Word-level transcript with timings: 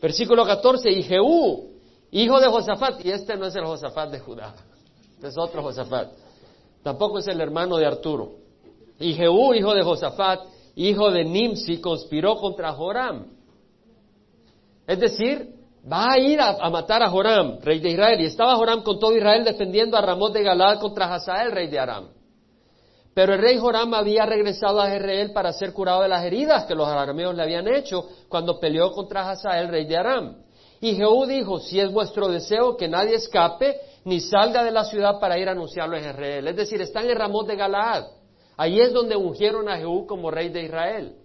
Versículo 0.00 0.44
14, 0.44 0.90
y 0.90 1.02
Jehú, 1.02 1.70
hijo 2.10 2.40
de 2.40 2.48
Josafat, 2.48 3.04
y 3.04 3.10
este 3.10 3.36
no 3.36 3.46
es 3.46 3.54
el 3.56 3.64
Josafat 3.64 4.10
de 4.10 4.20
Judá, 4.20 4.54
este 5.14 5.28
es 5.28 5.38
otro 5.38 5.62
Josafat, 5.62 6.10
tampoco 6.82 7.18
es 7.18 7.26
el 7.26 7.40
hermano 7.40 7.76
de 7.76 7.86
Arturo. 7.86 8.36
Y 9.00 9.14
Jehú, 9.14 9.54
hijo 9.54 9.74
de 9.74 9.82
Josafat, 9.82 10.40
hijo 10.74 11.10
de 11.10 11.24
Nimsi, 11.24 11.80
conspiró 11.80 12.36
contra 12.36 12.72
Joram. 12.72 13.26
Es 14.86 14.98
decir, 14.98 15.54
va 15.90 16.12
a 16.12 16.18
ir 16.18 16.40
a, 16.40 16.68
matar 16.70 17.02
a 17.02 17.10
Joram, 17.10 17.58
rey 17.62 17.78
de 17.78 17.90
Israel. 17.90 18.20
Y 18.20 18.26
estaba 18.26 18.56
Joram 18.56 18.82
con 18.82 18.98
todo 18.98 19.16
Israel 19.16 19.44
defendiendo 19.44 19.96
a 19.96 20.00
Ramón 20.00 20.32
de 20.32 20.42
Galad 20.42 20.80
contra 20.80 21.12
Hazael, 21.14 21.52
rey 21.52 21.68
de 21.68 21.78
Aram. 21.78 22.08
Pero 23.18 23.34
el 23.34 23.40
rey 23.40 23.58
Joram 23.58 23.94
había 23.94 24.26
regresado 24.26 24.80
a 24.80 24.90
Jezreel 24.90 25.32
para 25.32 25.52
ser 25.52 25.72
curado 25.72 26.02
de 26.02 26.08
las 26.08 26.24
heridas 26.24 26.66
que 26.66 26.76
los 26.76 26.86
arameos 26.86 27.34
le 27.34 27.42
habían 27.42 27.66
hecho 27.66 28.06
cuando 28.28 28.60
peleó 28.60 28.92
contra 28.92 29.28
Hazael, 29.28 29.70
rey 29.70 29.86
de 29.86 29.96
Aram. 29.96 30.36
Y 30.80 30.94
Jehú 30.94 31.26
dijo, 31.26 31.58
si 31.58 31.80
es 31.80 31.90
vuestro 31.90 32.28
deseo 32.28 32.76
que 32.76 32.86
nadie 32.86 33.16
escape 33.16 33.74
ni 34.04 34.20
salga 34.20 34.62
de 34.62 34.70
la 34.70 34.84
ciudad 34.84 35.18
para 35.18 35.36
ir 35.36 35.48
a 35.48 35.50
anunciarlo 35.50 35.96
en 35.96 36.04
Jezreel. 36.04 36.46
Es 36.46 36.54
decir, 36.54 36.80
están 36.80 37.10
en 37.10 37.18
Ramón 37.18 37.48
de 37.48 37.56
Galaad. 37.56 38.04
Ahí 38.56 38.80
es 38.80 38.92
donde 38.92 39.16
ungieron 39.16 39.68
a 39.68 39.78
Jehú 39.78 40.06
como 40.06 40.30
rey 40.30 40.50
de 40.50 40.62
Israel. 40.62 41.16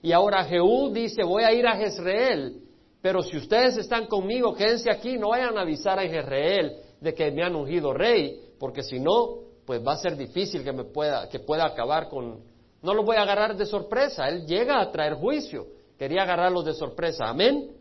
Y 0.00 0.12
ahora 0.12 0.44
Jehú 0.44 0.90
dice, 0.90 1.22
voy 1.22 1.44
a 1.44 1.52
ir 1.52 1.66
a 1.66 1.76
Jezreel 1.76 2.62
pero 3.02 3.22
si 3.22 3.36
ustedes 3.36 3.76
están 3.76 4.06
conmigo, 4.06 4.54
quédense 4.54 4.90
aquí, 4.90 5.18
no 5.18 5.30
vayan 5.30 5.58
a 5.58 5.62
avisar 5.62 5.98
a 5.98 6.04
Israel 6.04 6.76
de 7.00 7.12
que 7.12 7.30
me 7.30 7.42
han 7.42 7.56
ungido 7.56 7.92
rey, 7.92 8.40
porque 8.60 8.84
si 8.84 9.00
no, 9.00 9.51
pues 9.64 9.86
va 9.86 9.92
a 9.92 9.96
ser 9.96 10.16
difícil 10.16 10.64
que 10.64 10.72
me 10.72 10.84
pueda, 10.84 11.28
que 11.28 11.40
pueda 11.40 11.64
acabar 11.64 12.08
con, 12.08 12.40
no 12.82 12.94
lo 12.94 13.04
voy 13.04 13.16
a 13.16 13.22
agarrar 13.22 13.56
de 13.56 13.66
sorpresa, 13.66 14.28
él 14.28 14.46
llega 14.46 14.80
a 14.80 14.90
traer 14.90 15.14
juicio, 15.14 15.66
quería 15.98 16.22
agarrarlos 16.22 16.64
de 16.64 16.74
sorpresa, 16.74 17.28
amén. 17.28 17.76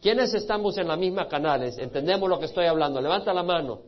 ¿Quiénes 0.00 0.34
estamos 0.34 0.76
en 0.78 0.88
la 0.88 0.96
misma 0.96 1.28
canales? 1.28 1.78
¿Entendemos 1.78 2.28
lo 2.28 2.38
que 2.40 2.46
estoy 2.46 2.66
hablando? 2.66 3.00
Levanta 3.00 3.32
la 3.32 3.44
mano. 3.44 3.82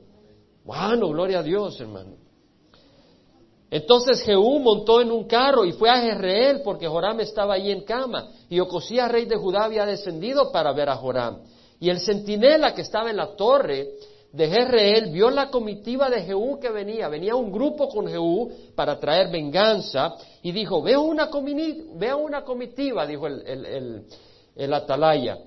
Bueno, 0.65 1.09
gloria 1.09 1.41
a 1.41 1.43
Dios, 1.43 1.81
hermano. 1.81 2.13
Entonces 3.69 4.23
Jehú 4.23 4.61
montó 4.61 5.01
en 5.01 5.11
un 5.11 5.25
carro 5.25 5.65
y 5.65 5.73
fue 5.73 5.91
a 5.91 5.97
Jezreel 5.97 6.61
porque 6.63 6.87
Joram 6.87 7.19
estaba 7.19 7.55
allí 7.55 7.73
en 7.73 7.83
cama. 7.83 8.29
Y 8.49 8.61
Ocosías, 8.61 9.11
rey 9.11 9.25
de 9.25 9.35
Judá, 9.35 9.65
había 9.65 9.85
descendido 9.85 10.53
para 10.53 10.73
ver 10.73 10.89
a 10.89 10.95
Joram. 10.95 11.41
Y 11.81 11.91
el 11.91 11.99
centinela 11.99 12.73
que 12.73 12.83
estaba 12.83 13.11
en 13.11 13.17
la 13.17 13.35
torre 13.35 13.91
de 14.35 14.49
Jezreel 14.49 15.11
vio 15.11 15.31
la 15.31 15.49
comitiva 15.49 16.11
de 16.11 16.23
Jehú 16.23 16.59
que 16.59 16.71
venía. 16.71 17.09
Venía 17.09 17.35
un 17.37 17.53
grupo 17.53 17.89
con 17.89 18.07
Jehú 18.07 18.51
para 18.75 18.99
traer 18.99 19.31
venganza 19.31 20.15
y 20.43 20.53
dijo, 20.53 20.83
veo 20.83 21.03
una, 21.03 21.31
una 21.31 22.45
comitiva, 22.45 23.07
dijo 23.07 23.27
el, 23.27 23.47
el, 23.47 24.05
el 24.57 24.75
atalaya, 24.75 25.39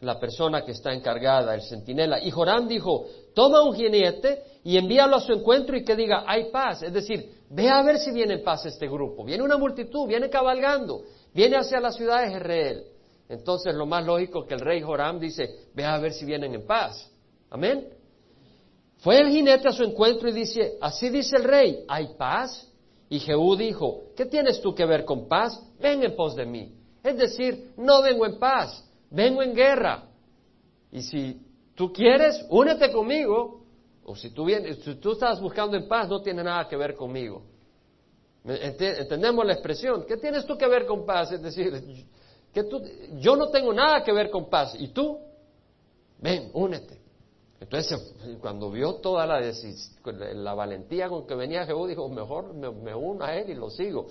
la 0.00 0.18
persona 0.18 0.64
que 0.64 0.72
está 0.72 0.92
encargada, 0.92 1.54
el 1.54 1.62
centinela. 1.62 2.18
Y 2.20 2.30
Joram 2.30 2.66
dijo, 2.66 3.04
toma 3.34 3.62
un 3.62 3.74
jinete 3.74 4.42
y 4.64 4.76
envíalo 4.76 5.16
a 5.16 5.20
su 5.20 5.32
encuentro 5.32 5.76
y 5.76 5.84
que 5.84 5.94
diga, 5.94 6.24
hay 6.26 6.50
paz. 6.50 6.82
Es 6.82 6.92
decir, 6.92 7.38
Ve 7.50 7.68
a 7.68 7.82
ver 7.82 7.98
si 7.98 8.12
viene 8.12 8.34
en 8.34 8.44
paz 8.44 8.66
este 8.66 8.86
grupo. 8.86 9.24
Viene 9.24 9.42
una 9.42 9.56
multitud, 9.56 10.06
viene 10.06 10.28
cabalgando, 10.28 11.02
viene 11.32 11.56
hacia 11.56 11.80
la 11.80 11.92
ciudad 11.92 12.22
de 12.22 12.32
Jezreel. 12.32 12.84
Entonces 13.28 13.74
lo 13.74 13.86
más 13.86 14.04
lógico 14.04 14.46
que 14.46 14.54
el 14.54 14.60
rey 14.60 14.80
Joram 14.82 15.18
dice, 15.18 15.68
ve 15.74 15.84
a 15.84 15.98
ver 15.98 16.12
si 16.12 16.24
vienen 16.24 16.54
en 16.54 16.66
paz. 16.66 17.10
Amén. 17.50 17.88
Fue 18.98 19.18
el 19.18 19.28
jinete 19.30 19.68
a 19.68 19.72
su 19.72 19.84
encuentro 19.84 20.28
y 20.28 20.32
dice, 20.32 20.76
así 20.80 21.08
dice 21.08 21.36
el 21.36 21.44
rey, 21.44 21.84
¿hay 21.88 22.14
paz? 22.16 22.68
Y 23.08 23.20
Jehú 23.20 23.56
dijo, 23.56 24.02
¿qué 24.16 24.26
tienes 24.26 24.60
tú 24.60 24.74
que 24.74 24.84
ver 24.84 25.04
con 25.04 25.28
paz? 25.28 25.60
Ven 25.80 26.02
en 26.02 26.14
pos 26.16 26.34
de 26.34 26.44
mí. 26.44 26.74
Es 27.02 27.16
decir, 27.16 27.72
no 27.76 28.02
vengo 28.02 28.26
en 28.26 28.38
paz, 28.38 28.84
vengo 29.10 29.42
en 29.42 29.54
guerra. 29.54 30.04
Y 30.90 31.02
si 31.02 31.40
tú 31.74 31.92
quieres, 31.92 32.44
únete 32.50 32.90
conmigo, 32.90 33.62
o 34.04 34.16
si 34.16 34.30
tú, 34.30 34.46
vienes, 34.46 34.78
si 34.78 34.96
tú 34.96 35.12
estás 35.12 35.40
buscando 35.40 35.76
en 35.76 35.86
paz, 35.86 36.08
no 36.08 36.20
tiene 36.20 36.42
nada 36.42 36.66
que 36.66 36.76
ver 36.76 36.94
conmigo. 36.94 37.42
¿Entendemos 38.44 39.44
la 39.44 39.52
expresión? 39.52 40.04
¿Qué 40.06 40.16
tienes 40.16 40.44
tú 40.44 40.56
que 40.56 40.66
ver 40.66 40.86
con 40.86 41.04
paz? 41.04 41.32
Es 41.32 41.42
decir, 41.42 41.72
que 42.52 42.64
tú, 42.64 42.82
yo 43.18 43.36
no 43.36 43.48
tengo 43.48 43.72
nada 43.72 44.02
que 44.02 44.12
ver 44.12 44.30
con 44.30 44.48
paz. 44.48 44.74
¿Y 44.78 44.88
tú? 44.88 45.18
Ven, 46.20 46.50
únete. 46.54 46.97
Entonces, 47.60 48.14
cuando 48.40 48.70
vio 48.70 48.94
toda 48.96 49.26
la, 49.26 49.40
la 50.34 50.54
valentía 50.54 51.08
con 51.08 51.26
que 51.26 51.34
venía 51.34 51.66
Jehú, 51.66 51.86
dijo, 51.86 52.08
mejor 52.08 52.54
me, 52.54 52.94
uno 52.94 53.24
a 53.24 53.34
él 53.34 53.50
y 53.50 53.54
lo 53.54 53.68
sigo. 53.68 54.06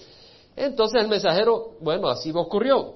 Entonces 0.56 1.02
el 1.02 1.08
mensajero, 1.08 1.78
bueno, 1.80 2.10
así 2.10 2.32
ocurrió. 2.36 2.96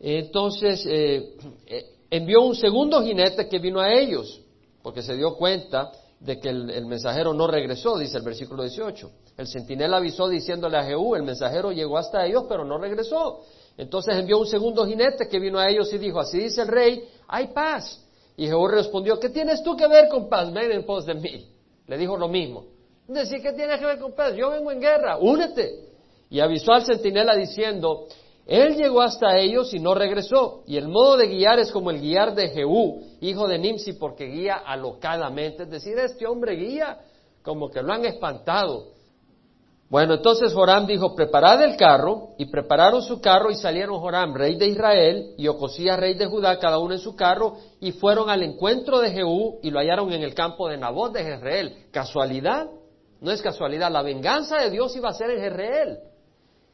Entonces, 0.00 0.86
eh, 0.86 1.36
eh, 1.66 1.84
envió 2.10 2.42
un 2.42 2.54
segundo 2.54 3.02
jinete 3.02 3.48
que 3.48 3.58
vino 3.58 3.80
a 3.80 3.92
ellos 3.92 4.42
porque 4.82 5.02
se 5.02 5.16
dio 5.16 5.34
cuenta 5.34 5.92
de 6.20 6.40
que 6.40 6.48
el, 6.48 6.86
mensajero 6.86 7.32
no 7.32 7.46
regresó, 7.46 7.98
dice 7.98 8.16
el 8.16 8.24
versículo 8.24 8.62
18. 8.62 9.10
El 9.36 9.46
centinela 9.46 9.98
avisó 9.98 10.28
diciéndole 10.28 10.78
a 10.78 10.84
Jehú, 10.84 11.14
el 11.14 11.22
mensajero 11.22 11.70
llegó 11.72 11.98
hasta 11.98 12.24
ellos, 12.26 12.44
pero 12.48 12.64
no 12.64 12.78
regresó. 12.78 13.40
Entonces 13.76 14.16
envió 14.16 14.38
un 14.38 14.46
segundo 14.46 14.86
jinete 14.86 15.28
que 15.28 15.38
vino 15.38 15.58
a 15.58 15.68
ellos 15.68 15.92
y 15.92 15.98
dijo, 15.98 16.18
así 16.18 16.38
dice 16.38 16.62
el 16.62 16.68
rey, 16.68 17.08
hay 17.28 17.48
paz. 17.48 18.02
Y 18.38 18.46
Jehú 18.46 18.68
respondió, 18.68 19.18
¿qué 19.18 19.30
tienes 19.30 19.64
tú 19.64 19.76
que 19.76 19.88
ver 19.88 20.08
con 20.08 20.28
paz? 20.28 20.52
Ven 20.52 20.70
en 20.70 20.86
pos 20.86 21.04
de 21.04 21.14
mí. 21.14 21.48
Le 21.88 21.98
dijo 21.98 22.16
lo 22.16 22.28
mismo. 22.28 22.66
Decir, 23.08 23.42
¿qué 23.42 23.52
tienes 23.52 23.80
que 23.80 23.84
ver 23.84 23.98
con 23.98 24.12
paz? 24.12 24.36
Yo 24.36 24.48
vengo 24.50 24.70
en 24.70 24.80
guerra, 24.80 25.18
únete. 25.18 25.88
Y 26.30 26.38
avisó 26.38 26.72
al 26.72 26.84
centinela 26.84 27.34
diciendo, 27.34 28.06
él 28.46 28.76
llegó 28.76 29.02
hasta 29.02 29.36
ellos 29.36 29.74
y 29.74 29.80
no 29.80 29.92
regresó. 29.92 30.62
Y 30.68 30.76
el 30.76 30.86
modo 30.86 31.16
de 31.16 31.26
guiar 31.26 31.58
es 31.58 31.72
como 31.72 31.90
el 31.90 32.00
guiar 32.00 32.32
de 32.36 32.50
Jehú, 32.50 33.02
hijo 33.20 33.48
de 33.48 33.58
Nimsi, 33.58 33.94
porque 33.94 34.26
guía 34.26 34.62
alocadamente. 34.64 35.64
Es 35.64 35.70
decir, 35.70 35.98
este 35.98 36.24
hombre 36.24 36.54
guía 36.54 36.96
como 37.42 37.68
que 37.70 37.82
lo 37.82 37.92
han 37.92 38.04
espantado. 38.04 38.92
Bueno, 39.90 40.14
entonces 40.14 40.52
Joram 40.52 40.86
dijo, 40.86 41.14
preparad 41.14 41.62
el 41.62 41.76
carro, 41.76 42.34
y 42.36 42.44
prepararon 42.46 43.02
su 43.02 43.22
carro, 43.22 43.50
y 43.50 43.54
salieron 43.54 43.98
Joram, 43.98 44.34
rey 44.34 44.56
de 44.56 44.66
Israel, 44.66 45.34
y 45.38 45.48
Ocosías, 45.48 45.98
rey 45.98 46.12
de 46.12 46.26
Judá, 46.26 46.58
cada 46.58 46.78
uno 46.78 46.92
en 46.92 47.00
su 47.00 47.16
carro, 47.16 47.56
y 47.80 47.92
fueron 47.92 48.28
al 48.28 48.42
encuentro 48.42 48.98
de 49.00 49.10
Jehú, 49.10 49.60
y 49.62 49.70
lo 49.70 49.78
hallaron 49.78 50.12
en 50.12 50.22
el 50.22 50.34
campo 50.34 50.68
de 50.68 50.76
Nabot 50.76 51.12
de 51.14 51.24
Jezreel. 51.24 51.86
¿Casualidad? 51.90 52.68
No 53.20 53.30
es 53.30 53.40
casualidad, 53.40 53.90
la 53.90 54.02
venganza 54.02 54.58
de 54.58 54.70
Dios 54.70 54.94
iba 54.94 55.08
a 55.08 55.14
ser 55.14 55.30
en 55.30 55.40
Jezreel. 55.40 55.98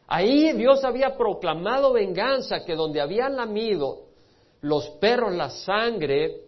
Ahí 0.08 0.52
Dios 0.52 0.84
había 0.84 1.16
proclamado 1.16 1.92
venganza, 1.92 2.64
que 2.64 2.75
donde 2.75 3.00
habían 3.00 3.36
lamido 3.36 4.06
los 4.60 4.88
perros 4.98 5.32
la 5.32 5.50
sangre 5.50 6.41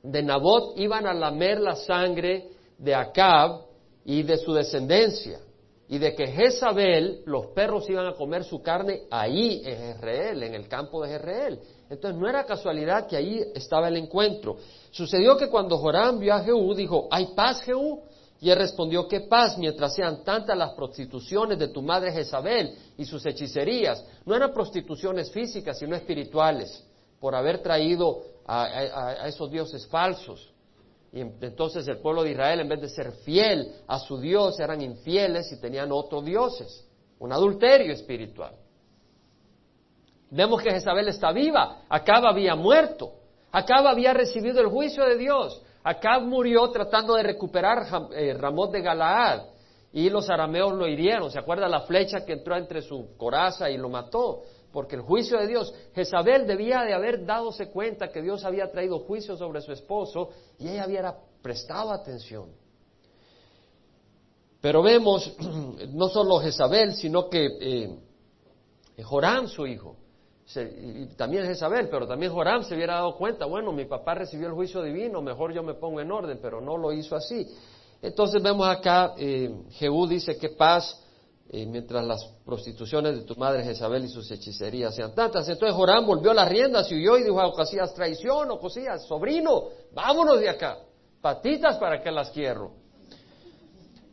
de 0.00 0.22
Nabot, 0.22 0.78
iban 0.78 1.08
a 1.08 1.12
lamer 1.12 1.60
la 1.60 1.74
sangre 1.74 2.50
de 2.78 2.94
Acab 2.94 3.62
y 4.04 4.22
de 4.22 4.36
su 4.36 4.52
descendencia. 4.54 5.40
Y 5.88 5.98
de 5.98 6.14
que 6.14 6.26
Jezabel, 6.28 7.22
los 7.26 7.48
perros 7.48 7.88
iban 7.90 8.06
a 8.06 8.14
comer 8.14 8.44
su 8.44 8.62
carne 8.62 9.02
ahí 9.10 9.60
en 9.64 9.76
Jezreel, 9.76 10.42
en 10.42 10.54
el 10.54 10.66
campo 10.66 11.02
de 11.02 11.10
Jezreel. 11.10 11.60
Entonces 11.90 12.18
no 12.18 12.28
era 12.28 12.44
casualidad 12.44 13.06
que 13.06 13.16
ahí 13.16 13.44
estaba 13.54 13.88
el 13.88 13.96
encuentro. 13.96 14.56
Sucedió 14.90 15.36
que 15.36 15.48
cuando 15.48 15.76
Joram 15.76 16.18
vio 16.18 16.34
a 16.34 16.40
Jehú, 16.40 16.74
dijo, 16.74 17.08
¿hay 17.10 17.34
paz, 17.34 17.60
Jehú? 17.62 18.02
Y 18.40 18.50
él 18.50 18.58
respondió, 18.58 19.08
¿qué 19.08 19.20
paz 19.20 19.56
mientras 19.58 19.94
sean 19.94 20.24
tantas 20.24 20.56
las 20.56 20.72
prostituciones 20.72 21.58
de 21.58 21.68
tu 21.68 21.82
madre 21.82 22.12
Jezabel 22.12 22.74
y 22.98 23.04
sus 23.04 23.24
hechicerías? 23.24 24.04
No 24.24 24.34
eran 24.34 24.52
prostituciones 24.52 25.30
físicas, 25.30 25.78
sino 25.78 25.96
espirituales, 25.96 26.84
por 27.20 27.34
haber 27.34 27.62
traído 27.62 28.22
a, 28.46 29.26
esos 29.26 29.50
dioses 29.50 29.86
falsos. 29.86 30.52
Y 31.14 31.20
entonces 31.20 31.86
el 31.86 31.98
pueblo 31.98 32.24
de 32.24 32.32
Israel, 32.32 32.58
en 32.58 32.68
vez 32.68 32.80
de 32.80 32.88
ser 32.88 33.12
fiel 33.12 33.72
a 33.86 34.00
su 34.00 34.18
Dios, 34.18 34.58
eran 34.58 34.82
infieles 34.82 35.52
y 35.52 35.60
tenían 35.60 35.92
otros 35.92 36.24
dioses. 36.24 36.84
Un 37.20 37.32
adulterio 37.32 37.92
espiritual. 37.92 38.56
Vemos 40.28 40.60
que 40.60 40.72
Jezabel 40.72 41.06
está 41.06 41.30
viva. 41.30 41.82
Acaba 41.88 42.30
había 42.30 42.56
muerto. 42.56 43.12
Acaba 43.52 43.90
había 43.90 44.12
recibido 44.12 44.60
el 44.60 44.66
juicio 44.66 45.04
de 45.04 45.16
Dios. 45.16 45.62
Acab 45.84 46.22
murió 46.22 46.68
tratando 46.70 47.14
de 47.14 47.22
recuperar 47.22 47.86
eh, 48.12 48.34
Ramón 48.34 48.72
de 48.72 48.82
Galaad 48.82 49.42
y 49.92 50.10
los 50.10 50.28
arameos 50.28 50.72
lo 50.72 50.88
hirieron. 50.88 51.30
¿Se 51.30 51.38
acuerda 51.38 51.68
la 51.68 51.82
flecha 51.82 52.24
que 52.24 52.32
entró 52.32 52.56
entre 52.56 52.82
su 52.82 53.16
coraza 53.16 53.70
y 53.70 53.76
lo 53.76 53.88
mató? 53.88 54.42
Porque 54.74 54.96
el 54.96 55.02
juicio 55.02 55.38
de 55.38 55.46
Dios, 55.46 55.72
Jezabel 55.94 56.48
debía 56.48 56.82
de 56.82 56.92
haber 56.92 57.24
dadose 57.24 57.70
cuenta 57.70 58.08
que 58.08 58.20
Dios 58.20 58.44
había 58.44 58.72
traído 58.72 58.98
juicio 58.98 59.36
sobre 59.36 59.60
su 59.60 59.70
esposo 59.70 60.30
y 60.58 60.66
ella 60.66 60.82
había 60.82 61.14
prestado 61.40 61.92
atención. 61.92 62.48
Pero 64.60 64.82
vemos 64.82 65.32
no 65.92 66.08
solo 66.08 66.40
Jezabel, 66.40 66.92
sino 66.94 67.30
que 67.30 67.46
eh, 67.60 67.96
Joram, 69.04 69.46
su 69.46 69.64
hijo, 69.64 69.94
y 70.56 71.06
también 71.14 71.44
Jezabel, 71.44 71.88
pero 71.88 72.08
también 72.08 72.32
Joram 72.32 72.64
se 72.64 72.74
hubiera 72.74 72.94
dado 72.94 73.16
cuenta, 73.16 73.46
bueno, 73.46 73.70
mi 73.70 73.84
papá 73.84 74.14
recibió 74.16 74.48
el 74.48 74.54
juicio 74.54 74.82
divino, 74.82 75.22
mejor 75.22 75.54
yo 75.54 75.62
me 75.62 75.74
pongo 75.74 76.00
en 76.00 76.10
orden, 76.10 76.40
pero 76.42 76.60
no 76.60 76.76
lo 76.76 76.92
hizo 76.92 77.14
así. 77.14 77.46
Entonces 78.02 78.42
vemos 78.42 78.66
acá, 78.66 79.14
eh, 79.18 79.54
Jehú 79.70 80.08
dice 80.08 80.36
que 80.36 80.48
paz 80.48 81.00
eh, 81.56 81.66
mientras 81.66 82.04
las 82.04 82.24
prostituciones 82.44 83.14
de 83.14 83.22
tu 83.22 83.36
madre 83.36 83.62
Jezabel 83.62 84.04
y 84.04 84.08
sus 84.08 84.28
hechicerías 84.28 84.92
sean 84.92 85.14
tantas. 85.14 85.48
Entonces 85.48 85.76
Joram 85.76 86.04
volvió 86.04 86.34
las 86.34 86.48
riendas 86.48 86.90
y 86.90 86.96
huyó 86.96 87.16
y 87.16 87.22
dijo 87.22 87.40
a 87.40 87.46
Ocosías, 87.46 87.94
traición, 87.94 88.50
Ocosías, 88.50 89.06
sobrino, 89.06 89.68
vámonos 89.92 90.40
de 90.40 90.48
acá, 90.48 90.78
patitas 91.20 91.76
para 91.76 92.02
que 92.02 92.10
las 92.10 92.30
quiero. 92.30 92.72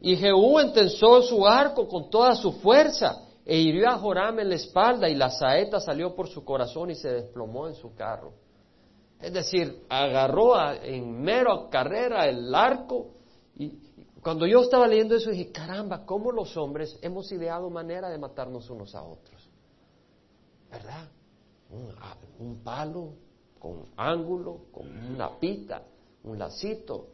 Y 0.01 0.15
Jehú 0.17 0.59
entensó 0.59 1.23
su 1.23 1.47
arco 1.47 1.87
con 1.87 2.11
toda 2.11 2.35
su 2.35 2.51
fuerza 2.51 3.23
e 3.43 3.57
hirió 3.57 3.89
a 3.89 3.97
Joram 3.97 4.39
en 4.39 4.49
la 4.49 4.55
espalda 4.55 5.09
y 5.09 5.15
la 5.15 5.31
saeta 5.31 5.79
salió 5.79 6.13
por 6.13 6.27
su 6.27 6.45
corazón 6.45 6.91
y 6.91 6.95
se 6.95 7.11
desplomó 7.11 7.67
en 7.67 7.73
su 7.73 7.95
carro. 7.95 8.33
Es 9.19 9.33
decir, 9.33 9.81
agarró 9.89 10.53
en 10.83 11.19
mero 11.23 11.69
carrera 11.71 12.27
el 12.27 12.53
arco 12.53 13.15
y, 13.55 13.79
cuando 14.21 14.45
yo 14.45 14.61
estaba 14.61 14.87
leyendo 14.87 15.15
eso 15.15 15.31
dije, 15.31 15.51
caramba, 15.51 16.05
¿cómo 16.05 16.31
los 16.31 16.55
hombres 16.55 16.97
hemos 17.01 17.31
ideado 17.31 17.69
manera 17.69 18.09
de 18.09 18.19
matarnos 18.19 18.69
unos 18.69 18.93
a 18.93 19.03
otros? 19.03 19.49
¿Verdad? 20.69 21.09
Un, 22.39 22.61
palo 22.63 23.13
con 23.57 23.85
ángulo, 23.97 24.65
con 24.71 24.87
una 24.87 25.39
pita, 25.39 25.83
un 26.23 26.37
lacito, 26.37 27.07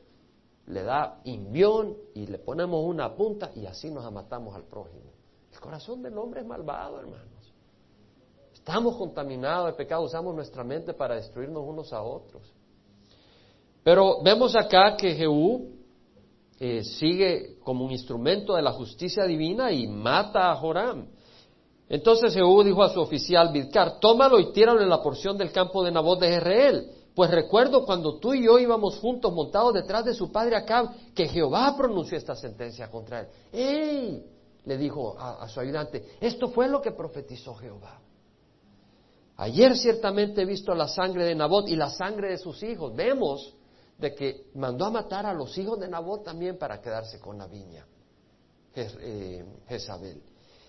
le 0.68 0.84
da 0.84 1.22
invión 1.24 1.96
y 2.14 2.28
le 2.28 2.40
ponemos 2.40 2.84
una 2.84 3.16
punta 3.16 3.52
y 3.56 3.66
así 3.66 3.90
nos 3.90 4.12
matamos 4.12 4.56
al 4.56 4.64
prójimo. 4.64 5.12
El 5.54 5.60
corazón 5.60 6.02
del 6.02 6.18
hombre 6.18 6.42
es 6.42 6.48
malvado, 6.48 7.00
hermanos. 7.00 7.54
Estamos 8.54 8.98
contaminados 8.98 9.68
de 9.68 9.74
pecado, 9.74 10.04
usamos 10.04 10.36
nuestra 10.36 10.64
mente 10.64 10.94
para 10.94 11.16
destruirnos 11.16 11.64
unos 11.66 11.94
a 11.94 12.02
otros. 12.02 12.54
Pero 13.84 14.22
vemos 14.22 14.56
acá 14.58 14.98
que 14.98 15.16
Jehú 15.16 15.77
eh, 16.60 16.84
sigue 16.84 17.58
como 17.64 17.86
un 17.86 17.92
instrumento 17.92 18.56
de 18.56 18.62
la 18.62 18.72
justicia 18.72 19.26
divina 19.26 19.72
y 19.72 19.88
mata 19.88 20.52
a 20.52 20.56
Joram. 20.56 21.08
Entonces 21.90 22.34
Jehú 22.34 22.64
dijo 22.64 22.84
a 22.84 22.90
su 22.90 23.00
oficial 23.00 23.52
Bidkar, 23.52 24.00
tómalo 24.00 24.40
y 24.40 24.52
tíralo 24.52 24.82
en 24.82 24.90
la 24.90 25.02
porción 25.02 25.38
del 25.38 25.52
campo 25.52 25.84
de 25.84 25.92
Nabot 25.92 26.20
de 26.20 26.30
Jezreel. 26.30 26.92
Pues 27.16 27.32
recuerdo 27.32 27.86
cuando 27.86 28.20
tú 28.20 28.34
y 28.34 28.44
yo 28.44 28.60
íbamos 28.60 29.00
juntos 29.00 29.34
montados 29.34 29.74
detrás 29.74 30.06
de 30.06 30.14
su 30.14 30.32
padre 30.32 30.56
Acab, 30.56 30.90
que 31.16 31.28
Jehová 31.28 31.76
pronunció 31.78 32.18
esta 32.18 32.36
sentencia 32.36 32.90
contra 32.90 33.22
él. 33.22 33.28
¡Ey! 33.52 34.24
le 34.66 34.78
dijo 34.78 35.16
a, 35.18 35.44
a 35.44 35.48
su 35.48 35.62
ayudante, 35.62 36.18
esto 36.20 36.50
fue 36.50 36.68
lo 36.68 36.82
que 36.82 36.92
profetizó 36.92 37.56
Jehová. 37.56 38.02
Ayer 39.38 39.78
ciertamente 39.78 40.42
he 40.42 40.46
visto 40.46 40.76
la 40.76 40.88
sangre 40.88 41.24
de 41.24 41.36
Nabot 41.36 41.70
y 41.70 41.76
la 41.76 41.90
sangre 41.90 42.32
de 42.32 42.38
sus 42.38 42.62
hijos. 42.64 42.94
Vemos 42.94 43.54
de 43.98 44.14
que 44.14 44.46
mandó 44.56 44.86
a 44.86 44.92
matar 44.92 45.26
a 45.26 45.34
los 45.34 45.58
hijos 45.58 45.80
de 45.80 45.88
Nabot 45.88 46.24
también 46.24 46.58
para 46.58 46.80
quedarse 46.82 47.20
con 47.20 47.38
la 47.38 47.48
viña. 47.48 47.86
Eh, 48.76 49.44
Jezabel. 49.68 50.22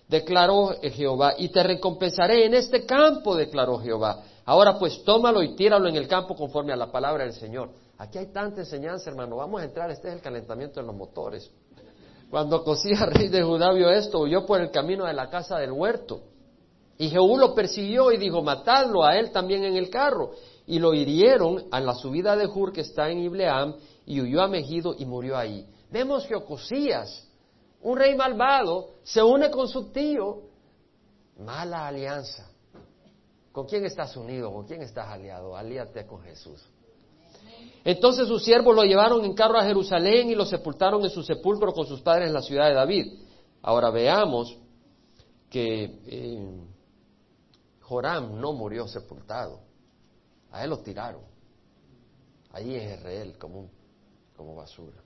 Declaró 0.08 0.70
Jehová, 0.80 1.34
y 1.36 1.50
te 1.50 1.62
recompensaré 1.62 2.46
en 2.46 2.54
este 2.54 2.86
campo, 2.86 3.36
declaró 3.36 3.78
Jehová. 3.78 4.22
Ahora 4.46 4.78
pues 4.78 5.04
tómalo 5.04 5.42
y 5.42 5.54
tíralo 5.54 5.86
en 5.88 5.96
el 5.96 6.08
campo 6.08 6.34
conforme 6.34 6.72
a 6.72 6.76
la 6.76 6.90
palabra 6.90 7.24
del 7.24 7.34
Señor. 7.34 7.68
Aquí 7.98 8.16
hay 8.16 8.32
tanta 8.32 8.62
enseñanza, 8.62 9.10
hermano. 9.10 9.36
Vamos 9.36 9.60
a 9.60 9.64
entrar, 9.64 9.90
este 9.90 10.08
es 10.08 10.14
el 10.14 10.22
calentamiento 10.22 10.80
de 10.80 10.86
los 10.86 10.96
motores. 10.96 11.50
Cuando 12.30 12.64
Cosía, 12.64 13.04
rey 13.10 13.28
de 13.28 13.42
Judá, 13.42 13.70
vio 13.74 13.90
esto, 13.90 14.20
huyó 14.20 14.46
por 14.46 14.62
el 14.62 14.70
camino 14.70 15.04
de 15.04 15.12
la 15.12 15.28
casa 15.28 15.58
del 15.58 15.72
huerto. 15.72 16.22
Y 16.96 17.10
Jehú 17.10 17.36
lo 17.36 17.54
persiguió 17.54 18.10
y 18.10 18.16
dijo, 18.16 18.42
matadlo 18.42 19.04
a 19.04 19.18
él 19.18 19.30
también 19.30 19.64
en 19.64 19.76
el 19.76 19.90
carro 19.90 20.32
y 20.68 20.78
lo 20.78 20.92
hirieron 20.92 21.64
a 21.70 21.80
la 21.80 21.94
subida 21.94 22.36
de 22.36 22.46
Hur 22.46 22.72
que 22.74 22.82
está 22.82 23.08
en 23.08 23.20
Ibleam 23.20 23.74
y 24.04 24.20
huyó 24.20 24.42
a 24.42 24.48
Megido 24.48 24.94
y 24.96 25.06
murió 25.06 25.38
ahí. 25.38 25.66
Vemos 25.90 26.26
que 26.26 26.34
Ocosías, 26.34 27.26
un 27.80 27.96
rey 27.96 28.14
malvado, 28.14 28.90
se 29.02 29.22
une 29.22 29.50
con 29.50 29.66
su 29.66 29.90
tío. 29.90 30.42
Mala 31.38 31.88
alianza. 31.88 32.50
¿Con 33.50 33.66
quién 33.66 33.86
estás 33.86 34.14
unido? 34.18 34.52
¿Con 34.52 34.66
quién 34.66 34.82
estás 34.82 35.08
aliado? 35.08 35.56
Alíate 35.56 36.06
con 36.06 36.20
Jesús. 36.20 36.62
Entonces 37.82 38.28
sus 38.28 38.44
siervos 38.44 38.76
lo 38.76 38.84
llevaron 38.84 39.24
en 39.24 39.32
carro 39.32 39.58
a 39.58 39.64
Jerusalén 39.64 40.28
y 40.28 40.34
lo 40.34 40.44
sepultaron 40.44 41.02
en 41.02 41.08
su 41.10 41.22
sepulcro 41.22 41.72
con 41.72 41.86
sus 41.86 42.02
padres 42.02 42.28
en 42.28 42.34
la 42.34 42.42
ciudad 42.42 42.68
de 42.68 42.74
David. 42.74 43.20
Ahora 43.62 43.88
veamos 43.88 44.54
que 45.48 45.98
eh, 46.06 46.60
Joram 47.80 48.38
no 48.38 48.52
murió 48.52 48.86
sepultado. 48.86 49.67
A 50.50 50.64
él 50.64 50.70
lo 50.70 50.78
tiraron. 50.78 51.22
Ahí 52.52 52.74
es 52.74 52.98
Israel 52.98 53.36
como, 53.38 53.68
como 54.36 54.54
basura. 54.54 54.96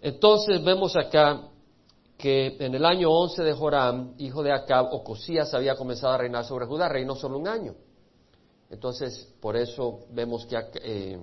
Entonces 0.00 0.62
vemos 0.64 0.96
acá 0.96 1.48
que 2.16 2.56
en 2.58 2.74
el 2.74 2.84
año 2.84 3.10
11 3.10 3.42
de 3.42 3.52
Joram, 3.52 4.14
hijo 4.18 4.42
de 4.42 4.52
Acab, 4.52 4.92
Ocosías 4.92 5.52
había 5.54 5.74
comenzado 5.76 6.14
a 6.14 6.18
reinar 6.18 6.44
sobre 6.44 6.66
Judá, 6.66 6.88
reinó 6.88 7.14
solo 7.14 7.38
un 7.38 7.48
año. 7.48 7.74
Entonces, 8.68 9.34
por 9.40 9.56
eso 9.56 10.00
vemos 10.10 10.46
que 10.46 10.56
eh, 10.82 11.18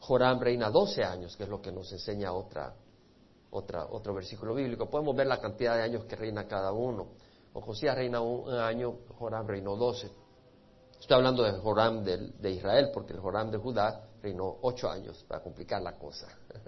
Joram 0.00 0.40
reina 0.40 0.70
12 0.70 1.02
años, 1.02 1.36
que 1.36 1.44
es 1.44 1.48
lo 1.48 1.62
que 1.62 1.72
nos 1.72 1.90
enseña 1.92 2.32
otra, 2.32 2.74
otra, 3.50 3.86
otro 3.86 4.12
versículo 4.12 4.54
bíblico. 4.54 4.90
Podemos 4.90 5.14
ver 5.16 5.26
la 5.26 5.40
cantidad 5.40 5.76
de 5.76 5.82
años 5.82 6.04
que 6.04 6.16
reina 6.16 6.46
cada 6.46 6.72
uno. 6.72 7.08
Ocosías 7.52 7.94
reina 7.94 8.20
un 8.20 8.52
año, 8.52 8.98
Joram 9.18 9.46
reinó 9.46 9.76
12. 9.76 10.23
Estoy 11.04 11.18
hablando 11.18 11.42
de 11.42 11.52
Joram 11.58 12.02
de, 12.02 12.50
Israel, 12.50 12.88
porque 12.90 13.12
el 13.12 13.20
Joram 13.20 13.50
de 13.50 13.58
Judá 13.58 14.08
reinó 14.22 14.56
ocho 14.62 14.88
años, 14.88 15.22
para 15.28 15.42
complicar 15.42 15.82
la 15.82 15.98
cosa. 15.98 16.26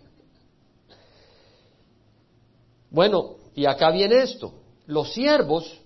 bueno, 2.91 3.37
y 3.55 3.65
acá 3.65 3.91
viene 3.91 4.25
esto. 4.25 4.53
Los 4.88 5.15
siervos 5.15 5.81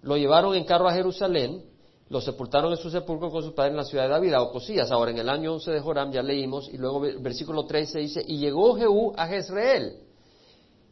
lo 0.00 0.16
llevaron 0.16 0.56
en 0.56 0.64
carro 0.64 0.88
a 0.88 0.94
Jerusalén, 0.94 1.62
lo 2.08 2.20
sepultaron 2.20 2.72
en 2.72 2.78
su 2.78 2.90
sepulcro 2.90 3.30
con 3.30 3.44
su 3.44 3.54
padre 3.54 3.70
en 3.70 3.76
la 3.76 3.84
ciudad 3.84 4.02
de 4.02 4.10
David, 4.10 4.32
a 4.32 4.42
Ocosías. 4.42 4.90
Ahora, 4.90 5.12
en 5.12 5.18
el 5.18 5.28
año 5.28 5.52
11 5.52 5.70
de 5.70 5.78
Joram 5.78 6.10
ya 6.10 6.24
leímos, 6.24 6.70
y 6.70 6.78
luego 6.78 7.02
versículo 7.20 7.66
13 7.66 8.00
dice, 8.00 8.24
y 8.26 8.38
llegó 8.38 8.74
Jehú 8.74 9.12
a 9.16 9.28
Jezreel. 9.28 10.00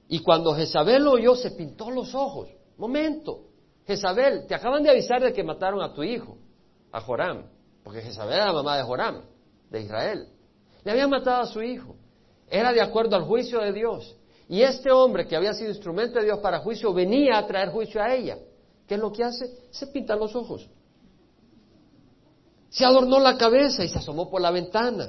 Y 0.06 0.20
cuando 0.20 0.54
Jezabel 0.54 1.02
lo 1.02 1.14
oyó, 1.14 1.34
se 1.34 1.50
pintó 1.50 1.90
los 1.90 2.14
ojos. 2.14 2.50
Momento, 2.76 3.46
Jezabel, 3.84 4.46
te 4.46 4.54
acaban 4.54 4.84
de 4.84 4.90
avisar 4.90 5.20
de 5.20 5.32
que 5.32 5.42
mataron 5.42 5.82
a 5.82 5.92
tu 5.92 6.04
hijo 6.04 6.38
a 6.92 7.00
Joram, 7.00 7.44
porque 7.82 8.02
Jezabel 8.02 8.34
era 8.34 8.46
la 8.46 8.52
mamá 8.52 8.76
de 8.76 8.82
Joram, 8.82 9.22
de 9.70 9.80
Israel. 9.80 10.28
Le 10.84 10.90
había 10.90 11.08
matado 11.08 11.42
a 11.42 11.46
su 11.46 11.62
hijo. 11.62 11.96
Era 12.48 12.72
de 12.72 12.80
acuerdo 12.80 13.16
al 13.16 13.24
juicio 13.24 13.60
de 13.60 13.72
Dios. 13.72 14.16
Y 14.48 14.62
este 14.62 14.90
hombre 14.90 15.28
que 15.28 15.36
había 15.36 15.54
sido 15.54 15.70
instrumento 15.70 16.18
de 16.18 16.24
Dios 16.24 16.40
para 16.40 16.58
juicio 16.58 16.92
venía 16.92 17.38
a 17.38 17.46
traer 17.46 17.70
juicio 17.70 18.02
a 18.02 18.12
ella. 18.14 18.38
¿Qué 18.88 18.94
es 18.94 19.00
lo 19.00 19.12
que 19.12 19.22
hace? 19.22 19.48
Se 19.70 19.86
pinta 19.86 20.16
los 20.16 20.34
ojos. 20.34 20.68
Se 22.68 22.84
adornó 22.84 23.20
la 23.20 23.38
cabeza 23.38 23.84
y 23.84 23.88
se 23.88 23.98
asomó 23.98 24.28
por 24.28 24.40
la 24.40 24.50
ventana. 24.50 25.08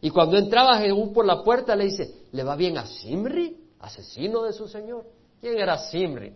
Y 0.00 0.10
cuando 0.10 0.36
entraba 0.36 0.78
Jehú 0.78 1.12
por 1.12 1.24
la 1.24 1.42
puerta 1.42 1.76
le 1.76 1.84
dice, 1.84 2.26
¿le 2.32 2.42
va 2.42 2.56
bien 2.56 2.76
a 2.76 2.86
Simri, 2.86 3.56
asesino 3.78 4.42
de 4.42 4.52
su 4.52 4.66
señor? 4.66 5.06
¿Quién 5.40 5.58
era 5.58 5.78
Simri? 5.78 6.32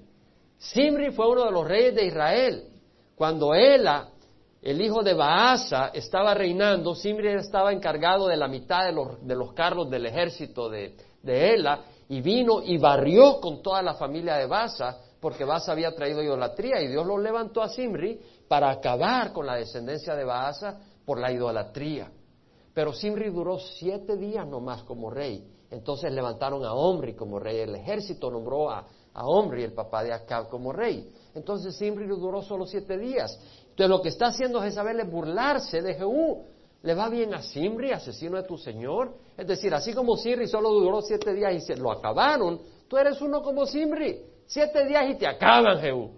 Simri 0.58 1.10
fue 1.10 1.28
uno 1.28 1.44
de 1.44 1.50
los 1.50 1.66
reyes 1.66 1.94
de 1.94 2.06
Israel. 2.06 2.64
Cuando 3.14 3.54
Ela 3.54 4.10
el 4.60 4.80
hijo 4.80 5.02
de 5.02 5.14
Baasa 5.14 5.90
estaba 5.94 6.34
reinando, 6.34 6.94
Simri 6.94 7.28
estaba 7.28 7.72
encargado 7.72 8.26
de 8.26 8.36
la 8.36 8.48
mitad 8.48 8.86
de 8.86 8.92
los, 8.92 9.24
de 9.24 9.36
los 9.36 9.52
carros 9.52 9.88
del 9.88 10.06
ejército 10.06 10.68
de, 10.68 10.94
Ela, 11.24 11.84
y 12.08 12.20
vino 12.20 12.62
y 12.62 12.78
barrió 12.78 13.40
con 13.40 13.62
toda 13.62 13.82
la 13.82 13.94
familia 13.94 14.36
de 14.36 14.46
Baasa, 14.46 14.98
porque 15.20 15.44
Baasa 15.44 15.72
había 15.72 15.94
traído 15.94 16.22
idolatría, 16.22 16.80
y 16.80 16.88
Dios 16.88 17.06
lo 17.06 17.18
levantó 17.18 17.62
a 17.62 17.68
Simri 17.68 18.20
para 18.48 18.70
acabar 18.70 19.32
con 19.32 19.46
la 19.46 19.54
descendencia 19.54 20.16
de 20.16 20.24
Baasa 20.24 20.80
por 21.04 21.20
la 21.20 21.30
idolatría. 21.30 22.10
Pero 22.74 22.92
Simri 22.92 23.30
duró 23.30 23.58
siete 23.58 24.16
días 24.16 24.46
nomás 24.46 24.82
como 24.84 25.10
rey. 25.10 25.44
Entonces 25.70 26.12
levantaron 26.12 26.64
a 26.64 26.72
Omri 26.72 27.14
como 27.14 27.38
rey. 27.38 27.58
El 27.58 27.74
ejército 27.74 28.30
nombró 28.30 28.70
a, 28.70 28.86
a 29.12 29.26
Omri, 29.26 29.64
el 29.64 29.72
papá 29.72 30.02
de 30.02 30.12
Acab, 30.12 30.48
como 30.48 30.72
rey. 30.72 31.12
Entonces 31.34 31.76
Simri 31.76 32.06
duró 32.06 32.40
solo 32.42 32.66
siete 32.66 32.96
días. 32.96 33.38
Entonces 33.78 33.96
lo 33.96 34.02
que 34.02 34.08
está 34.08 34.26
haciendo 34.26 34.60
Jezabel 34.60 34.98
es 34.98 35.08
burlarse 35.08 35.80
de 35.80 35.94
Jehú. 35.94 36.44
¿Le 36.82 36.94
va 36.94 37.08
bien 37.08 37.32
a 37.32 37.42
Simri, 37.42 37.92
asesino 37.92 38.36
de 38.36 38.42
tu 38.42 38.58
Señor? 38.58 39.14
Es 39.36 39.46
decir, 39.46 39.72
así 39.72 39.92
como 39.92 40.16
Simri 40.16 40.48
solo 40.48 40.70
duró 40.70 41.00
siete 41.00 41.32
días 41.32 41.54
y 41.54 41.60
se 41.60 41.76
lo 41.76 41.92
acabaron, 41.92 42.60
tú 42.88 42.96
eres 42.96 43.20
uno 43.20 43.40
como 43.40 43.66
Simri. 43.66 44.20
Siete 44.46 44.84
días 44.84 45.08
y 45.10 45.14
te 45.14 45.28
acaban, 45.28 45.78
Jehú. 45.80 46.10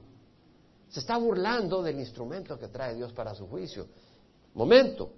Se 0.88 1.00
está 1.00 1.18
burlando 1.18 1.82
del 1.82 1.98
instrumento 1.98 2.58
que 2.58 2.68
trae 2.68 2.94
Dios 2.94 3.12
para 3.12 3.34
su 3.34 3.46
juicio. 3.46 3.88
Momento. 4.54 5.10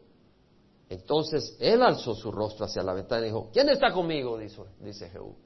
Entonces 0.88 1.56
él 1.60 1.80
alzó 1.80 2.12
su 2.16 2.32
rostro 2.32 2.66
hacia 2.66 2.82
la 2.82 2.92
ventana 2.92 3.22
y 3.22 3.26
dijo, 3.26 3.50
¿quién 3.52 3.68
está 3.68 3.92
conmigo? 3.92 4.36
Dice, 4.36 4.62
dice 4.80 5.08
Jehú. 5.10 5.36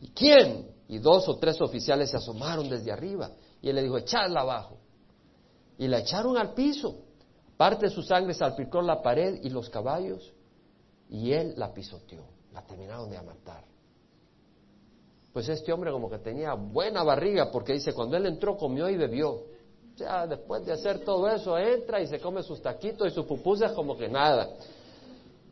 ¿Y 0.00 0.08
quién? 0.08 0.68
Y 0.88 0.98
dos 0.98 1.28
o 1.28 1.36
tres 1.36 1.60
oficiales 1.60 2.10
se 2.10 2.16
asomaron 2.16 2.68
desde 2.68 2.90
arriba. 2.90 3.30
Y 3.62 3.68
él 3.68 3.76
le 3.76 3.84
dijo, 3.84 3.98
echadla 3.98 4.40
abajo 4.40 4.78
y 5.78 5.88
la 5.88 5.98
echaron 5.98 6.36
al 6.36 6.54
piso. 6.54 6.96
Parte 7.56 7.86
de 7.86 7.90
su 7.90 8.02
sangre 8.02 8.34
salpicó 8.34 8.82
la 8.82 9.02
pared 9.02 9.40
y 9.42 9.50
los 9.50 9.70
caballos 9.70 10.32
y 11.08 11.32
él 11.32 11.54
la 11.56 11.72
pisoteó. 11.72 12.22
La 12.52 12.62
terminaron 12.62 13.10
de 13.10 13.20
matar. 13.22 13.64
pues 15.32 15.48
este 15.50 15.70
hombre 15.72 15.92
como 15.92 16.08
que 16.08 16.18
tenía 16.18 16.54
buena 16.54 17.02
barriga, 17.02 17.50
porque 17.50 17.74
dice, 17.74 17.92
cuando 17.92 18.16
él 18.16 18.24
entró 18.24 18.56
comió 18.56 18.88
y 18.88 18.96
bebió. 18.96 19.32
O 19.32 19.98
sea, 19.98 20.26
después 20.26 20.64
de 20.64 20.72
hacer 20.72 21.00
todo 21.04 21.28
eso, 21.28 21.58
entra 21.58 22.00
y 22.00 22.06
se 22.06 22.20
come 22.20 22.42
sus 22.42 22.62
taquitos 22.62 23.08
y 23.08 23.10
sus 23.10 23.26
pupusas 23.26 23.72
como 23.72 23.96
que 23.96 24.08
nada. 24.08 24.48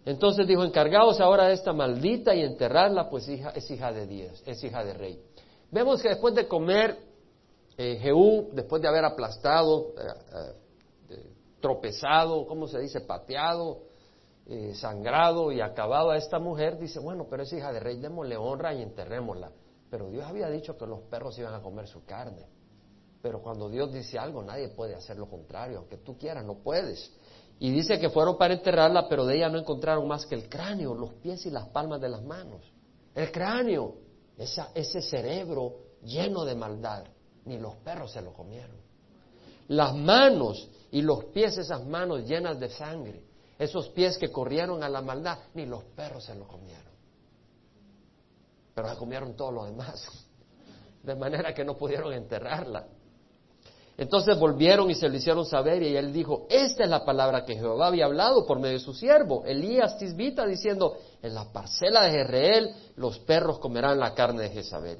Entonces 0.06 0.46
dijo, 0.46 0.64
encargaos 0.64 1.20
ahora 1.20 1.48
de 1.48 1.54
esta 1.54 1.72
maldita 1.72 2.34
y 2.34 2.42
enterrarla, 2.42 3.08
pues 3.08 3.26
es 3.28 3.70
hija 3.70 3.92
de 3.92 4.06
Dios, 4.06 4.42
es 4.46 4.62
hija 4.62 4.84
de 4.84 4.94
rey. 4.94 5.20
Vemos 5.70 6.02
que 6.02 6.10
después 6.10 6.34
de 6.34 6.46
comer, 6.46 6.96
eh, 7.76 7.98
Jehú, 8.00 8.50
después 8.52 8.80
de 8.82 8.88
haber 8.88 9.04
aplastado, 9.04 9.94
eh, 9.98 10.54
eh, 11.10 11.26
tropezado, 11.60 12.46
¿cómo 12.46 12.68
se 12.68 12.78
dice? 12.78 13.00
Pateado, 13.00 13.82
eh, 14.46 14.74
sangrado 14.74 15.50
y 15.50 15.62
acabado 15.62 16.10
a 16.10 16.18
esta 16.18 16.38
mujer, 16.38 16.78
dice, 16.78 17.00
bueno, 17.00 17.26
pero 17.30 17.44
es 17.44 17.52
hija 17.54 17.72
de 17.72 17.80
rey, 17.80 17.98
démosle 17.98 18.36
honra 18.36 18.74
y 18.74 18.82
enterrémosla. 18.82 19.50
Pero 19.90 20.10
Dios 20.10 20.26
había 20.26 20.50
dicho 20.50 20.76
que 20.76 20.86
los 20.86 21.00
perros 21.02 21.38
iban 21.38 21.54
a 21.54 21.62
comer 21.62 21.88
su 21.88 22.04
carne. 22.04 22.46
Pero 23.22 23.40
cuando 23.40 23.70
Dios 23.70 23.90
dice 23.90 24.18
algo, 24.18 24.42
nadie 24.42 24.68
puede 24.68 24.94
hacer 24.94 25.16
lo 25.16 25.30
contrario, 25.30 25.78
aunque 25.78 25.96
tú 25.96 26.18
quieras, 26.18 26.44
no 26.44 26.56
puedes. 26.56 27.10
Y 27.58 27.70
dice 27.70 27.98
que 27.98 28.10
fueron 28.10 28.36
para 28.36 28.52
enterrarla, 28.52 29.08
pero 29.08 29.24
de 29.24 29.36
ella 29.36 29.48
no 29.48 29.58
encontraron 29.58 30.06
más 30.06 30.26
que 30.26 30.34
el 30.34 30.48
cráneo, 30.50 30.94
los 30.94 31.14
pies 31.14 31.46
y 31.46 31.50
las 31.50 31.68
palmas 31.68 32.02
de 32.02 32.10
las 32.10 32.22
manos. 32.22 32.60
El 33.14 33.32
cráneo, 33.32 33.94
ese 34.36 35.00
cerebro 35.00 35.76
lleno 36.02 36.44
de 36.44 36.54
maldad, 36.54 37.04
ni 37.46 37.58
los 37.58 37.76
perros 37.76 38.12
se 38.12 38.22
lo 38.22 38.32
comieron. 38.32 38.76
Las 39.68 39.94
manos 39.94 40.68
y 40.90 41.02
los 41.02 41.26
pies, 41.26 41.56
esas 41.58 41.84
manos 41.84 42.24
llenas 42.24 42.58
de 42.60 42.68
sangre, 42.68 43.22
esos 43.58 43.88
pies 43.90 44.18
que 44.18 44.30
corrieron 44.30 44.82
a 44.82 44.88
la 44.88 45.00
maldad, 45.00 45.38
ni 45.54 45.66
los 45.66 45.84
perros 45.84 46.24
se 46.24 46.34
lo 46.34 46.46
comieron. 46.46 46.92
Pero 48.74 48.88
se 48.88 48.96
comieron 48.96 49.34
todo 49.36 49.52
lo 49.52 49.64
demás. 49.64 50.06
De 51.02 51.14
manera 51.14 51.54
que 51.54 51.64
no 51.64 51.76
pudieron 51.76 52.12
enterrarla. 52.12 52.86
Entonces 53.96 54.36
volvieron 54.38 54.90
y 54.90 54.94
se 54.94 55.08
lo 55.08 55.14
hicieron 55.14 55.46
saber 55.46 55.82
y 55.82 55.96
él 55.96 56.12
dijo, 56.12 56.46
esta 56.50 56.82
es 56.82 56.90
la 56.90 57.04
palabra 57.04 57.44
que 57.44 57.54
Jehová 57.54 57.86
había 57.86 58.06
hablado 58.06 58.44
por 58.44 58.58
medio 58.58 58.74
de 58.74 58.84
su 58.84 58.92
siervo, 58.92 59.44
Elías 59.46 59.98
Tisbita, 59.98 60.44
diciendo, 60.46 60.96
en 61.22 61.32
la 61.32 61.52
parcela 61.52 62.04
de 62.04 62.10
Jezreel 62.10 62.74
los 62.96 63.20
perros 63.20 63.60
comerán 63.60 64.00
la 64.00 64.12
carne 64.12 64.44
de 64.44 64.50
Jezabel. 64.50 64.98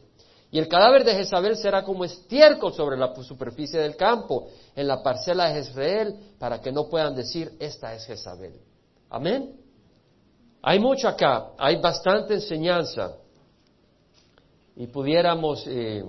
Y 0.54 0.58
el 0.60 0.68
cadáver 0.68 1.02
de 1.02 1.16
Jezabel 1.16 1.56
será 1.56 1.82
como 1.82 2.04
estiércol 2.04 2.72
sobre 2.72 2.96
la 2.96 3.12
superficie 3.24 3.80
del 3.80 3.96
campo, 3.96 4.46
en 4.76 4.86
la 4.86 5.02
parcela 5.02 5.48
de 5.48 5.54
Jezreel, 5.54 6.14
para 6.38 6.60
que 6.60 6.70
no 6.70 6.88
puedan 6.88 7.12
decir, 7.12 7.56
esta 7.58 7.92
es 7.92 8.06
Jezabel. 8.06 8.60
Amén. 9.10 9.56
Hay 10.62 10.78
mucho 10.78 11.08
acá, 11.08 11.48
hay 11.58 11.80
bastante 11.80 12.34
enseñanza. 12.34 13.16
Y 14.76 14.86
pudiéramos 14.86 15.64
eh, 15.66 16.04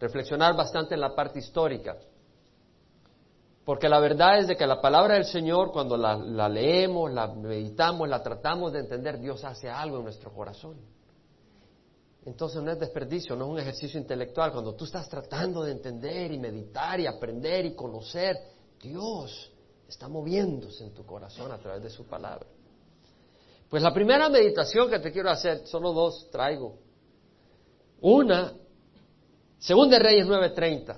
reflexionar 0.00 0.56
bastante 0.56 0.94
en 0.94 1.00
la 1.02 1.14
parte 1.14 1.40
histórica. 1.40 1.94
Porque 3.62 3.90
la 3.90 4.00
verdad 4.00 4.38
es 4.38 4.46
de 4.46 4.56
que 4.56 4.66
la 4.66 4.80
palabra 4.80 5.16
del 5.16 5.26
Señor, 5.26 5.70
cuando 5.70 5.98
la, 5.98 6.48
leemos, 6.48 7.12
la 7.12 7.26
meditamos, 7.26 8.08
la 8.08 8.22
tratamos 8.22 8.72
de 8.72 8.78
entender, 8.78 9.20
Dios 9.20 9.44
hace 9.44 9.68
algo 9.68 9.98
en 9.98 10.04
nuestro 10.04 10.32
corazón. 10.32 10.78
Entonces 12.24 12.62
no 12.62 12.70
es 12.70 12.78
desperdicio, 12.78 13.34
no 13.34 13.46
es 13.46 13.50
un 13.50 13.58
ejercicio 13.58 13.98
intelectual. 13.98 14.52
Cuando 14.52 14.74
tú 14.74 14.84
estás 14.84 15.08
tratando 15.08 15.62
de 15.64 15.72
entender 15.72 16.32
y 16.32 16.38
meditar 16.38 17.00
y 17.00 17.06
aprender 17.06 17.64
y 17.66 17.74
conocer, 17.74 18.36
Dios 18.80 19.50
está 19.88 20.08
moviéndose 20.08 20.84
en 20.84 20.94
tu 20.94 21.04
corazón 21.04 21.50
a 21.50 21.58
través 21.58 21.82
de 21.82 21.90
su 21.90 22.04
palabra. 22.06 22.46
Pues 23.68 23.82
la 23.82 23.92
primera 23.92 24.28
meditación 24.28 24.88
que 24.88 24.98
te 24.98 25.10
quiero 25.10 25.30
hacer, 25.30 25.66
solo 25.66 25.92
dos 25.92 26.28
traigo. 26.30 26.76
Una, 28.00 28.52
Segunda 29.58 29.98
Reyes 29.98 30.26
9:30. 30.26 30.96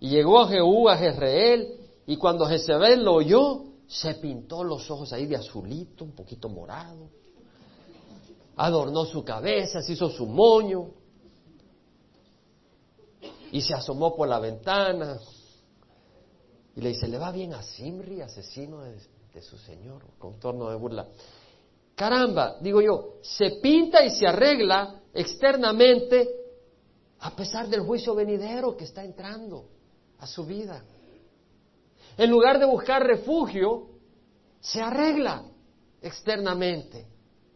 Y 0.00 0.10
llegó 0.10 0.46
Jehú, 0.46 0.88
a 0.88 0.98
Jezreel, 0.98 1.80
y 2.06 2.16
cuando 2.16 2.46
Jezebel 2.46 3.02
lo 3.02 3.14
oyó, 3.14 3.64
se 3.86 4.14
pintó 4.16 4.62
los 4.62 4.90
ojos 4.90 5.12
ahí 5.12 5.26
de 5.26 5.36
azulito, 5.36 6.04
un 6.04 6.12
poquito 6.12 6.48
morado. 6.48 7.08
Adornó 8.56 9.04
su 9.04 9.24
cabeza, 9.24 9.82
se 9.82 9.92
hizo 9.92 10.08
su 10.08 10.26
moño. 10.26 10.90
Y 13.52 13.60
se 13.60 13.74
asomó 13.74 14.16
por 14.16 14.28
la 14.28 14.38
ventana. 14.38 15.18
Y 16.76 16.80
le 16.80 16.90
dice, 16.90 17.08
¿le 17.08 17.18
va 17.18 17.30
bien 17.30 17.54
a 17.54 17.62
Simri, 17.62 18.20
asesino 18.20 18.82
de, 18.82 18.98
de 19.32 19.42
su 19.42 19.56
señor? 19.58 20.02
Con 20.18 20.40
torno 20.40 20.70
de 20.70 20.76
burla. 20.76 21.06
Caramba, 21.94 22.56
digo 22.60 22.80
yo, 22.80 23.14
se 23.22 23.50
pinta 23.62 24.04
y 24.04 24.10
se 24.10 24.26
arregla 24.26 25.00
externamente 25.12 26.28
a 27.20 27.30
pesar 27.34 27.68
del 27.68 27.80
juicio 27.80 28.14
venidero 28.14 28.76
que 28.76 28.84
está 28.84 29.04
entrando 29.04 29.66
a 30.18 30.26
su 30.26 30.44
vida. 30.44 30.82
En 32.16 32.30
lugar 32.30 32.58
de 32.58 32.66
buscar 32.66 33.02
refugio, 33.02 33.88
se 34.60 34.80
arregla 34.80 35.44
externamente 36.02 37.06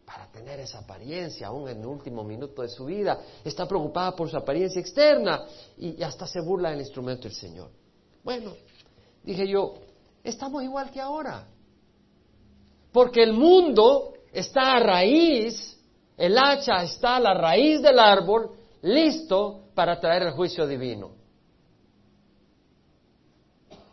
para 0.09 0.25
tener 0.31 0.59
esa 0.59 0.79
apariencia 0.79 1.45
aún 1.45 1.69
en 1.69 1.81
el 1.81 1.85
último 1.85 2.23
minuto 2.23 2.63
de 2.63 2.69
su 2.69 2.85
vida. 2.85 3.21
Está 3.43 3.67
preocupada 3.67 4.15
por 4.15 4.27
su 4.27 4.35
apariencia 4.35 4.81
externa 4.81 5.45
y 5.77 6.01
hasta 6.01 6.25
se 6.25 6.41
burla 6.41 6.71
del 6.71 6.79
instrumento 6.79 7.27
del 7.27 7.33
Señor. 7.33 7.69
Bueno, 8.23 8.53
dije 9.21 9.47
yo, 9.47 9.75
estamos 10.23 10.63
igual 10.63 10.89
que 10.89 10.99
ahora. 10.99 11.45
Porque 12.91 13.21
el 13.21 13.33
mundo 13.33 14.13
está 14.33 14.77
a 14.77 14.79
raíz, 14.79 15.79
el 16.17 16.35
hacha 16.39 16.81
está 16.81 17.17
a 17.17 17.19
la 17.19 17.35
raíz 17.35 17.79
del 17.79 17.99
árbol, 17.99 18.57
listo 18.81 19.65
para 19.75 19.99
traer 19.99 20.23
el 20.23 20.31
juicio 20.31 20.65
divino. 20.65 21.11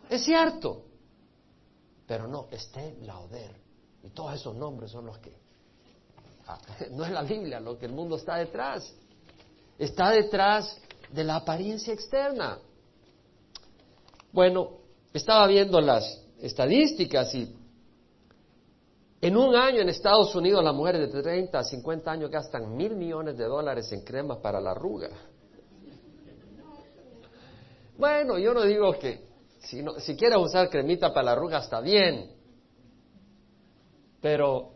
Es 0.08 0.24
cierto. 0.24 0.82
Pero 2.06 2.26
no, 2.26 2.46
Esté 2.50 2.96
Lauder. 3.02 3.60
Y 4.02 4.08
todos 4.08 4.32
esos 4.32 4.56
nombres 4.56 4.92
son 4.92 5.04
los 5.04 5.18
que... 5.18 5.45
No 6.90 7.04
es 7.04 7.10
la 7.10 7.22
Biblia 7.22 7.60
lo 7.60 7.78
que 7.78 7.86
el 7.86 7.92
mundo 7.92 8.16
está 8.16 8.36
detrás. 8.36 8.92
Está 9.78 10.10
detrás 10.10 10.80
de 11.12 11.24
la 11.24 11.36
apariencia 11.36 11.92
externa. 11.92 12.58
Bueno, 14.32 14.78
estaba 15.12 15.46
viendo 15.46 15.80
las 15.80 16.22
estadísticas 16.40 17.34
y 17.34 17.54
en 19.20 19.36
un 19.36 19.54
año 19.56 19.80
en 19.80 19.88
Estados 19.88 20.34
Unidos 20.34 20.62
las 20.62 20.74
mujeres 20.74 21.12
de 21.12 21.22
30 21.22 21.58
a 21.58 21.64
50 21.64 22.10
años 22.10 22.30
gastan 22.30 22.76
mil 22.76 22.94
millones 22.94 23.36
de 23.36 23.44
dólares 23.44 23.90
en 23.92 24.02
cremas 24.02 24.38
para 24.38 24.60
la 24.60 24.72
arruga. 24.72 25.08
Bueno, 27.96 28.38
yo 28.38 28.52
no 28.52 28.62
digo 28.62 28.92
que 28.98 29.26
si, 29.60 29.82
si 29.98 30.16
quieres 30.16 30.38
usar 30.38 30.68
cremita 30.68 31.14
para 31.14 31.24
la 31.24 31.32
arruga 31.32 31.58
está 31.58 31.80
bien. 31.80 32.30
Pero, 34.20 34.75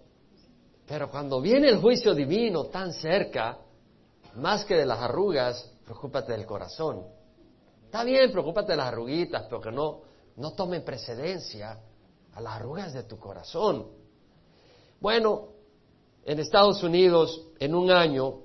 pero 0.91 1.09
cuando 1.09 1.41
viene 1.41 1.69
el 1.69 1.79
juicio 1.79 2.13
divino 2.17 2.65
tan 2.65 2.93
cerca, 2.93 3.59
más 4.35 4.65
que 4.65 4.75
de 4.75 4.85
las 4.85 4.99
arrugas, 4.99 5.73
preocúpate 5.85 6.33
del 6.33 6.45
corazón. 6.45 7.07
Está 7.85 8.03
bien, 8.03 8.33
preocúpate 8.33 8.73
de 8.73 8.77
las 8.77 8.89
arruguitas, 8.89 9.45
pero 9.45 9.61
que 9.61 9.71
no, 9.71 10.01
no 10.35 10.51
tomen 10.55 10.85
precedencia 10.85 11.79
a 12.35 12.41
las 12.41 12.55
arrugas 12.55 12.93
de 12.93 13.05
tu 13.05 13.21
corazón. 13.21 13.87
Bueno, 14.99 15.51
en 16.25 16.41
Estados 16.41 16.83
Unidos, 16.83 17.41
en 17.61 17.77
un 17.77 17.93
año, 17.93 18.41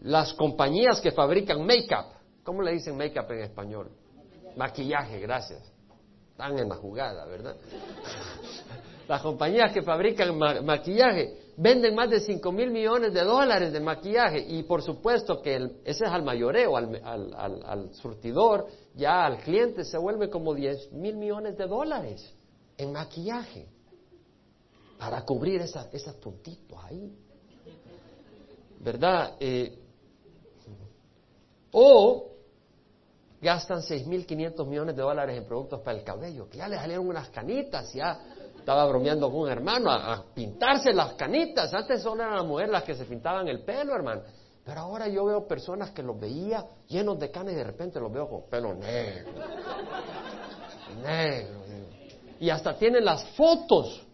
las 0.00 0.32
compañías 0.32 0.98
que 1.02 1.12
fabrican 1.12 1.66
make-up, 1.66 2.06
¿cómo 2.42 2.62
le 2.62 2.72
dicen 2.72 2.96
make-up 2.96 3.30
en 3.32 3.40
español? 3.40 3.90
Maquillaje, 4.56 5.20
gracias. 5.20 5.62
Están 6.30 6.58
en 6.58 6.70
la 6.70 6.76
jugada, 6.76 7.26
¿verdad? 7.26 7.54
Las 9.08 9.22
compañías 9.22 9.72
que 9.72 9.82
fabrican 9.82 10.36
maquillaje 10.64 11.45
venden 11.56 11.94
más 11.94 12.10
de 12.10 12.20
5 12.20 12.52
mil 12.52 12.70
millones 12.70 13.14
de 13.14 13.22
dólares 13.22 13.72
de 13.72 13.80
maquillaje 13.80 14.44
y 14.46 14.62
por 14.64 14.82
supuesto 14.82 15.40
que 15.40 15.56
ese 15.84 16.04
es 16.04 16.10
al 16.10 16.22
mayoreo, 16.22 16.76
al, 16.76 17.00
al, 17.04 17.94
surtidor, 17.94 18.66
ya 18.94 19.24
al 19.24 19.38
cliente 19.38 19.84
se 19.84 19.96
vuelve 19.98 20.28
como 20.28 20.54
10 20.54 20.92
mil 20.92 21.16
millones 21.16 21.56
de 21.56 21.66
dólares 21.66 22.34
en 22.76 22.92
maquillaje 22.92 23.68
para 24.98 25.22
cubrir 25.24 25.60
esos 25.60 26.14
puntitos 26.16 26.78
ahí. 26.84 27.12
¿Verdad? 28.80 29.36
Eh, 29.40 29.78
o 31.72 32.30
gastan 33.40 33.80
6.500 33.80 34.66
millones 34.66 34.96
de 34.96 35.02
dólares 35.02 35.36
en 35.36 35.44
productos 35.46 35.80
para 35.80 35.98
el 35.98 36.04
cabello, 36.04 36.48
que 36.48 36.58
ya 36.58 36.68
le 36.68 36.76
salieron 36.76 37.06
unas 37.08 37.28
canitas, 37.30 37.92
ya 37.92 38.18
estaba 38.66 38.84
bromeando 38.86 39.30
con 39.30 39.42
un 39.42 39.48
hermano 39.48 39.92
a, 39.92 40.24
pintarse 40.34 40.92
las 40.92 41.12
canitas. 41.12 41.72
Antes 41.72 42.02
solo 42.02 42.24
eran 42.24 42.34
las 42.34 42.44
mujeres 42.44 42.72
las 42.72 42.82
que 42.82 42.96
se 42.96 43.04
pintaban 43.04 43.46
el 43.46 43.60
pelo, 43.62 43.94
hermano. 43.94 44.22
Pero 44.64 44.80
ahora 44.80 45.06
yo 45.06 45.24
veo 45.24 45.46
personas 45.46 45.92
que 45.92 46.02
los 46.02 46.18
veía 46.18 46.66
llenos 46.88 47.16
de 47.20 47.30
canas 47.30 47.52
y 47.52 47.56
de 47.58 47.62
repente 47.62 48.00
los 48.00 48.12
veo 48.12 48.28
con 48.28 48.50
pelo 48.50 48.74
negro. 48.74 49.30
negro. 51.00 51.60
Y 52.40 52.50
hasta 52.50 52.76
tienen 52.76 53.04
las 53.04 53.24
fotos 53.36 54.04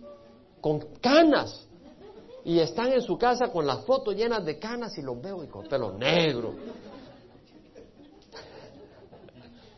con 0.61 0.81
canas. 1.01 1.67
y 2.45 2.59
están 2.59 2.93
en 2.93 3.01
su 3.01 3.17
casa 3.17 3.49
con 3.49 3.67
las 3.67 3.87
fotos 3.87 4.15
llenas 4.15 4.45
de 4.45 4.59
canas 4.59 4.99
y 4.99 5.01
los 5.01 5.19
veo 5.19 5.43
y 5.43 5.47
con 5.47 5.67
pelo 5.67 5.93
negro. 5.93 6.55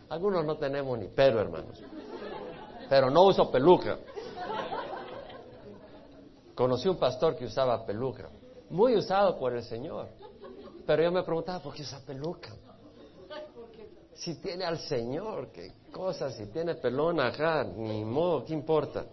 Algunos 0.08 0.44
no 0.44 0.56
tenemos 0.56 0.98
ni 0.98 1.06
pelo, 1.06 1.40
hermanos. 1.40 1.80
Pero 2.88 3.08
no 3.08 3.22
uso 3.22 3.48
peluca. 3.52 3.98
Conocí 6.54 6.88
un 6.88 6.96
pastor 6.96 7.36
que 7.36 7.44
usaba 7.46 7.84
peluca, 7.84 8.28
muy 8.70 8.94
usado 8.96 9.38
por 9.38 9.54
el 9.54 9.62
Señor. 9.62 10.08
Pero 10.86 11.02
yo 11.02 11.12
me 11.12 11.22
preguntaba, 11.22 11.60
¿por 11.60 11.74
qué 11.74 11.82
usa 11.82 12.00
peluca? 12.06 12.54
Si 14.14 14.36
tiene 14.36 14.64
al 14.64 14.78
Señor, 14.78 15.48
qué 15.52 15.72
cosa, 15.90 16.30
si 16.30 16.46
tiene 16.46 16.76
pelón 16.76 17.20
acá, 17.20 17.64
ni 17.64 18.04
modo, 18.04 18.44
¿qué 18.44 18.52
importa? 18.52 19.04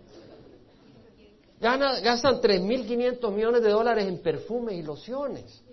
gastan 1.60 2.41
3.500 2.41 3.31
millones 3.31 3.62
de 3.62 3.69
dólares 3.69 4.07
en 4.07 4.19
perfumes 4.21 4.75
y 4.75 4.81
lociones. 4.81 5.63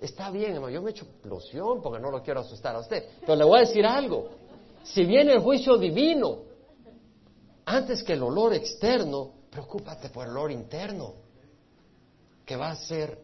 Está 0.00 0.30
bien, 0.30 0.52
hermano, 0.52 0.70
yo 0.70 0.82
me 0.82 0.90
echo 0.90 1.06
loción 1.24 1.82
porque 1.82 2.00
no 2.00 2.10
lo 2.10 2.22
quiero 2.22 2.40
asustar 2.40 2.74
a 2.74 2.80
usted. 2.80 3.04
Pero 3.20 3.36
le 3.36 3.44
voy 3.44 3.58
a 3.58 3.60
decir 3.60 3.84
algo. 3.84 4.28
Si 4.82 5.04
viene 5.04 5.32
el 5.32 5.40
juicio 5.40 5.76
divino, 5.76 6.38
antes 7.64 8.02
que 8.02 8.14
el 8.14 8.22
olor 8.22 8.54
externo, 8.54 9.32
preocúpate 9.56 10.10
por 10.10 10.26
el 10.26 10.32
olor 10.32 10.52
interno, 10.52 11.14
que 12.44 12.56
va 12.56 12.72
a 12.72 12.76
ser 12.76 13.18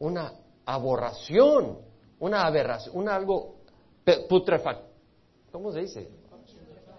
una 0.00 0.34
aborración, 0.66 1.78
una 2.20 2.44
aberración, 2.44 2.94
un 2.94 3.08
algo 3.08 3.56
putrefacción. 4.28 4.86
¿Cómo 5.50 5.72
se 5.72 5.80
dice? 5.80 6.10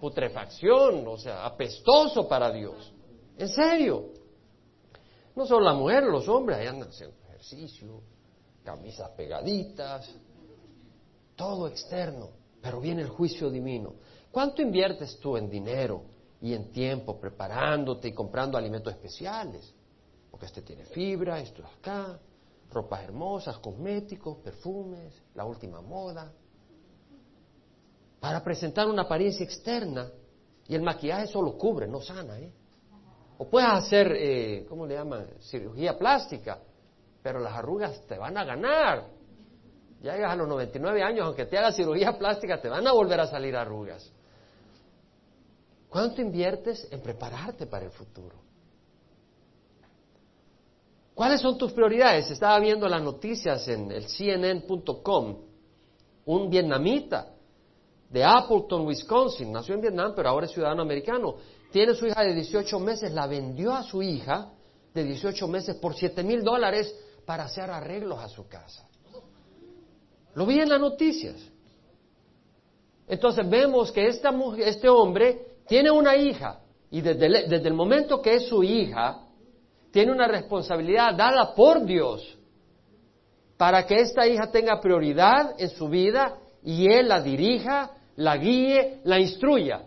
Putrefacción, 0.01 1.07
o 1.07 1.17
sea, 1.19 1.45
apestoso 1.45 2.27
para 2.27 2.51
Dios. 2.51 2.91
En 3.37 3.47
serio. 3.47 4.13
No 5.35 5.45
solo 5.45 5.65
la 5.65 5.73
mujer, 5.73 6.03
los 6.05 6.27
hombres, 6.27 6.57
ahí 6.57 6.65
andan 6.65 6.89
haciendo 6.89 7.15
ejercicio, 7.27 8.01
camisas 8.63 9.11
pegaditas, 9.11 10.11
todo 11.35 11.67
externo, 11.67 12.31
pero 12.59 12.81
viene 12.81 13.03
el 13.03 13.09
juicio 13.09 13.51
divino. 13.51 13.93
¿Cuánto 14.31 14.63
inviertes 14.63 15.19
tú 15.19 15.37
en 15.37 15.47
dinero 15.47 16.18
y 16.41 16.53
en 16.53 16.71
tiempo 16.71 17.19
preparándote 17.19 18.07
y 18.07 18.13
comprando 18.13 18.57
alimentos 18.57 18.93
especiales? 18.93 19.73
Porque 20.31 20.45
este 20.45 20.61
tiene 20.61 20.85
fibra, 20.85 21.39
esto 21.39 21.63
acá, 21.65 22.19
ropas 22.71 23.03
hermosas, 23.03 23.57
cosméticos, 23.57 24.37
perfumes, 24.37 25.21
la 25.35 25.45
última 25.45 25.81
moda, 25.81 26.31
para 28.19 28.43
presentar 28.43 28.87
una 28.87 29.03
apariencia 29.03 29.43
externa 29.43 30.09
y 30.67 30.75
el 30.75 30.81
maquillaje 30.81 31.27
solo 31.27 31.57
cubre, 31.57 31.87
no 31.87 32.01
sana, 32.01 32.37
¿eh? 32.39 32.51
O 33.37 33.49
puedes 33.49 33.69
hacer, 33.69 34.11
eh, 34.17 34.65
¿cómo 34.67 34.85
le 34.85 34.95
llaman? 34.95 35.25
Cirugía 35.39 35.97
plástica, 35.97 36.59
pero 37.23 37.39
las 37.39 37.53
arrugas 37.53 38.05
te 38.05 38.17
van 38.17 38.37
a 38.37 38.43
ganar. 38.43 39.07
Ya 40.01 40.13
llegas 40.13 40.33
a 40.33 40.35
los 40.35 40.47
99 40.47 41.01
años, 41.01 41.25
aunque 41.25 41.45
te 41.45 41.57
hagas 41.57 41.75
cirugía 41.75 42.17
plástica, 42.17 42.61
te 42.61 42.67
van 42.67 42.85
a 42.85 42.91
volver 42.91 43.19
a 43.19 43.27
salir 43.27 43.55
arrugas. 43.55 44.11
¿Cuánto 45.89 46.21
inviertes 46.21 46.87
en 46.91 47.01
prepararte 47.01 47.65
para 47.65 47.85
el 47.85 47.91
futuro? 47.91 48.35
¿Cuáles 51.15 51.41
son 51.41 51.57
tus 51.57 51.71
prioridades? 51.71 52.31
Estaba 52.31 52.59
viendo 52.59 52.87
las 52.87 53.01
noticias 53.01 53.67
en 53.67 53.91
el 53.91 54.07
CNN.com. 54.07 55.37
Un 56.25 56.49
vietnamita 56.49 57.33
de 58.09 58.23
Appleton, 58.23 58.85
Wisconsin, 58.85 59.51
nació 59.51 59.75
en 59.75 59.81
Vietnam, 59.81 60.13
pero 60.15 60.29
ahora 60.29 60.45
es 60.45 60.51
ciudadano 60.51 60.81
americano 60.81 61.35
tiene 61.71 61.93
su 61.93 62.07
hija 62.07 62.23
de 62.23 62.33
18 62.33 62.79
meses, 62.79 63.11
la 63.11 63.27
vendió 63.27 63.73
a 63.73 63.83
su 63.83 64.01
hija 64.01 64.51
de 64.93 65.03
18 65.03 65.47
meses 65.47 65.75
por 65.75 65.95
7 65.95 66.23
mil 66.23 66.43
dólares 66.43 66.95
para 67.25 67.43
hacer 67.43 67.69
arreglos 67.69 68.19
a 68.19 68.27
su 68.27 68.47
casa. 68.47 68.87
Lo 70.33 70.45
vi 70.45 70.59
en 70.59 70.69
las 70.69 70.79
noticias. 70.79 71.35
Entonces 73.07 73.47
vemos 73.47 73.91
que 73.91 74.07
esta 74.07 74.31
mujer, 74.31 74.67
este 74.67 74.89
hombre 74.89 75.57
tiene 75.69 75.91
una 75.91 76.17
hija 76.17 76.59
y 76.91 76.99
desde 76.99 77.47
desde 77.47 77.67
el 77.67 77.75
momento 77.75 78.21
que 78.21 78.35
es 78.35 78.49
su 78.49 78.63
hija, 78.63 79.21
tiene 79.91 80.11
una 80.11 80.27
responsabilidad 80.27 81.15
dada 81.15 81.53
por 81.55 81.85
Dios 81.85 82.37
para 83.55 83.85
que 83.85 84.01
esta 84.01 84.27
hija 84.27 84.51
tenga 84.51 84.81
prioridad 84.81 85.55
en 85.57 85.69
su 85.69 85.87
vida 85.87 86.37
y 86.63 86.91
él 86.91 87.07
la 87.07 87.21
dirija, 87.21 87.91
la 88.15 88.37
guíe, 88.37 89.01
la 89.03 89.19
instruya. 89.19 89.83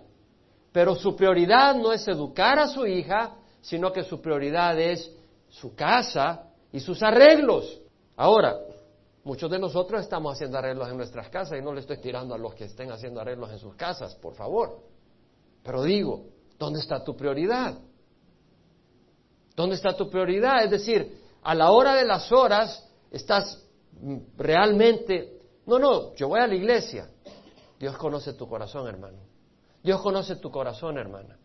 Pero 0.73 0.95
su 0.95 1.16
prioridad 1.16 1.75
no 1.75 1.92
es 1.92 2.07
educar 2.07 2.59
a 2.59 2.68
su 2.68 2.87
hija, 2.87 3.35
sino 3.61 3.92
que 3.92 4.05
su 4.05 4.21
prioridad 4.21 4.79
es 4.79 5.11
su 5.49 5.75
casa 5.75 6.51
y 6.73 6.81
sus 6.81 7.03
arreglos. 7.03 7.81
Ahora, 8.16 8.57
muchos 9.25 9.51
de 9.51 9.59
nosotros 9.59 10.01
estamos 10.01 10.35
haciendo 10.35 10.59
arreglos 10.59 10.88
en 10.88 10.97
nuestras 10.97 11.29
casas 11.29 11.59
y 11.59 11.62
no 11.62 11.73
le 11.73 11.81
estoy 11.81 11.99
tirando 11.99 12.35
a 12.35 12.38
los 12.38 12.55
que 12.55 12.64
estén 12.64 12.92
haciendo 12.92 13.21
arreglos 13.21 13.51
en 13.51 13.59
sus 13.59 13.75
casas, 13.75 14.14
por 14.14 14.35
favor. 14.35 14.91
Pero 15.62 15.83
digo, 15.83 16.27
¿dónde 16.59 16.81
está 16.81 17.05
tu 17.05 17.16
prioridad? 17.16 17.79
¿Dónde 19.55 19.77
está 19.77 19.96
tu 19.96 20.09
prioridad? 20.09 20.64
Es 20.64 20.70
decir, 20.70 21.20
a 21.42 21.55
la 21.55 21.70
hora 21.70 21.94
de 21.94 22.05
las 22.05 22.33
horas 22.33 22.88
estás 23.11 23.62
realmente, 24.37 25.40
no, 25.66 25.79
no, 25.79 26.14
yo 26.14 26.29
voy 26.29 26.40
a 26.40 26.46
la 26.46 26.55
iglesia. 26.55 27.09
Dios 27.79 27.96
conoce 27.96 28.33
tu 28.35 28.48
corazón, 28.48 28.87
hermano. 28.88 29.18
Dios 29.83 30.01
conoce 30.01 30.37
tu 30.37 30.51
corazón, 30.51 30.98
hermana. 30.98 31.37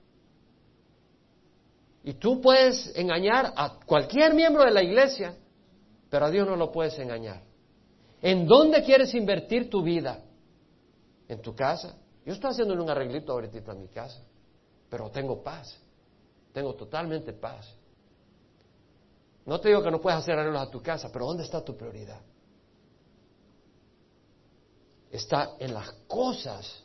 Y 2.03 2.13
tú 2.13 2.39
puedes 2.39 2.95
engañar 2.95 3.53
a 3.55 3.79
cualquier 3.85 4.33
miembro 4.33 4.63
de 4.63 4.71
la 4.71 4.81
iglesia, 4.81 5.35
pero 6.09 6.27
a 6.27 6.29
Dios 6.29 6.47
no 6.47 6.55
lo 6.55 6.71
puedes 6.71 6.97
engañar. 6.99 7.43
¿En 8.21 8.47
dónde 8.47 8.83
quieres 8.83 9.13
invertir 9.13 9.69
tu 9.69 9.83
vida? 9.83 10.23
¿En 11.27 11.41
tu 11.41 11.53
casa? 11.53 11.97
Yo 12.27 12.33
estoy 12.33 12.51
haciendo 12.51 12.75
un 12.75 12.87
arreglito 12.87 13.31
ahorita 13.31 13.71
en 13.71 13.81
mi 13.81 13.87
casa, 13.87 14.21
pero 14.87 15.09
tengo 15.09 15.41
paz. 15.41 15.75
Tengo 16.53 16.75
totalmente 16.75 17.33
paz. 17.33 17.73
No 19.47 19.59
te 19.59 19.69
digo 19.69 19.81
que 19.81 19.89
no 19.89 19.99
puedes 19.99 20.19
hacer 20.19 20.37
arreglos 20.37 20.61
a 20.61 20.69
tu 20.69 20.79
casa, 20.79 21.09
pero 21.11 21.25
¿dónde 21.25 21.43
está 21.43 21.65
tu 21.65 21.75
prioridad? 21.75 22.21
Está 25.09 25.55
en 25.57 25.73
las 25.73 25.89
cosas 26.07 26.83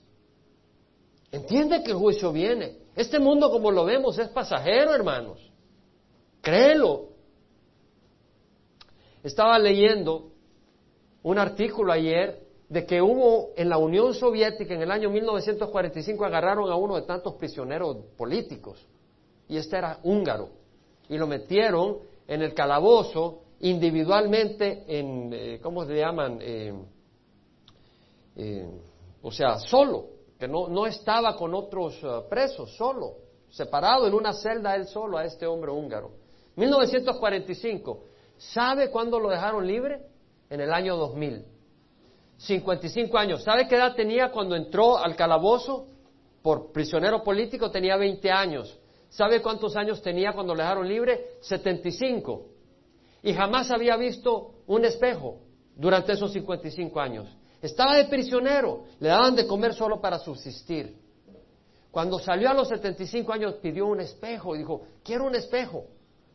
Entiende 1.33 1.83
que 1.83 1.93
el 1.93 1.97
juicio 1.97 2.31
viene. 2.31 2.77
Este 2.95 3.19
mundo 3.19 3.51
como 3.51 3.71
lo 3.71 3.87
vemos 3.87 4.19
es 4.19 4.29
pasajero, 4.29 4.95
hermanos. 4.95 5.41
Créelo. 6.43 7.09
Estaba 9.23 9.59
leyendo 9.59 10.31
un 11.23 11.39
artículo 11.39 11.91
ayer 11.91 12.42
de 12.73 12.87
que 12.87 13.03
hubo 13.03 13.51
en 13.55 13.69
la 13.69 13.77
Unión 13.77 14.15
Soviética 14.15 14.73
en 14.73 14.81
el 14.81 14.91
año 14.91 15.11
1945 15.11 16.25
agarraron 16.25 16.73
a 16.73 16.77
uno 16.77 16.97
de 16.97 17.03
tantos 17.03 17.35
prisioneros 17.35 17.99
políticos 18.17 18.83
y 19.47 19.59
este 19.59 19.77
era 19.77 19.99
húngaro 20.03 20.49
y 21.07 21.19
lo 21.19 21.27
metieron 21.27 21.99
en 22.27 22.41
el 22.41 22.55
calabozo 22.55 23.43
individualmente 23.61 24.85
en, 24.89 25.31
eh, 25.35 25.61
¿cómo 25.63 25.85
se 25.85 25.97
llaman? 25.97 26.39
Eh, 26.41 26.73
eh, 28.37 28.71
o 29.21 29.31
sea, 29.31 29.59
solo 29.59 30.07
que 30.39 30.49
no, 30.49 30.87
estaba 30.87 31.37
con 31.37 31.55
otros 31.55 32.01
eh, 32.03 32.07
presos, 32.31 32.75
solo, 32.75 33.17
separado 33.51 34.07
en 34.07 34.15
una 34.15 34.33
celda 34.33 34.75
él 34.75 34.87
solo 34.87 35.19
a 35.19 35.27
este 35.27 35.47
hombre 35.47 35.71
húngaro. 35.71 36.13
1945. 36.57 38.05
¿Sabe 38.39 38.91
cuándo 38.91 39.21
lo 39.21 39.29
dejaron 39.29 39.67
libre? 39.67 40.01
En 40.49 40.63
el 40.63 40.73
año 40.73 40.97
2000. 40.97 41.52
55 42.43 43.17
años. 43.19 43.43
¿Sabe 43.45 43.69
qué 43.69 43.77
edad 43.77 43.95
tenía 43.95 44.33
cuando 44.33 44.57
entró 44.57 44.99
al 44.99 45.15
calabozo? 45.15 45.87
Por 46.43 46.73
prisionero 46.73 47.23
político 47.23 47.71
tenía 47.71 47.97
20 47.97 48.31
años. 48.31 48.79
¿Sabe 49.09 49.41
cuántos 49.41 49.77
años 49.77 50.03
tenía 50.03 50.33
cuando 50.33 50.55
lo 50.55 50.63
dejaron 50.63 50.89
libre? 50.89 51.37
75. 51.41 52.47
Y 53.23 53.33
jamás 53.33 53.71
había 53.71 53.97
visto 53.97 54.55
un 54.67 54.85
espejo 54.85 55.39
durante 55.77 56.13
esos 56.13 56.33
55 56.33 57.01
años. 57.01 57.29
Estaba 57.61 57.95
de 57.95 58.07
prisionero, 58.07 58.87
le 58.99 59.09
daban 59.09 59.37
de 59.37 59.47
comer 59.47 59.73
solo 59.73 60.01
para 60.01 60.19
subsistir. 60.19 60.97
Cuando 61.93 62.19
salió 62.19 62.51
a 62.51 62.55
los 62.55 62.69
75 62.69 63.33
años 63.33 63.55
pidió 63.63 63.87
un 63.87 64.01
espejo 64.01 64.57
y 64.57 64.59
dijo, 64.59 64.83
quiero 65.05 65.27
un 65.27 65.37
espejo, 65.37 65.85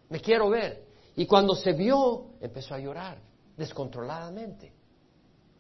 me 0.08 0.22
quiero 0.22 0.50
ver. 0.50 0.86
Y 1.18 1.26
cuando 1.26 1.54
se 1.54 1.74
vio, 1.74 2.28
empezó 2.40 2.76
a 2.76 2.80
llorar 2.80 3.18
descontroladamente. 3.58 4.72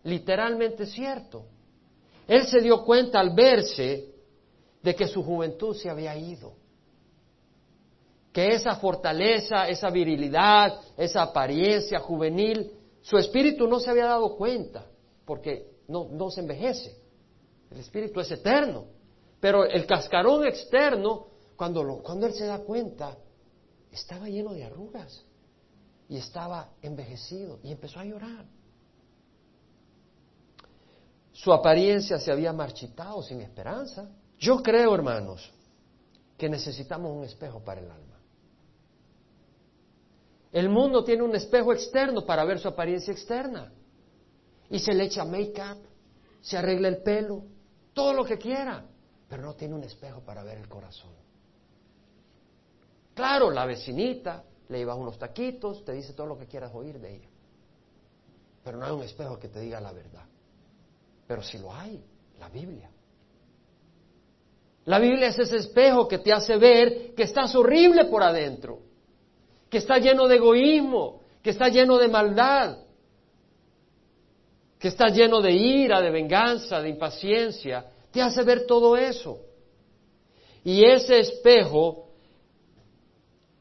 Literalmente 0.08 0.86
cierto. 0.86 1.48
Él 2.30 2.48
se 2.48 2.62
dio 2.62 2.86
cuenta 2.86 3.20
al 3.20 3.36
verse 3.36 4.10
de 4.82 4.96
que 4.96 5.06
su 5.06 5.22
juventud 5.22 5.76
se 5.76 5.89
había 5.89 6.15
ido. 6.15 6.54
Que 8.32 8.54
esa 8.54 8.78
fortaleza, 8.78 9.67
esa 9.67 9.89
virilidad, 9.89 10.80
esa 10.96 11.24
apariencia 11.24 12.00
juvenil, 12.00 12.72
su 13.02 13.17
espíritu 13.17 13.67
no 13.67 13.82
se 13.82 13.89
había 13.89 14.06
dado 14.06 14.38
cuenta 14.38 14.86
porque 15.26 15.72
no, 15.89 16.08
no 16.10 16.30
se 16.32 16.39
envejece. 16.39 16.98
El 17.70 17.80
espíritu 17.80 18.22
es 18.22 18.32
eterno. 18.32 18.86
Pero 19.41 19.65
el 19.65 19.86
cascarón 19.86 20.48
externo, 20.48 21.28
cuando, 21.58 21.84
lo, 21.84 21.98
cuando 21.98 22.28
él 22.28 22.34
se 22.34 22.46
da 22.46 22.60
cuenta, 22.60 23.17
estaba 23.91 24.30
lleno 24.30 24.54
de 24.54 24.63
arrugas. 24.63 25.26
y 26.08 26.15
estaba 26.15 26.70
envejecido 26.82 27.60
y 27.62 27.74
empezó 27.74 28.00
a 28.00 28.06
llorar. 28.06 28.46
Su 31.38 31.54
apariencia 31.54 32.17
se 32.17 32.32
había 32.32 32.52
marchitado 32.52 33.21
sin 33.21 33.41
esperanza. 33.41 34.10
Yo 34.39 34.63
creo, 34.63 34.95
hermanos, 34.95 35.54
que 36.36 36.50
necesitamos 36.50 37.15
un 37.15 37.26
espejo 37.26 37.60
para 37.63 37.80
el 37.80 37.91
alma. 37.91 38.17
El 40.52 40.67
mundo 40.69 41.04
tiene 41.04 41.21
un 41.21 41.36
espejo 41.36 41.73
externo 41.73 42.26
para 42.26 42.43
ver 42.43 42.58
su 42.58 42.67
apariencia 42.67 43.12
externa. 43.12 43.71
Y 44.71 44.80
se 44.80 44.95
le 44.95 45.04
echa 45.04 45.26
make-up, 45.26 45.78
se 46.41 46.58
arregla 46.58 46.88
el 46.88 47.04
pelo, 47.04 47.43
todo 47.93 48.13
lo 48.13 48.26
que 48.26 48.39
quiera, 48.39 48.84
pero 49.30 49.43
no 49.43 49.54
tiene 49.54 49.76
un 49.76 49.84
espejo 49.84 50.21
para 50.21 50.43
ver 50.43 50.58
el 50.58 50.67
corazón. 50.67 51.12
Claro, 53.13 53.52
la 53.52 53.67
vecinita 53.67 54.43
le 54.69 54.80
lleva 54.80 54.95
unos 54.95 55.19
taquitos, 55.19 55.86
te 55.86 55.91
dice 55.91 56.13
todo 56.13 56.26
lo 56.26 56.38
que 56.39 56.47
quieras 56.47 56.71
oír 56.73 57.00
de 57.00 57.17
ella. 57.17 57.30
Pero 58.63 58.80
no 58.80 58.86
hay 58.88 58.91
un 58.91 59.04
espejo 59.04 59.38
que 59.38 59.50
te 59.50 59.60
diga 59.60 59.80
la 59.80 59.91
verdad. 59.91 60.26
Pero 61.28 61.44
si 61.44 61.58
lo 61.58 61.74
hay, 61.74 62.02
la 62.40 62.50
Biblia. 62.50 62.90
La 64.86 65.00
Biblia 65.00 65.28
es 65.28 65.38
ese 65.38 65.58
espejo 65.58 66.08
que 66.08 66.20
te 66.20 66.32
hace 66.32 66.56
ver 66.58 67.13
que 67.13 67.24
estás 67.24 67.54
horrible 67.56 68.06
por 68.06 68.24
adentro, 68.24 68.80
que 69.70 69.80
está 69.80 69.98
lleno 69.98 70.28
de 70.28 70.38
egoísmo, 70.38 71.24
que 71.44 71.50
está 71.50 71.68
lleno 71.68 71.98
de 71.98 72.08
maldad, 72.08 72.78
que 74.80 74.88
está 74.88 75.08
lleno 75.08 75.42
de 75.42 75.52
ira, 75.52 76.00
de 76.00 76.10
venganza, 76.10 76.82
de 76.82 76.90
impaciencia. 76.90 77.86
Te 78.12 78.22
hace 78.22 78.44
ver 78.44 78.66
todo 78.66 78.96
eso. 78.96 79.40
Y 80.63 80.86
ese 80.86 81.20
espejo, 81.20 82.08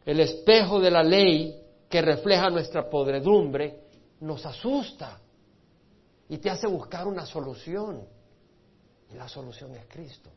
el 0.05 0.21
espejo 0.21 0.81
de 0.81 0.91
la 0.93 1.03
ley 1.03 1.61
que 1.89 2.03
refleja 2.03 2.51
nuestra 2.51 2.89
podredumbre, 2.89 3.81
nos 4.21 4.47
asusta 4.47 5.21
y 6.29 6.39
te 6.39 6.51
hace 6.51 6.67
buscar 6.67 7.07
una 7.07 7.25
solución. 7.27 8.07
Y 9.11 9.15
la 9.15 9.29
solución 9.29 9.75
es 9.75 9.87
Cristo. 9.87 10.31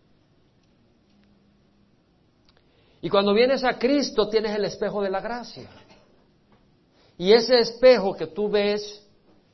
Y 3.02 3.10
cuando 3.10 3.34
vienes 3.34 3.64
a 3.64 3.80
Cristo 3.80 4.30
tienes 4.30 4.56
el 4.56 4.66
espejo 4.66 5.02
de 5.02 5.10
la 5.10 5.22
gracia. 5.22 5.70
Y 7.18 7.34
ese 7.34 7.60
espejo 7.60 8.16
que 8.16 8.28
tú 8.28 8.50
ves 8.50 9.06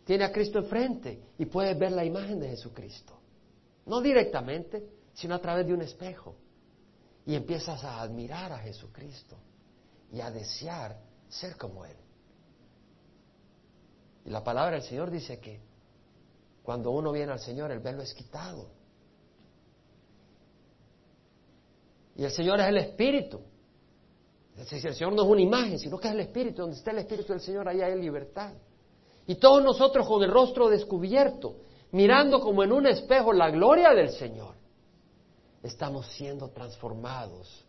tiene 0.04 0.24
a 0.24 0.32
Cristo 0.32 0.60
enfrente 0.60 1.20
y 1.38 1.46
puedes 1.46 1.78
ver 1.78 1.92
la 1.92 2.04
imagen 2.04 2.40
de 2.40 2.50
Jesucristo. 2.50 3.14
No 3.86 4.02
directamente, 4.02 4.84
sino 5.14 5.36
a 5.36 5.40
través 5.40 5.66
de 5.66 5.74
un 5.74 5.82
espejo. 5.82 6.36
Y 7.26 7.36
empiezas 7.36 7.84
a 7.84 8.02
admirar 8.02 8.52
a 8.52 8.60
Jesucristo 8.60 9.38
y 10.12 10.22
a 10.22 10.30
desear 10.30 11.00
ser 11.28 11.58
como 11.58 11.86
Él. 11.86 11.98
Y 14.26 14.30
la 14.30 14.44
palabra 14.44 14.76
del 14.76 14.84
Señor 14.84 15.10
dice 15.10 15.40
que 15.40 15.60
cuando 16.66 16.90
uno 16.90 17.12
viene 17.12 17.32
al 17.32 17.40
Señor, 17.40 17.72
el 17.72 17.80
velo 17.80 18.02
es 18.02 18.12
quitado. 18.16 18.68
Y 22.16 22.24
el 22.24 22.32
Señor 22.32 22.60
es 22.60 22.68
el 22.68 22.78
Espíritu. 22.78 23.40
El 24.58 24.66
Señor 24.66 25.14
no 25.14 25.24
es 25.24 25.30
una 25.30 25.42
imagen, 25.42 25.78
sino 25.78 26.00
que 26.00 26.08
es 26.08 26.14
el 26.16 26.22
Espíritu. 26.22 26.64
Donde 26.64 26.78
está 26.78 26.90
el 26.90 27.00
Espíritu 27.00 27.34
del 27.34 27.42
Señor, 27.42 27.70
allá 27.70 27.86
hay 27.86 28.02
libertad. 28.02 28.54
Y 29.28 29.36
todos 29.36 29.64
nosotros 29.64 30.08
con 30.08 30.24
el 30.24 30.32
rostro 30.32 30.68
descubierto, 30.68 31.58
mirando 31.92 32.40
como 32.40 32.64
en 32.64 32.72
un 32.72 32.88
espejo 32.88 33.32
la 33.32 33.52
gloria 33.52 33.92
del 33.92 34.10
Señor, 34.10 34.56
estamos 35.62 36.08
siendo 36.08 36.50
transformados 36.50 37.64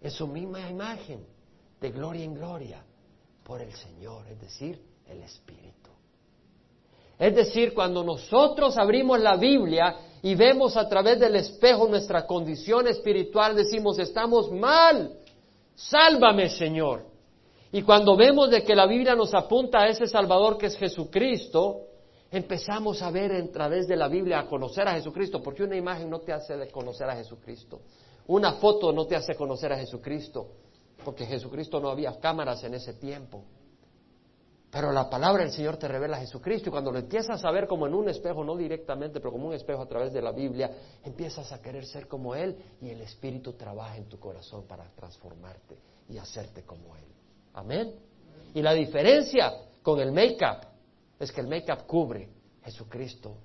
en 0.00 0.10
su 0.10 0.28
misma 0.28 0.70
imagen, 0.70 1.26
de 1.80 1.90
gloria 1.90 2.24
en 2.24 2.34
gloria, 2.34 2.84
por 3.42 3.60
el 3.60 3.72
Señor, 3.72 4.28
es 4.28 4.40
decir, 4.40 4.80
el 5.06 5.22
Espíritu. 5.22 5.79
Es 7.20 7.34
decir, 7.34 7.74
cuando 7.74 8.02
nosotros 8.02 8.78
abrimos 8.78 9.20
la 9.20 9.36
Biblia 9.36 9.94
y 10.22 10.34
vemos 10.34 10.74
a 10.78 10.88
través 10.88 11.20
del 11.20 11.36
espejo 11.36 11.86
nuestra 11.86 12.26
condición 12.26 12.88
espiritual, 12.88 13.54
decimos, 13.54 13.98
estamos 13.98 14.50
mal, 14.50 15.18
sálvame 15.74 16.48
Señor. 16.48 17.04
Y 17.72 17.82
cuando 17.82 18.16
vemos 18.16 18.50
de 18.50 18.64
que 18.64 18.74
la 18.74 18.86
Biblia 18.86 19.14
nos 19.14 19.34
apunta 19.34 19.80
a 19.80 19.88
ese 19.88 20.06
Salvador 20.06 20.56
que 20.56 20.66
es 20.66 20.76
Jesucristo, 20.78 21.82
empezamos 22.30 23.02
a 23.02 23.10
ver 23.10 23.32
a 23.32 23.52
través 23.52 23.86
de 23.86 23.96
la 23.96 24.08
Biblia 24.08 24.38
a 24.38 24.46
conocer 24.46 24.88
a 24.88 24.94
Jesucristo, 24.94 25.42
porque 25.42 25.62
una 25.62 25.76
imagen 25.76 26.08
no 26.08 26.20
te 26.20 26.32
hace 26.32 26.70
conocer 26.70 27.10
a 27.10 27.16
Jesucristo, 27.16 27.80
una 28.28 28.54
foto 28.54 28.92
no 28.92 29.04
te 29.04 29.14
hace 29.14 29.34
conocer 29.34 29.74
a 29.74 29.78
Jesucristo, 29.78 30.46
porque 31.04 31.26
Jesucristo 31.26 31.80
no 31.80 31.90
había 31.90 32.18
cámaras 32.18 32.64
en 32.64 32.72
ese 32.72 32.94
tiempo. 32.94 33.44
Pero 34.70 34.92
la 34.92 35.10
palabra 35.10 35.42
del 35.42 35.52
Señor 35.52 35.78
te 35.78 35.88
revela 35.88 36.16
a 36.16 36.20
Jesucristo 36.20 36.68
y 36.68 36.72
cuando 36.72 36.92
lo 36.92 36.98
empiezas 36.98 37.44
a 37.44 37.50
ver 37.50 37.66
como 37.66 37.88
en 37.88 37.94
un 37.94 38.08
espejo, 38.08 38.44
no 38.44 38.56
directamente, 38.56 39.18
pero 39.18 39.32
como 39.32 39.48
un 39.48 39.54
espejo 39.54 39.82
a 39.82 39.88
través 39.88 40.12
de 40.12 40.22
la 40.22 40.30
Biblia, 40.30 40.70
empiezas 41.02 41.50
a 41.50 41.60
querer 41.60 41.84
ser 41.84 42.06
como 42.06 42.36
Él 42.36 42.56
y 42.80 42.90
el 42.90 43.00
Espíritu 43.00 43.54
trabaja 43.54 43.96
en 43.96 44.08
tu 44.08 44.20
corazón 44.20 44.68
para 44.68 44.84
transformarte 44.94 45.76
y 46.08 46.18
hacerte 46.18 46.62
como 46.62 46.96
Él. 46.96 47.04
Amén. 47.54 47.94
Y 48.54 48.62
la 48.62 48.72
diferencia 48.72 49.52
con 49.82 49.98
el 49.98 50.12
make-up 50.12 50.66
es 51.18 51.32
que 51.32 51.40
el 51.40 51.48
make-up 51.48 51.84
cubre, 51.86 52.28
Jesucristo 52.62 53.36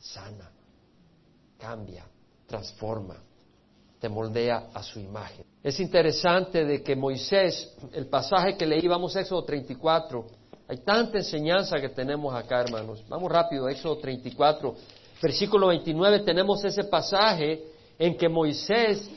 sana, 0.00 0.50
cambia, 1.58 2.04
transforma, 2.46 3.22
te 4.00 4.08
moldea 4.08 4.70
a 4.72 4.82
su 4.82 4.98
imagen. 4.98 5.44
Es 5.62 5.78
interesante 5.78 6.64
de 6.64 6.82
que 6.82 6.96
Moisés, 6.96 7.76
el 7.92 8.06
pasaje 8.06 8.56
que 8.56 8.66
leí, 8.66 8.88
vamos 8.88 9.14
a 9.14 9.20
Éxodo 9.20 9.44
34, 9.44 10.39
hay 10.70 10.76
tanta 10.84 11.18
enseñanza 11.18 11.80
que 11.80 11.88
tenemos 11.88 12.32
acá, 12.32 12.60
hermanos. 12.60 13.04
Vamos 13.08 13.28
rápido, 13.32 13.68
Éxodo 13.68 13.98
34, 13.98 14.72
versículo 15.20 15.66
29, 15.66 16.20
tenemos 16.20 16.64
ese 16.64 16.84
pasaje 16.84 17.64
en 17.98 18.16
que 18.16 18.28
Moisés 18.28 19.10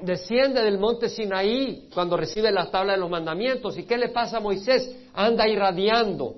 desciende 0.00 0.62
del 0.62 0.78
monte 0.78 1.10
Sinaí 1.10 1.90
cuando 1.92 2.16
recibe 2.16 2.50
la 2.50 2.70
tabla 2.70 2.94
de 2.94 2.98
los 2.98 3.10
mandamientos. 3.10 3.76
¿Y 3.76 3.82
qué 3.82 3.98
le 3.98 4.08
pasa 4.08 4.38
a 4.38 4.40
Moisés? 4.40 4.90
Anda 5.12 5.46
irradiando. 5.46 6.36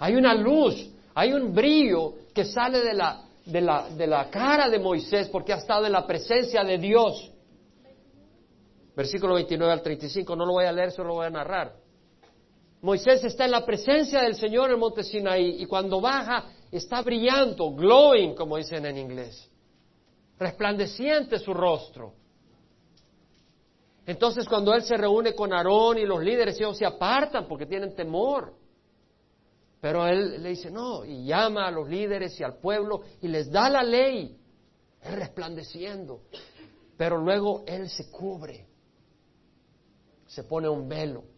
Hay 0.00 0.16
una 0.16 0.34
luz, 0.34 0.90
hay 1.14 1.32
un 1.32 1.54
brillo 1.54 2.14
que 2.34 2.44
sale 2.44 2.80
de 2.80 2.94
la, 2.94 3.22
de 3.46 3.60
la, 3.60 3.88
de 3.88 4.06
la 4.08 4.28
cara 4.30 4.68
de 4.68 4.80
Moisés 4.80 5.28
porque 5.28 5.52
ha 5.52 5.58
estado 5.58 5.86
en 5.86 5.92
la 5.92 6.08
presencia 6.08 6.64
de 6.64 6.76
Dios. 6.76 7.30
Versículo 8.96 9.34
29 9.34 9.72
al 9.72 9.80
35, 9.80 10.34
no 10.34 10.44
lo 10.44 10.54
voy 10.54 10.64
a 10.64 10.72
leer, 10.72 10.90
solo 10.90 11.10
lo 11.10 11.14
voy 11.14 11.26
a 11.26 11.30
narrar. 11.30 11.79
Moisés 12.82 13.22
está 13.24 13.44
en 13.44 13.50
la 13.50 13.66
presencia 13.66 14.22
del 14.22 14.34
Señor 14.34 14.66
en 14.66 14.72
el 14.72 14.78
monte 14.78 15.04
Sinaí 15.04 15.62
y 15.62 15.66
cuando 15.66 16.00
baja 16.00 16.46
está 16.70 17.02
brillando, 17.02 17.72
glowing, 17.74 18.34
como 18.34 18.56
dicen 18.56 18.86
en 18.86 18.96
inglés, 18.96 19.50
resplandeciente 20.38 21.38
su 21.38 21.52
rostro. 21.52 22.14
Entonces 24.06 24.48
cuando 24.48 24.72
él 24.72 24.82
se 24.82 24.96
reúne 24.96 25.34
con 25.34 25.52
Aarón 25.52 25.98
y 25.98 26.06
los 26.06 26.22
líderes, 26.22 26.58
ellos 26.58 26.78
se 26.78 26.86
apartan 26.86 27.46
porque 27.46 27.66
tienen 27.66 27.94
temor. 27.94 28.54
Pero 29.80 30.06
él 30.06 30.42
le 30.42 30.50
dice, 30.50 30.70
no, 30.70 31.04
y 31.04 31.24
llama 31.24 31.66
a 31.66 31.70
los 31.70 31.88
líderes 31.88 32.38
y 32.40 32.44
al 32.44 32.58
pueblo 32.58 33.02
y 33.20 33.28
les 33.28 33.50
da 33.50 33.68
la 33.68 33.82
ley, 33.82 34.38
es 35.02 35.12
resplandeciendo. 35.12 36.22
Pero 36.96 37.18
luego 37.18 37.62
él 37.66 37.88
se 37.90 38.10
cubre, 38.10 38.66
se 40.26 40.44
pone 40.44 40.68
un 40.68 40.88
velo 40.88 41.29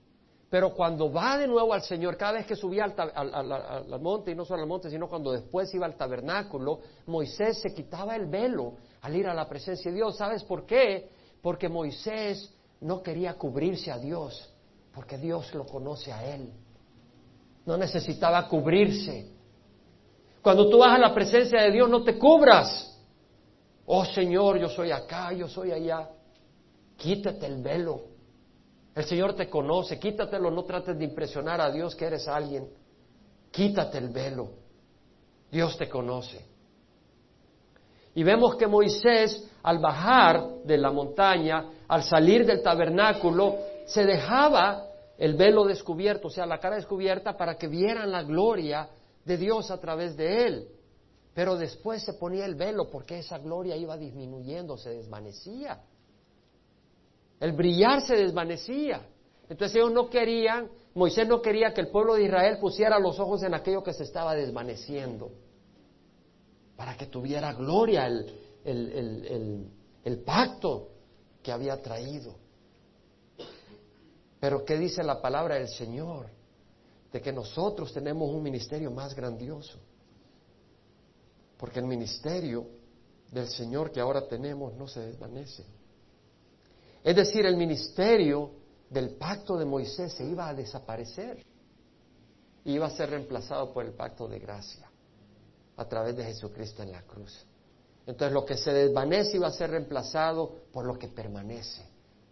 pero 0.53 0.75
cuando 0.75 1.11
va 1.11 1.39
de 1.39 1.47
nuevo 1.47 1.73
al 1.73 1.81
Señor, 1.81 2.19
cada 2.19 2.33
vez 2.33 2.45
que 2.45 2.55
subía 2.55 2.85
al, 2.85 4.01
monte, 4.03 4.33
y 4.33 4.35
no 4.35 4.45
solo 4.45 4.61
al 4.61 4.69
monte, 4.69 4.91
sino 4.91 5.09
cuando 5.09 5.33
después 5.33 5.73
iba 5.73 5.87
al 5.87 5.97
tabernáculo, 5.97 6.81
Moisés 7.07 7.63
se 7.63 7.73
quitaba 7.73 8.15
el 8.17 8.27
velo 8.27 8.75
al 9.01 9.17
ir 9.17 9.29
a 9.29 9.33
la 9.33 9.49
presencia 9.49 9.91
de 9.91 9.97
Dios. 9.97 10.15
¿Sabes 10.15 10.45
por 10.45 10.67
qué? 10.67 11.09
Porque 11.41 11.71
Moisés 11.71 12.55
no 12.83 13.03
quería 13.03 13.33
cubrirse 13.39 13.91
a 13.91 13.97
Dios, 13.97 14.53
porque 14.95 15.17
Dios 15.17 15.55
lo 15.55 15.65
conoce 15.65 16.13
a 16.13 16.35
él. 16.35 16.53
No 17.65 17.79
necesitaba 17.79 18.47
cubrirse. 18.47 19.33
Cuando 20.43 20.69
tú 20.69 20.81
vas 20.81 20.97
a 20.97 20.99
la 20.99 21.15
presencia 21.15 21.63
de 21.63 21.71
Dios, 21.71 21.89
no 21.89 22.05
te 22.05 22.19
cubras. 22.19 22.95
Oh 23.87 24.05
Señor, 24.05 24.59
yo 24.59 24.69
soy 24.69 24.91
acá, 24.91 25.33
yo 25.33 25.49
soy 25.49 25.73
allá. 25.73 26.11
Quítate 26.99 27.47
el 27.47 27.63
velo. 27.63 28.12
El 28.95 29.05
Señor 29.05 29.35
te 29.35 29.49
conoce, 29.49 29.99
quítatelo, 29.99 30.51
no 30.51 30.65
trates 30.65 30.99
de 30.99 31.05
impresionar 31.05 31.61
a 31.61 31.71
Dios 31.71 31.95
que 31.95 32.05
eres 32.05 32.29
alguien. 32.29 32.69
Quítate 33.51 33.99
el 33.99 34.11
velo. 34.11 34.51
Dios 35.51 35.77
te 35.79 35.89
conoce. 35.89 36.45
Y 38.15 38.23
vemos 38.23 38.57
que 38.57 38.67
Moisés, 38.67 39.51
al 39.63 39.79
bajar 39.79 40.63
de 40.65 40.77
la 40.77 40.91
montaña, 40.91 41.71
al 41.89 42.03
salir 42.03 42.45
del 42.45 42.63
tabernáculo, 42.63 43.57
se 43.87 44.05
dejaba 44.05 44.87
el 45.17 45.35
velo 45.35 45.65
descubierto, 45.65 46.29
o 46.29 46.31
sea, 46.31 46.45
la 46.45 46.59
cara 46.59 46.77
descubierta, 46.77 47.37
para 47.37 47.57
que 47.57 47.69
vieran 47.69 48.11
la 48.11 48.23
gloria 48.23 48.89
de 49.25 49.37
Dios 49.39 49.71
a 49.71 49.79
través 49.79 50.17
de 50.17 50.47
él. 50.47 50.69
Pero 51.35 51.57
después 51.57 52.03
se 52.03 52.15
ponía 52.15 52.45
el 52.45 52.55
velo 52.55 52.91
porque 52.91 53.19
esa 53.19 53.39
gloria 53.39 53.77
iba 53.77 53.97
disminuyendo, 53.97 54.77
se 54.77 54.91
desvanecía. 54.91 55.81
El 57.43 57.53
brillar 57.53 58.01
se 58.07 58.15
desvanecía. 58.15 59.07
Entonces 59.51 59.77
ellos 59.77 59.93
no 59.93 60.09
querían 60.09 60.71
Moisés 60.95 61.27
no 61.27 61.41
quería 61.41 61.73
que 61.73 61.81
el 61.81 61.89
pueblo 61.89 62.15
de 62.15 62.25
Israel 62.25 62.59
pusiera 62.59 62.99
los 62.99 63.19
ojos 63.19 63.43
en 63.43 63.55
aquello 63.55 63.83
que 63.83 63.95
se 63.95 64.05
estaba 64.05 64.35
desvaneciendo, 64.35 65.31
para 66.77 66.97
que 66.97 67.07
tuviera 67.07 67.55
gloria 67.55 68.07
el, 68.07 69.71
el 70.05 70.19
pacto 70.19 70.91
que 71.43 71.51
había 71.51 71.81
traído. 71.81 72.35
Pero 74.39 74.65
¿qué 74.65 74.77
dice 74.77 75.03
la 75.03 75.23
palabra 75.23 75.55
del 75.55 75.69
Señor? 75.69 76.27
De 77.11 77.21
que 77.23 77.33
nosotros 77.33 77.93
tenemos 77.93 78.29
un 78.29 78.43
ministerio 78.43 78.91
más 78.91 79.15
grandioso. 79.15 79.79
Porque 81.57 81.79
el 81.79 81.87
ministerio 81.87 82.67
del 83.31 83.49
Señor 83.49 83.93
que 83.93 84.01
ahora 84.01 84.27
tenemos 84.27 84.75
no 84.75 84.89
se 84.89 85.01
desvanece. 85.01 85.65
Es 87.05 87.17
decir, 87.17 87.45
el 87.47 87.57
ministerio 87.57 88.51
del 88.89 89.11
pacto 89.17 89.57
de 89.57 89.65
Moisés 89.65 90.13
se 90.13 90.25
iba 90.25 90.49
a 90.49 90.55
desaparecer. 90.55 91.45
Y 92.65 92.75
iba 92.75 92.87
a 92.87 92.91
ser 92.91 93.11
reemplazado 93.11 93.73
por 93.73 93.85
el 93.85 93.93
pacto 93.93 94.29
de 94.29 94.39
gracia 94.39 94.89
a 95.77 95.85
través 95.89 96.17
de 96.17 96.25
Jesucristo 96.25 96.83
en 96.83 96.93
la 96.93 97.03
cruz. 97.03 97.45
Entonces 98.07 98.33
lo 98.33 98.45
que 98.45 98.57
se 98.57 98.73
desvanece 98.73 99.37
iba 99.37 99.49
a 99.49 99.53
ser 99.53 99.71
reemplazado 99.71 100.63
por 100.73 100.85
lo 100.85 100.97
que 100.99 101.09
permanece, 101.09 101.85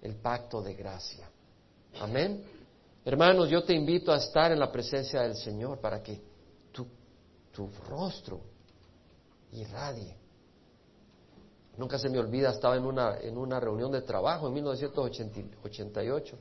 el 0.02 0.16
pacto 0.16 0.62
de 0.62 0.74
gracia. 0.74 1.28
Amén. 2.00 2.44
Hermanos, 3.04 3.48
yo 3.48 3.64
te 3.64 3.72
invito 3.72 4.12
a 4.12 4.18
estar 4.18 4.52
en 4.52 4.60
la 4.60 4.70
presencia 4.70 5.22
del 5.22 5.34
Señor 5.34 5.80
para 5.80 6.02
que 6.02 6.20
tu, 6.70 6.86
tu 7.50 7.68
rostro 7.88 8.40
irradie. 9.52 10.19
Nunca 11.80 11.98
se 11.98 12.10
me 12.10 12.18
olvida, 12.18 12.50
estaba 12.50 12.76
en 12.76 12.84
una, 12.84 13.20
en 13.20 13.38
una 13.38 13.58
reunión 13.58 13.90
de 13.90 14.02
trabajo 14.02 14.46
en 14.48 14.52
1988. 14.52 16.36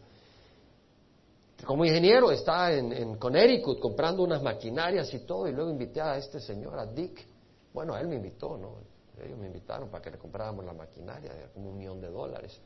Como 1.66 1.86
ingeniero 1.86 2.30
estaba 2.30 2.74
en, 2.74 2.92
en 2.92 3.16
Connecticut 3.16 3.80
comprando 3.80 4.22
unas 4.22 4.44
maquinarias 4.44 5.14
y 5.14 5.20
todo, 5.20 5.48
y 5.48 5.54
luego 5.54 5.70
invité 5.70 6.02
a 6.02 6.18
este 6.18 6.42
señor, 6.42 6.78
a 6.78 6.86
Dick. 6.86 7.26
Bueno, 7.74 7.96
él 7.96 8.10
me 8.10 8.18
invitó, 8.18 8.58
¿no? 8.58 8.80
Ellos 9.24 9.38
me 9.38 9.48
invitaron 9.48 9.88
para 9.88 10.04
que 10.04 10.12
le 10.12 10.18
compráramos 10.18 10.66
la 10.66 10.74
maquinaria 10.74 11.34
de 11.34 11.48
como 11.54 11.70
un 11.70 11.78
millón 11.78 12.02
de 12.02 12.10
dólares 12.10 12.60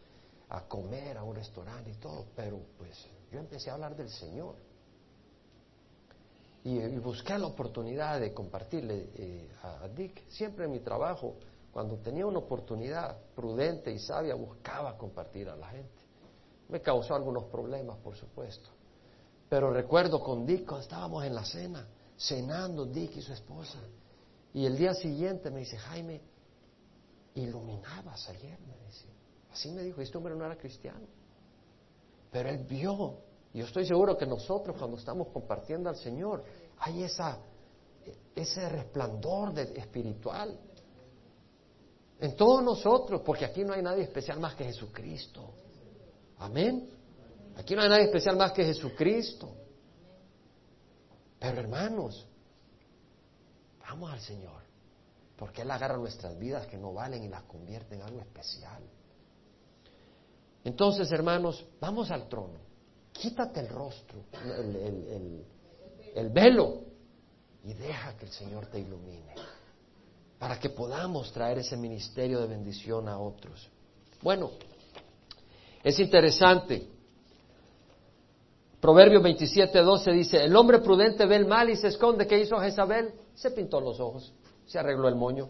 a 0.50 0.62
comer 0.62 1.16
a 1.16 1.24
un 1.24 1.36
restaurante 1.36 1.92
y 1.92 1.96
todo, 1.98 2.26
pero 2.36 2.60
pues 2.80 3.06
yo 3.32 3.38
empecé 3.38 3.70
a 3.70 3.76
hablar 3.76 3.96
del 3.96 4.10
Señor. 4.10 4.56
Y, 6.64 6.80
busqué 6.98 7.38
la 7.38 7.46
oportunidad 7.46 8.20
de 8.20 8.34
compartirle 8.34 9.10
eh, 9.16 9.48
a, 9.62 9.88
Dick. 9.90 10.28
Siempre 10.30 10.66
en 10.66 10.72
mi 10.72 10.80
trabajo, 10.80 11.36
cuando 11.74 11.98
tenía 11.98 12.28
una 12.28 12.38
oportunidad 12.38 13.18
prudente 13.36 13.92
y 13.92 13.98
sabia, 13.98 14.36
buscaba 14.36 14.96
compartir 14.96 15.50
a 15.50 15.56
la 15.56 15.68
gente. 15.70 16.04
Me 16.70 16.80
causó 16.82 17.16
algunos 17.16 17.46
problemas, 17.46 17.98
por 17.98 18.16
supuesto. 18.16 18.70
Pero 19.50 19.72
recuerdo 19.72 20.20
con 20.20 20.46
Dick 20.46 20.66
cuando 20.66 20.84
estábamos 20.84 21.26
en 21.26 21.34
la 21.34 21.44
cena, 21.44 21.88
cenando 22.16 22.86
Dick 22.86 23.18
y 23.18 23.22
su 23.24 23.34
esposa. 23.34 23.80
Y 24.54 24.68
el 24.68 24.78
día 24.78 24.94
siguiente 24.94 25.50
me 25.50 25.62
dice, 25.62 25.78
Jaime, 25.78 26.22
iluminabas 27.34 28.30
ayer, 28.30 28.60
me 28.68 28.78
decía. 28.86 29.12
Así 29.52 29.72
me 29.72 29.82
dijo, 29.82 30.00
este 30.00 30.16
hombre 30.16 30.36
no 30.36 30.46
era 30.46 30.56
cristiano. 30.56 31.08
Pero 32.32 32.50
él 32.50 32.66
vio, 32.66 33.18
yo 33.52 33.66
estoy 33.66 33.88
seguro 33.88 34.16
que 34.16 34.28
nosotros 34.28 34.78
cuando 34.78 34.98
estamos 34.98 35.30
compartiendo 35.30 35.90
al 35.90 35.96
Señor, 35.96 36.44
hay 36.78 37.02
esa, 37.04 37.40
ese 38.36 38.70
resplandor 38.70 39.54
de, 39.54 39.64
espiritual 39.80 40.60
en 42.20 42.36
todos 42.36 42.64
nosotros, 42.64 43.22
porque 43.26 43.46
aquí 43.46 43.64
no 43.64 43.74
hay 43.74 43.82
nadie 43.82 44.04
especial 44.04 44.40
más 44.40 44.56
que 44.56 44.66
Jesucristo. 44.66 45.54
Amén. 46.38 46.90
Aquí 47.56 47.76
no 47.76 47.82
hay 47.82 47.90
nadie 47.90 48.06
especial 48.06 48.36
más 48.38 48.52
que 48.52 48.64
Jesucristo. 48.64 49.54
Pero 51.40 51.60
hermanos, 51.60 52.26
vamos 53.82 54.12
al 54.12 54.22
Señor, 54.22 54.62
porque 55.36 55.62
Él 55.62 55.72
agarra 55.72 55.98
nuestras 55.98 56.38
vidas 56.40 56.68
que 56.68 56.78
no 56.78 56.94
valen 56.94 57.24
y 57.24 57.28
las 57.28 57.44
convierte 57.44 57.96
en 57.96 58.02
algo 58.02 58.22
especial. 58.22 58.82
Entonces, 60.64 61.12
hermanos, 61.12 61.66
vamos 61.80 62.10
al 62.12 62.30
trono. 62.30 62.60
Quítate 63.12 63.60
el 63.60 63.70
rostro, 63.70 64.24
el, 66.16 66.30
velo, 66.30 66.82
y 67.64 67.74
deja 67.74 68.18
que 68.18 68.26
el 68.26 68.32
Señor 68.32 68.66
te 68.68 68.80
ilumine, 68.80 69.36
para 70.44 70.60
que 70.60 70.68
podamos 70.68 71.32
traer 71.32 71.60
ese 71.60 71.78
ministerio 71.78 72.42
de 72.42 72.48
bendición 72.48 73.08
a 73.08 73.18
otros. 73.18 73.70
Bueno, 74.22 74.52
es 75.82 75.98
interesante. 76.02 76.86
Proverbios 78.82 79.24
27, 79.24 79.80
12 79.80 80.12
dice, 80.12 80.44
el 80.44 80.54
hombre 80.58 80.80
prudente 80.80 81.26
ve 81.26 81.38
el 81.38 81.46
mal 81.46 81.70
y 81.70 81.78
se 81.78 81.88
esconde. 81.88 82.28
¿Qué 82.28 82.42
hizo 82.42 82.58
Jezabel? 82.58 83.14
Se 83.34 83.52
pintó 83.52 83.80
los 83.80 84.02
ojos, 84.02 84.34
se 84.66 84.78
arregló 84.78 85.08
el 85.08 85.16
moño 85.16 85.48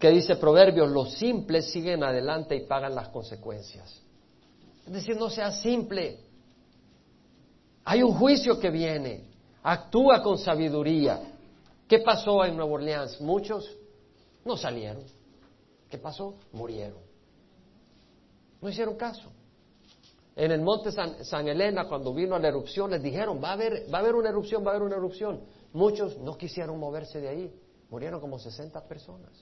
que 0.00 0.12
dice 0.12 0.36
Proverbios, 0.36 0.90
los 0.90 1.12
simples 1.12 1.70
siguen 1.70 2.02
adelante 2.02 2.56
y 2.56 2.66
pagan 2.66 2.94
las 2.94 3.10
consecuencias. 3.10 4.00
Es 4.86 4.92
decir, 4.94 5.14
no 5.18 5.28
seas 5.28 5.60
simple. 5.60 6.20
Hay 7.84 8.02
un 8.02 8.14
juicio 8.14 8.58
que 8.58 8.70
viene. 8.70 9.28
Actúa 9.62 10.22
con 10.22 10.38
sabiduría. 10.38 11.27
¿Qué 11.88 12.00
pasó 12.00 12.44
en 12.44 12.56
Nueva 12.56 12.72
Orleans? 12.72 13.20
Muchos 13.20 13.64
no 14.44 14.56
salieron. 14.56 15.04
¿Qué 15.88 15.96
pasó? 15.96 16.34
Murieron. 16.52 17.00
No 18.60 18.68
hicieron 18.68 18.96
caso. 18.96 19.32
En 20.36 20.52
el 20.52 20.60
monte 20.60 20.92
San, 20.92 21.48
Elena, 21.48 21.88
cuando 21.88 22.14
vino 22.14 22.38
la 22.38 22.48
erupción, 22.48 22.90
les 22.90 23.02
dijeron, 23.02 23.40
va 23.42 23.50
a, 23.50 23.52
haber, 23.54 23.92
va 23.92 23.98
a 23.98 24.00
haber 24.02 24.14
una 24.14 24.28
erupción, 24.28 24.62
va 24.64 24.68
a 24.68 24.74
haber 24.74 24.82
una 24.82 24.96
erupción. 24.96 25.40
Muchos 25.72 26.18
no 26.18 26.36
quisieron 26.36 26.78
moverse 26.78 27.20
de 27.20 27.28
ahí. 27.28 27.60
Murieron 27.90 28.20
como 28.20 28.38
60 28.38 28.86
personas. 28.86 29.32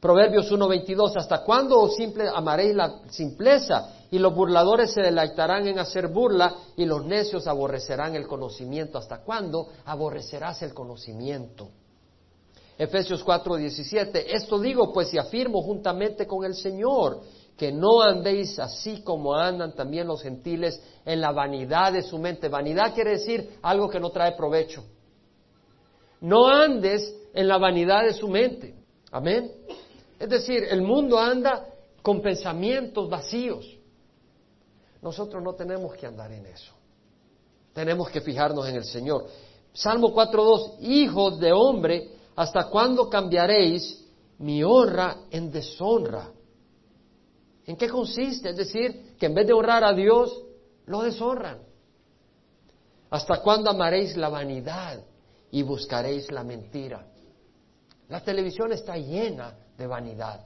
Proverbios 0.00 0.50
1.22, 0.50 1.16
¿hasta 1.16 1.44
cuándo, 1.44 1.78
oh 1.78 1.88
simple, 1.90 2.28
amaréis 2.32 2.74
la 2.74 3.02
simpleza? 3.10 3.97
Y 4.10 4.18
los 4.18 4.34
burladores 4.34 4.92
se 4.92 5.02
deleitarán 5.02 5.66
en 5.66 5.78
hacer 5.78 6.08
burla 6.08 6.54
y 6.76 6.86
los 6.86 7.04
necios 7.04 7.46
aborrecerán 7.46 8.14
el 8.14 8.26
conocimiento. 8.26 8.98
¿Hasta 8.98 9.18
cuándo 9.22 9.68
aborrecerás 9.84 10.62
el 10.62 10.72
conocimiento? 10.72 11.68
Efesios 12.78 13.26
4.17, 13.26 14.24
esto 14.28 14.60
digo 14.60 14.92
pues 14.92 15.12
y 15.12 15.18
afirmo 15.18 15.60
juntamente 15.62 16.28
con 16.28 16.44
el 16.44 16.54
Señor, 16.54 17.20
que 17.56 17.72
no 17.72 18.00
andéis 18.00 18.56
así 18.60 19.02
como 19.02 19.34
andan 19.34 19.74
también 19.74 20.06
los 20.06 20.22
gentiles 20.22 20.80
en 21.04 21.20
la 21.20 21.32
vanidad 21.32 21.92
de 21.92 22.02
su 22.02 22.18
mente. 22.18 22.48
Vanidad 22.48 22.94
quiere 22.94 23.10
decir 23.10 23.58
algo 23.62 23.88
que 23.88 23.98
no 23.98 24.10
trae 24.10 24.36
provecho. 24.36 24.84
No 26.20 26.46
andes 26.46 27.12
en 27.34 27.48
la 27.48 27.58
vanidad 27.58 28.04
de 28.04 28.12
su 28.14 28.28
mente. 28.28 28.76
Amén. 29.10 29.50
Es 30.18 30.28
decir, 30.28 30.64
el 30.70 30.82
mundo 30.82 31.18
anda 31.18 31.66
con 32.02 32.22
pensamientos 32.22 33.08
vacíos. 33.08 33.77
Nosotros 35.02 35.42
no 35.42 35.54
tenemos 35.54 35.94
que 35.94 36.06
andar 36.06 36.32
en 36.32 36.46
eso. 36.46 36.72
Tenemos 37.72 38.10
que 38.10 38.20
fijarnos 38.20 38.68
en 38.68 38.76
el 38.76 38.84
Señor. 38.84 39.26
Salmo 39.72 40.12
4.2, 40.12 40.80
hijos 40.80 41.38
de 41.38 41.52
hombre, 41.52 42.10
¿hasta 42.34 42.68
cuándo 42.68 43.08
cambiaréis 43.08 44.04
mi 44.38 44.62
honra 44.64 45.18
en 45.30 45.50
deshonra? 45.52 46.30
¿En 47.66 47.76
qué 47.76 47.88
consiste? 47.88 48.50
Es 48.50 48.56
decir, 48.56 49.14
que 49.18 49.26
en 49.26 49.34
vez 49.34 49.46
de 49.46 49.52
honrar 49.52 49.84
a 49.84 49.92
Dios, 49.92 50.42
lo 50.86 51.02
deshonran. 51.02 51.58
¿Hasta 53.10 53.40
cuándo 53.40 53.70
amaréis 53.70 54.16
la 54.16 54.28
vanidad 54.28 55.00
y 55.50 55.62
buscaréis 55.62 56.30
la 56.32 56.42
mentira? 56.42 57.06
La 58.08 58.22
televisión 58.22 58.72
está 58.72 58.96
llena 58.96 59.54
de 59.76 59.86
vanidad, 59.86 60.44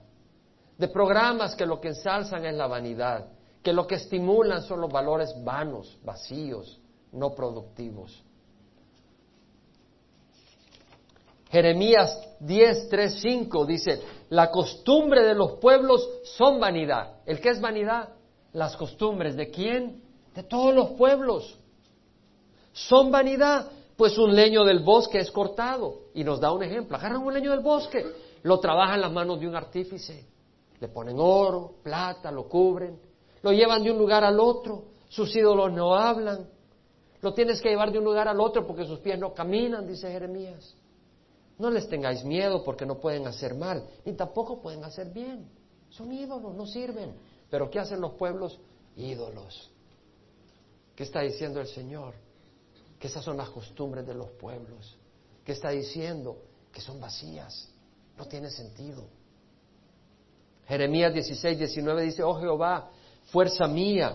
de 0.77 0.88
programas 0.88 1.55
que 1.55 1.65
lo 1.65 1.81
que 1.81 1.88
ensalzan 1.88 2.45
es 2.45 2.55
la 2.55 2.67
vanidad, 2.67 3.29
que 3.62 3.72
lo 3.72 3.87
que 3.87 3.94
estimulan 3.94 4.62
son 4.62 4.81
los 4.81 4.90
valores 4.90 5.35
vanos, 5.44 5.98
vacíos, 6.05 6.81
no 7.12 7.35
productivos. 7.35 8.22
Jeremías 11.51 12.18
10, 12.40 12.88
3, 12.88 13.20
5 13.20 13.66
dice, 13.66 14.01
la 14.31 14.51
costumbre 14.51 15.22
de 15.22 15.35
los 15.35 15.59
pueblos 15.59 16.09
son 16.25 16.59
vanidad. 16.59 17.18
¿El 17.27 17.40
qué 17.40 17.51
es 17.51 17.61
vanidad? 17.61 18.09
Las 18.55 18.75
costumbres. 18.77 19.37
¿De 19.37 19.51
quién? 19.51 20.03
De 20.35 20.42
todos 20.42 20.75
los 20.75 20.92
pueblos. 20.92 21.59
Son 22.72 23.11
vanidad, 23.11 23.70
pues 23.96 24.16
un 24.16 24.35
leño 24.35 24.64
del 24.64 24.81
bosque 24.81 25.18
es 25.18 25.31
cortado. 25.31 26.07
Y 26.14 26.25
nos 26.25 26.40
da 26.40 26.53
un 26.53 26.62
ejemplo. 26.62 26.96
Agarran 26.96 27.22
un 27.22 27.35
leño 27.35 27.51
del 27.51 27.61
bosque, 27.61 28.03
lo 28.42 28.59
trabajan 28.59 29.03
las 29.03 29.12
manos 29.12 29.38
de 29.38 29.46
un 29.46 29.55
artífice. 29.55 30.27
Le 30.81 30.88
ponen 30.88 31.16
oro, 31.18 31.75
plata, 31.83 32.33
lo 32.33 32.48
cubren, 32.48 32.98
lo 33.42 33.52
llevan 33.52 33.83
de 33.83 33.90
un 33.90 33.98
lugar 33.98 34.24
al 34.24 34.40
otro. 34.40 34.85
Sus 35.09 35.35
ídolos 35.35 35.72
no 35.72 35.94
hablan. 35.94 36.48
Lo 37.20 37.35
tienes 37.35 37.61
que 37.61 37.68
llevar 37.68 37.92
de 37.92 37.98
un 37.98 38.05
lugar 38.05 38.28
al 38.28 38.40
otro 38.40 38.66
porque 38.66 38.85
sus 38.85 38.98
pies 39.00 39.18
no 39.18 39.35
caminan, 39.35 39.87
dice 39.87 40.11
Jeremías. 40.11 40.74
No 41.59 41.70
les 41.70 41.88
tengáis 41.88 42.24
miedo 42.24 42.64
porque 42.64 42.87
no 42.87 42.98
pueden 42.98 43.26
hacer 43.26 43.55
mal, 43.55 43.85
ni 44.05 44.14
tampoco 44.14 44.61
pueden 44.61 44.83
hacer 44.85 45.11
bien. 45.12 45.48
Son 45.90 46.11
ídolos, 46.11 46.55
no 46.55 46.66
sirven. 46.66 47.14
Pero 47.50 47.70
¿qué 47.70 47.78
hacen 47.78 48.00
los 48.00 48.14
pueblos? 48.14 48.59
Ídolos. 48.96 49.70
¿Qué 50.96 51.05
está 51.05 51.20
diciendo 51.20 51.61
el 51.61 51.66
Señor? 51.68 52.14
Que 52.98 53.07
esas 53.09 53.24
son 53.24 53.37
las 53.37 53.50
costumbres 53.50 54.07
de 54.07 54.14
los 54.14 54.31
pueblos. 54.31 54.96
¿Qué 55.44 55.52
está 55.52 55.70
diciendo? 55.70 56.38
Que 56.72 56.81
son 56.81 57.00
vacías. 57.00 57.70
No 58.16 58.24
tiene 58.26 58.50
sentido. 58.50 59.05
Jeremías 60.66 61.12
16, 61.12 61.59
19 61.59 62.02
dice, 62.02 62.22
oh 62.22 62.35
Jehová, 62.40 62.90
fuerza 63.33 63.66
mía, 63.66 64.14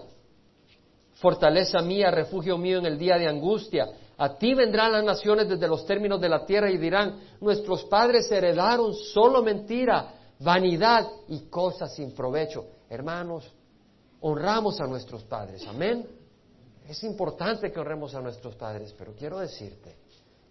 fortaleza 1.15 1.79
mía, 1.81 2.11
refugio 2.11 2.57
mío 2.57 2.77
en 2.77 2.85
el 2.85 2.99
día 2.99 3.17
de 3.17 3.27
angustia. 3.27 3.87
A 4.17 4.37
ti 4.37 4.53
vendrán 4.53 4.91
las 4.91 5.03
naciones 5.03 5.49
desde 5.49 5.67
los 5.67 5.85
términos 5.85 6.21
de 6.21 6.29
la 6.29 6.45
tierra 6.45 6.69
y 6.69 6.77
dirán, 6.77 7.19
nuestros 7.41 7.83
padres 7.85 8.31
heredaron 8.31 8.93
solo 8.93 9.41
mentira, 9.41 10.13
vanidad 10.39 11.07
y 11.27 11.41
cosas 11.49 11.95
sin 11.95 12.13
provecho. 12.13 12.65
Hermanos, 12.89 13.51
honramos 14.21 14.79
a 14.79 14.87
nuestros 14.87 15.23
padres, 15.23 15.65
amén. 15.67 16.07
Es 16.87 17.03
importante 17.03 17.71
que 17.71 17.79
honremos 17.79 18.13
a 18.13 18.21
nuestros 18.21 18.55
padres, 18.55 18.93
pero 18.97 19.13
quiero 19.13 19.39
decirte 19.39 19.97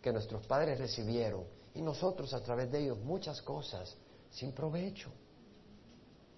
que 0.03 0.13
nuestros 0.13 0.45
padres 0.47 0.79
recibieron 0.79 1.45
y 1.75 1.83
nosotros 1.83 2.35
a 2.35 2.41
través 2.41 2.71
de 2.71 2.81
ellos 2.81 2.99
muchas 2.99 3.41
cosas 3.43 3.97
sin 4.31 4.53
provecho, 4.53 5.11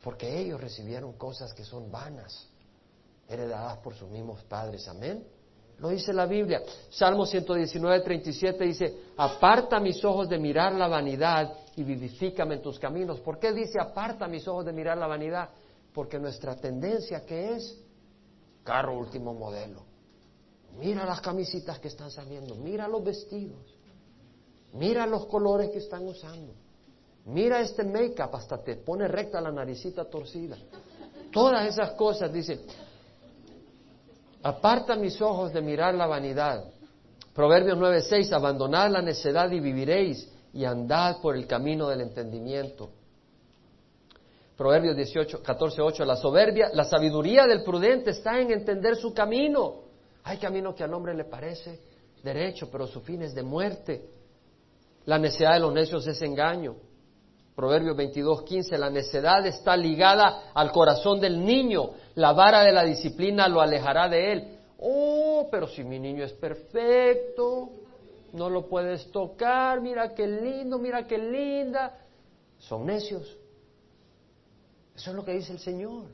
porque 0.02 0.40
ellos 0.40 0.60
recibieron 0.60 1.12
cosas 1.14 1.52
que 1.52 1.64
son 1.64 1.90
vanas 1.90 2.48
heredadas 3.28 3.78
por 3.78 3.94
sus 3.94 4.08
mismos 4.08 4.42
padres. 4.44 4.86
Amén. 4.88 5.24
Lo 5.78 5.90
dice 5.90 6.12
la 6.12 6.26
Biblia. 6.26 6.62
Salmo 6.90 7.24
119, 7.24 8.00
37 8.00 8.64
dice, 8.64 8.98
aparta 9.16 9.78
mis 9.78 10.04
ojos 10.04 10.28
de 10.28 10.38
mirar 10.38 10.72
la 10.74 10.88
vanidad 10.88 11.52
y 11.76 11.84
vivifícame 11.84 12.56
en 12.56 12.62
tus 12.62 12.78
caminos. 12.78 13.20
¿Por 13.20 13.38
qué 13.38 13.52
dice 13.52 13.78
aparta 13.80 14.26
mis 14.26 14.46
ojos 14.48 14.64
de 14.64 14.72
mirar 14.72 14.98
la 14.98 15.06
vanidad? 15.06 15.50
Porque 15.92 16.18
nuestra 16.18 16.56
tendencia 16.56 17.24
que 17.24 17.54
es 17.54 17.78
carro 18.64 18.98
último 18.98 19.32
modelo. 19.34 19.82
Mira 20.78 21.04
las 21.04 21.20
camisitas 21.20 21.78
que 21.78 21.88
están 21.88 22.10
saliendo, 22.10 22.54
mira 22.54 22.86
los 22.86 23.02
vestidos, 23.02 23.74
mira 24.74 25.06
los 25.06 25.26
colores 25.26 25.70
que 25.70 25.78
están 25.78 26.06
usando. 26.06 26.54
Mira 27.28 27.60
este 27.60 27.84
make-up, 27.84 28.34
hasta 28.34 28.58
te 28.58 28.76
pone 28.76 29.06
recta 29.06 29.40
la 29.40 29.52
naricita 29.52 30.04
torcida. 30.04 30.56
Todas 31.30 31.68
esas 31.68 31.92
cosas, 31.92 32.32
dice, 32.32 32.60
Aparta 34.42 34.94
mis 34.94 35.20
ojos 35.20 35.52
de 35.52 35.60
mirar 35.60 35.94
la 35.94 36.06
vanidad. 36.06 36.64
Proverbios 37.34 37.76
9:6, 37.76 38.32
abandonad 38.32 38.90
la 38.90 39.02
necedad 39.02 39.50
y 39.50 39.60
viviréis, 39.60 40.26
y 40.52 40.64
andad 40.64 41.20
por 41.20 41.36
el 41.36 41.46
camino 41.46 41.88
del 41.88 42.00
entendimiento. 42.00 42.90
Proverbios 44.56 44.96
18, 44.96 45.42
14, 45.42 46.04
la 46.04 46.16
soberbia, 46.16 46.70
la 46.72 46.84
sabiduría 46.84 47.46
del 47.46 47.62
prudente 47.62 48.10
está 48.10 48.40
en 48.40 48.50
entender 48.50 48.96
su 48.96 49.12
camino. 49.12 49.82
Hay 50.24 50.38
camino 50.38 50.74
que 50.74 50.82
al 50.82 50.94
hombre 50.94 51.14
le 51.14 51.24
parece 51.24 51.80
derecho, 52.22 52.68
pero 52.70 52.86
su 52.86 53.00
fin 53.00 53.22
es 53.22 53.34
de 53.34 53.42
muerte. 53.42 54.08
La 55.04 55.18
necedad 55.18 55.54
de 55.54 55.60
los 55.60 55.72
necios 55.72 56.06
es 56.06 56.20
engaño. 56.22 56.74
Proverbios 57.58 57.96
22, 57.96 58.42
15, 58.44 58.78
la 58.78 58.88
necedad 58.88 59.44
está 59.44 59.76
ligada 59.76 60.52
al 60.54 60.70
corazón 60.70 61.18
del 61.18 61.44
niño, 61.44 61.90
la 62.14 62.32
vara 62.32 62.62
de 62.62 62.70
la 62.70 62.84
disciplina 62.84 63.48
lo 63.48 63.60
alejará 63.60 64.08
de 64.08 64.32
él. 64.32 64.58
Oh, 64.78 65.48
pero 65.50 65.66
si 65.66 65.82
mi 65.82 65.98
niño 65.98 66.22
es 66.22 66.32
perfecto, 66.34 67.70
no 68.32 68.48
lo 68.48 68.68
puedes 68.68 69.10
tocar, 69.10 69.80
mira 69.80 70.14
qué 70.14 70.24
lindo, 70.24 70.78
mira 70.78 71.04
qué 71.04 71.18
linda. 71.18 71.98
Son 72.58 72.86
necios. 72.86 73.36
Eso 74.94 75.10
es 75.10 75.16
lo 75.16 75.24
que 75.24 75.32
dice 75.32 75.52
el 75.52 75.58
Señor. 75.58 76.04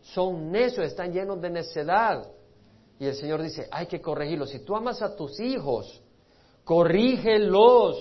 Son 0.00 0.50
necios, 0.50 0.86
están 0.86 1.12
llenos 1.12 1.38
de 1.38 1.50
necedad. 1.50 2.26
Y 2.98 3.04
el 3.04 3.14
Señor 3.14 3.42
dice, 3.42 3.68
hay 3.70 3.88
que 3.88 4.00
corregirlos. 4.00 4.48
Si 4.48 4.60
tú 4.60 4.74
amas 4.74 5.02
a 5.02 5.14
tus 5.14 5.38
hijos, 5.38 6.00
corrígelos 6.64 7.98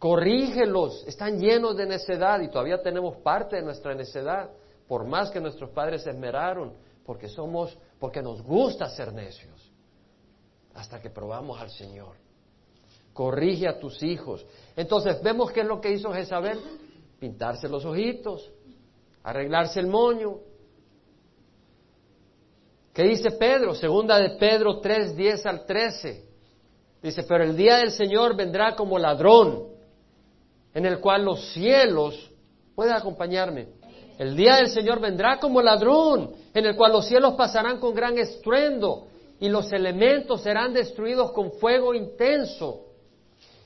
corrígelos, 0.00 1.04
están 1.06 1.38
llenos 1.38 1.76
de 1.76 1.86
necedad 1.86 2.40
y 2.40 2.48
todavía 2.48 2.82
tenemos 2.82 3.18
parte 3.18 3.56
de 3.56 3.62
nuestra 3.62 3.94
necedad, 3.94 4.50
por 4.88 5.06
más 5.06 5.30
que 5.30 5.40
nuestros 5.40 5.70
padres 5.70 6.02
se 6.02 6.10
esmeraron, 6.10 6.72
porque 7.04 7.28
somos, 7.28 7.76
porque 7.98 8.22
nos 8.22 8.42
gusta 8.42 8.88
ser 8.88 9.12
necios, 9.12 9.70
hasta 10.74 11.00
que 11.00 11.10
probamos 11.10 11.60
al 11.60 11.70
Señor. 11.70 12.16
Corrige 13.12 13.68
a 13.68 13.78
tus 13.78 14.02
hijos. 14.02 14.46
Entonces, 14.74 15.22
vemos 15.22 15.52
qué 15.52 15.60
es 15.60 15.66
lo 15.66 15.82
que 15.82 15.92
hizo 15.92 16.10
Jezabel, 16.10 16.58
pintarse 17.18 17.68
los 17.68 17.84
ojitos, 17.84 18.50
arreglarse 19.22 19.80
el 19.80 19.88
moño. 19.88 20.38
¿Qué 22.94 23.02
dice 23.02 23.32
Pedro? 23.32 23.74
Segunda 23.74 24.18
de 24.18 24.30
Pedro 24.38 24.80
3, 24.80 25.14
10 25.14 25.44
al 25.44 25.66
13. 25.66 26.24
Dice, 27.02 27.22
pero 27.24 27.44
el 27.44 27.54
día 27.54 27.76
del 27.76 27.90
Señor 27.90 28.34
vendrá 28.34 28.74
como 28.74 28.98
ladrón 28.98 29.69
en 30.74 30.86
el 30.86 31.00
cual 31.00 31.24
los 31.24 31.52
cielos, 31.52 32.30
puede 32.74 32.92
acompañarme, 32.92 33.68
el 34.18 34.36
día 34.36 34.56
del 34.56 34.68
Señor 34.68 35.00
vendrá 35.00 35.38
como 35.38 35.62
ladrón, 35.62 36.32
en 36.52 36.66
el 36.66 36.76
cual 36.76 36.92
los 36.92 37.06
cielos 37.06 37.34
pasarán 37.34 37.78
con 37.78 37.94
gran 37.94 38.18
estruendo 38.18 39.06
y 39.38 39.48
los 39.48 39.72
elementos 39.72 40.42
serán 40.42 40.74
destruidos 40.74 41.32
con 41.32 41.52
fuego 41.52 41.94
intenso 41.94 42.90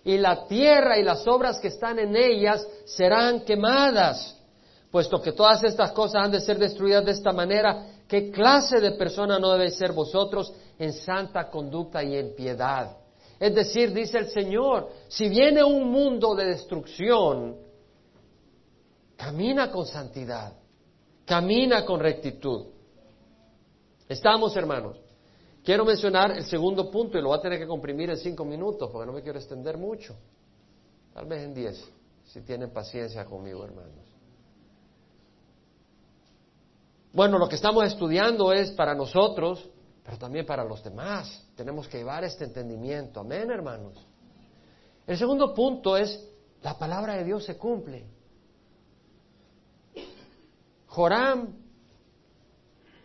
y 0.04 0.18
la 0.18 0.46
tierra 0.46 0.98
y 0.98 1.02
las 1.02 1.26
obras 1.26 1.58
que 1.58 1.68
están 1.68 1.98
en 1.98 2.14
ellas 2.14 2.66
serán 2.84 3.40
quemadas. 3.40 4.38
Puesto 4.90 5.20
que 5.20 5.32
todas 5.32 5.64
estas 5.64 5.92
cosas 5.92 6.24
han 6.24 6.30
de 6.30 6.40
ser 6.40 6.58
destruidas 6.58 7.04
de 7.04 7.12
esta 7.12 7.32
manera, 7.32 7.86
¿qué 8.06 8.30
clase 8.30 8.80
de 8.80 8.92
persona 8.92 9.38
no 9.38 9.50
debe 9.52 9.70
ser 9.70 9.92
vosotros 9.92 10.52
en 10.78 10.92
santa 10.92 11.50
conducta 11.50 12.04
y 12.04 12.16
en 12.16 12.34
piedad? 12.36 12.96
Es 13.38 13.54
decir, 13.54 13.92
dice 13.92 14.18
el 14.18 14.28
Señor, 14.28 14.90
si 15.08 15.28
viene 15.28 15.62
un 15.64 15.90
mundo 15.90 16.34
de 16.34 16.46
destrucción, 16.46 17.56
camina 19.16 19.70
con 19.70 19.86
santidad, 19.86 20.52
camina 21.24 21.84
con 21.84 22.00
rectitud. 22.00 22.66
Estamos, 24.08 24.56
hermanos. 24.56 25.00
Quiero 25.64 25.84
mencionar 25.84 26.32
el 26.32 26.44
segundo 26.44 26.90
punto 26.90 27.18
y 27.18 27.22
lo 27.22 27.28
voy 27.28 27.38
a 27.38 27.42
tener 27.42 27.58
que 27.58 27.66
comprimir 27.66 28.10
en 28.10 28.18
cinco 28.18 28.44
minutos 28.44 28.90
porque 28.92 29.06
no 29.06 29.12
me 29.12 29.22
quiero 29.22 29.38
extender 29.38 29.78
mucho. 29.78 30.14
Tal 31.14 31.26
vez 31.26 31.42
en 31.42 31.54
diez, 31.54 31.82
si 32.26 32.42
tienen 32.42 32.70
paciencia 32.70 33.24
conmigo, 33.24 33.64
hermanos. 33.64 34.04
Bueno, 37.14 37.38
lo 37.38 37.48
que 37.48 37.54
estamos 37.54 37.84
estudiando 37.84 38.52
es 38.52 38.72
para 38.72 38.94
nosotros 38.94 39.70
pero 40.04 40.18
también 40.18 40.44
para 40.44 40.64
los 40.64 40.84
demás. 40.84 41.46
Tenemos 41.56 41.88
que 41.88 41.98
llevar 41.98 42.24
este 42.24 42.44
entendimiento. 42.44 43.20
Amén, 43.20 43.50
hermanos. 43.50 43.94
El 45.06 45.16
segundo 45.16 45.54
punto 45.54 45.96
es, 45.96 46.22
la 46.62 46.78
palabra 46.78 47.14
de 47.14 47.24
Dios 47.24 47.44
se 47.44 47.56
cumple. 47.56 48.06
Joram, 50.88 51.54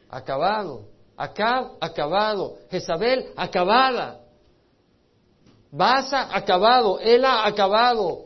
acabado. 0.09 0.89
Acab, 1.15 1.77
acabado. 1.79 2.57
Jezabel, 2.69 3.31
acabada. 3.35 4.19
Basa, 5.71 6.35
acabado. 6.35 6.99
Ela, 6.99 7.45
acabado. 7.45 8.25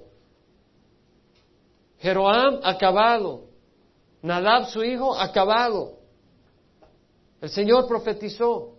Jeroam, 1.99 2.59
acabado. 2.63 3.45
Nadab, 4.21 4.67
su 4.67 4.83
hijo, 4.83 5.15
acabado. 5.15 6.02
El 7.43 7.49
Señor 7.49 7.89
profetizó 7.89 8.77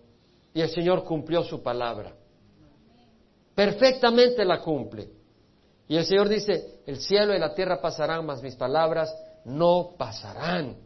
y 0.55 0.63
el 0.63 0.71
Señor 0.71 1.05
cumplió 1.05 1.43
su 1.43 1.63
palabra. 1.63 2.15
Perfectamente 3.55 4.43
la 4.43 4.63
cumple. 4.63 5.11
Y 5.87 5.99
el 5.99 6.07
Señor 6.07 6.31
dice, 6.31 6.81
el 6.87 6.99
cielo 6.99 7.35
y 7.35 7.39
la 7.39 7.55
tierra 7.55 7.79
pasarán, 7.79 8.25
mas 8.25 8.43
mis 8.43 8.57
palabras 8.57 9.15
no 9.45 9.91
pasarán. 9.99 10.77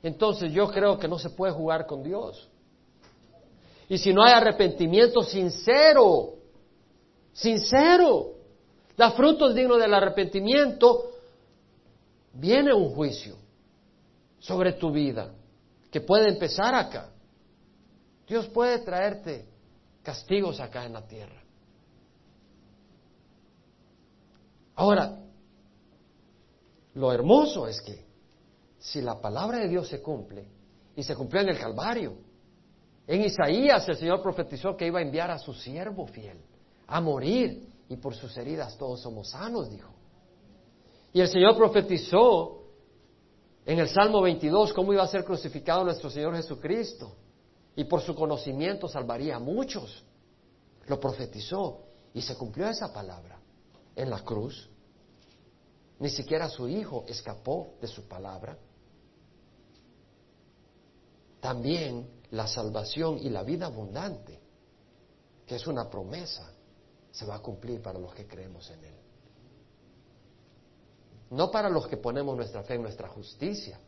Entonces 0.00 0.52
yo 0.52 0.68
creo 0.68 0.96
que 0.96 1.08
no 1.08 1.18
se 1.18 1.30
puede 1.30 1.52
jugar 1.52 1.86
con 1.88 2.04
Dios. 2.04 2.48
Y 3.88 3.98
si 3.98 4.14
no 4.14 4.22
hay 4.22 4.34
arrepentimiento 4.34 5.22
sincero, 5.22 6.34
sincero, 7.32 8.34
da 8.96 9.10
frutos 9.10 9.56
dignos 9.56 9.80
del 9.80 9.92
arrepentimiento, 9.92 11.10
viene 12.32 12.72
un 12.72 12.94
juicio 12.94 13.34
sobre 14.38 14.74
tu 14.74 14.92
vida 14.92 15.34
que 15.90 16.00
puede 16.00 16.28
empezar 16.28 16.74
acá. 16.74 17.10
Dios 18.26 18.46
puede 18.48 18.78
traerte 18.80 19.46
castigos 20.02 20.60
acá 20.60 20.86
en 20.86 20.92
la 20.92 21.06
tierra. 21.06 21.42
Ahora, 24.76 25.18
lo 26.94 27.12
hermoso 27.12 27.66
es 27.66 27.80
que 27.80 28.06
si 28.78 29.02
la 29.02 29.20
palabra 29.20 29.58
de 29.58 29.68
Dios 29.68 29.88
se 29.88 30.00
cumple, 30.00 30.46
y 30.96 31.02
se 31.02 31.14
cumplió 31.14 31.42
en 31.42 31.50
el 31.50 31.58
Calvario, 31.58 32.14
en 33.06 33.22
Isaías 33.22 33.88
el 33.88 33.96
Señor 33.96 34.22
profetizó 34.22 34.76
que 34.76 34.86
iba 34.86 35.00
a 35.00 35.02
enviar 35.02 35.30
a 35.30 35.38
su 35.38 35.52
siervo 35.52 36.06
fiel 36.06 36.38
a 36.86 37.00
morir, 37.00 37.68
y 37.88 37.96
por 37.96 38.14
sus 38.14 38.36
heridas 38.36 38.76
todos 38.76 39.00
somos 39.00 39.30
sanos, 39.30 39.70
dijo. 39.70 39.92
Y 41.12 41.20
el 41.20 41.28
Señor 41.28 41.56
profetizó 41.56 42.59
en 43.66 43.78
el 43.78 43.88
Salmo 43.88 44.22
22 44.22 44.72
cómo 44.72 44.92
iba 44.92 45.02
a 45.02 45.08
ser 45.08 45.24
crucificado 45.24 45.84
nuestro 45.84 46.10
Señor 46.10 46.34
Jesucristo. 46.36 47.16
y 47.76 47.84
por 47.84 48.02
su 48.02 48.14
conocimiento 48.14 48.88
salvaría 48.88 49.36
a 49.36 49.38
muchos. 49.38 50.04
Lo 50.86 50.98
profetizó 50.98 51.84
y 52.12 52.20
se 52.20 52.36
cumplió 52.36 52.68
esa 52.68 52.92
palabra 52.92 53.38
en 53.94 54.10
la 54.10 54.20
cruz. 54.20 54.68
Ni 56.00 56.10
siquiera 56.10 56.48
su 56.48 56.68
hijo 56.68 57.04
escapó 57.08 57.74
de 57.80 57.86
su 57.86 58.06
palabra. 58.08 58.58
También 61.40 62.10
la 62.32 62.46
salvación 62.46 63.18
y 63.18 63.30
la 63.30 63.42
vida 63.42 63.66
abundante, 63.66 64.40
que 65.46 65.56
es 65.56 65.66
una 65.66 65.88
promesa, 65.88 66.52
se 67.10 67.24
va 67.24 67.36
a 67.36 67.40
cumplir 67.40 67.80
para 67.80 67.98
los 67.98 68.14
que 68.14 68.26
creemos 68.26 68.68
en 68.70 68.84
Él. 68.84 68.99
No 71.30 71.50
para 71.50 71.68
los 71.68 71.86
que 71.86 71.96
ponemos 71.96 72.36
nuestra 72.36 72.62
fe 72.62 72.74
en 72.74 72.82
nuestra 72.82 73.08
justicia, 73.08 73.78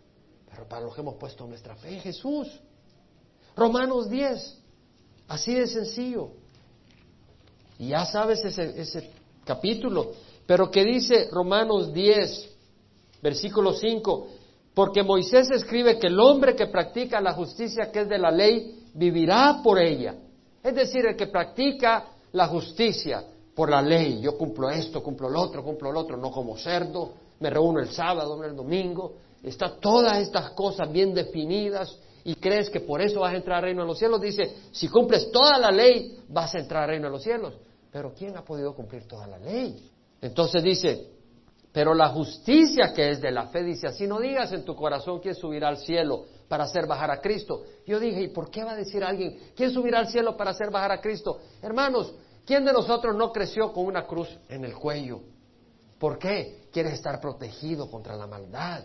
pero 0.49 0.69
para 0.69 0.83
los 0.83 0.95
que 0.95 1.01
hemos 1.01 1.17
puesto 1.17 1.47
nuestra 1.47 1.75
fe 1.77 1.95
en 1.95 2.01
Jesús. 2.01 2.49
Romanos 3.57 4.09
10, 4.09 4.59
así 5.29 5.55
de 5.55 5.67
sencillo. 5.67 6.31
Y 7.79 7.89
ya 7.89 8.05
sabes 8.07 8.45
ese, 8.45 8.81
ese 8.81 9.11
capítulo, 9.45 10.13
pero 10.47 10.71
que 10.71 10.85
dice 10.85 11.29
Romanos 11.33 11.93
10, 11.93 12.49
versículo 13.21 13.73
5, 13.73 14.29
porque 14.75 15.03
Moisés 15.03 15.51
escribe 15.51 15.99
que 15.99 16.07
el 16.07 16.21
hombre 16.21 16.55
que 16.55 16.67
practica 16.67 17.21
la 17.21 17.33
justicia 17.33 17.91
que 17.91 18.03
es 18.03 18.09
de 18.09 18.19
la 18.19 18.31
ley 18.31 18.89
vivirá 18.95 19.61
por 19.63 19.79
ella. 19.79 20.15
Es 20.63 20.75
decir, 20.75 21.07
el 21.07 21.17
que 21.17 21.27
practica 21.27 22.07
la 22.33 22.47
justicia 22.47 23.25
por 23.55 23.69
la 23.69 23.83
ley, 23.83 24.21
yo 24.21 24.39
cumplo 24.39 24.71
esto, 24.71 25.03
cumplo 25.03 25.29
lo 25.29 25.41
otro, 25.41 25.63
cumplo 25.63 25.93
lo 25.93 26.01
otro, 26.01 26.17
no 26.17 26.31
como 26.31 26.57
cerdo, 26.57 27.13
me 27.43 27.51
reúno 27.51 27.81
el 27.81 27.91
sábado, 27.91 28.43
el 28.45 28.55
domingo, 28.55 29.17
está 29.43 29.77
todas 29.81 30.19
estas 30.19 30.51
cosas 30.53 30.91
bien 30.91 31.13
definidas 31.13 31.99
y 32.25 32.37
crees 32.37 32.71
que 32.71 32.81
por 32.81 33.03
eso 33.03 33.21
vas 33.21 33.35
a 33.35 33.37
entrar 33.37 33.59
al 33.59 33.65
reino 33.65 33.83
de 33.83 33.89
los 33.89 33.99
cielos, 33.99 34.21
dice, 34.21 34.43
si 34.71 34.89
cumples 34.89 35.31
toda 35.33 35.59
la 35.59 35.73
ley, 35.73 36.21
vas 36.29 36.55
a 36.55 36.61
entrar 36.61 36.85
al 36.85 36.91
reino 36.91 37.09
de 37.09 37.13
los 37.13 37.23
cielos. 37.23 37.55
Pero 37.91 38.15
¿quién 38.15 38.37
ha 38.37 38.45
podido 38.45 38.75
cumplir 38.75 39.09
toda 39.09 39.27
la 39.27 39.39
ley? 39.39 39.91
Entonces 40.21 40.63
dice, 40.63 41.11
pero 41.73 41.95
la 41.95 42.11
justicia 42.11 42.93
que 42.95 43.11
es 43.11 43.21
de 43.21 43.33
la 43.33 43.49
fe 43.49 43.65
dice, 43.65 43.89
así 43.89 44.07
no 44.07 44.21
digas 44.21 44.53
en 44.53 44.65
tu 44.65 44.77
corazón 44.77 45.19
quién 45.19 45.35
subirá 45.35 45.69
al 45.69 45.79
cielo 45.79 46.27
para 46.47 46.65
hacer 46.65 46.87
bajar 46.87 47.11
a 47.11 47.21
Cristo. 47.21 47.65
Yo 47.85 47.99
dije, 47.99 48.23
¿y 48.23 48.29
por 48.29 48.51
qué 48.51 48.63
va 48.63 48.73
a 48.73 48.77
decir 48.77 49.03
alguien, 49.03 49.37
quién 49.57 49.73
subirá 49.73 49.99
al 49.99 50.09
cielo 50.09 50.37
para 50.37 50.53
hacer 50.53 50.71
bajar 50.71 50.93
a 50.93 51.01
Cristo? 51.01 51.41
Hermanos, 51.61 52.15
¿quién 52.47 52.65
de 52.65 52.73
nosotros 52.73 53.17
no 53.17 53.33
creció 53.33 53.73
con 53.73 53.87
una 53.87 54.07
cruz 54.07 54.29
en 54.49 54.65
el 54.65 54.75
cuello? 54.75 55.23
¿Por 55.99 56.19
qué? 56.19 56.62
Quieres 56.73 56.95
estar 56.95 57.21
protegido 57.21 57.91
contra 57.91 58.17
la 58.17 58.27
maldad, 58.27 58.85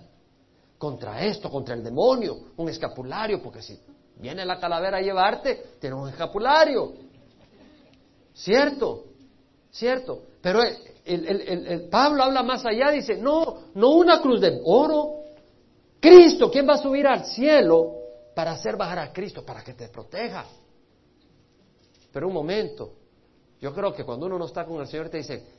contra 0.77 1.23
esto, 1.23 1.49
contra 1.49 1.73
el 1.73 1.83
demonio, 1.83 2.37
un 2.57 2.69
escapulario, 2.69 3.41
porque 3.41 3.61
si 3.61 3.79
viene 4.17 4.45
la 4.45 4.59
calavera 4.59 4.97
a 4.97 5.01
llevarte, 5.01 5.77
tienes 5.79 5.97
un 5.97 6.09
escapulario. 6.09 6.93
¿Cierto? 8.33 9.05
¿Cierto? 9.71 10.23
Pero 10.41 10.61
el, 11.05 11.87
Pablo 11.89 12.23
habla 12.23 12.43
más 12.43 12.65
allá, 12.65 12.91
dice, 12.91 13.15
no, 13.17 13.69
no 13.73 13.91
una 13.91 14.21
cruz 14.21 14.41
de 14.41 14.61
oro. 14.63 15.15
Cristo, 15.99 16.51
¿quién 16.51 16.67
va 16.67 16.73
a 16.73 16.77
subir 16.77 17.07
al 17.07 17.25
cielo 17.25 17.93
para 18.35 18.51
hacer 18.51 18.75
bajar 18.75 18.99
a 18.99 19.13
Cristo, 19.13 19.43
para 19.43 19.63
que 19.63 19.73
te 19.73 19.87
proteja? 19.87 20.45
Pero 22.11 22.27
un 22.27 22.33
momento, 22.33 22.93
yo 23.59 23.73
creo 23.73 23.93
que 23.93 24.03
cuando 24.03 24.25
uno 24.25 24.37
no 24.37 24.45
está 24.45 24.65
con 24.65 24.79
el 24.79 24.87
Señor 24.87 25.09
te 25.09 25.17
dice, 25.17 25.56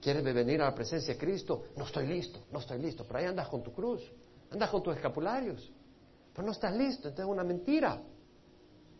¿quieres 0.00 0.22
venir 0.22 0.60
a 0.62 0.66
la 0.66 0.74
presencia 0.74 1.14
de 1.14 1.20
Cristo? 1.20 1.64
No 1.76 1.84
estoy 1.84 2.06
listo, 2.06 2.44
no 2.50 2.58
estoy 2.58 2.78
listo. 2.78 3.04
Pero 3.06 3.18
ahí 3.18 3.24
andas 3.26 3.48
con 3.48 3.62
tu 3.62 3.72
cruz, 3.72 4.02
andas 4.50 4.70
con 4.70 4.82
tus 4.82 4.96
escapularios. 4.96 5.70
Pero 6.32 6.46
no 6.46 6.52
estás 6.52 6.74
listo, 6.74 7.08
entonces 7.08 7.26
es 7.26 7.30
una 7.30 7.44
mentira. 7.44 8.00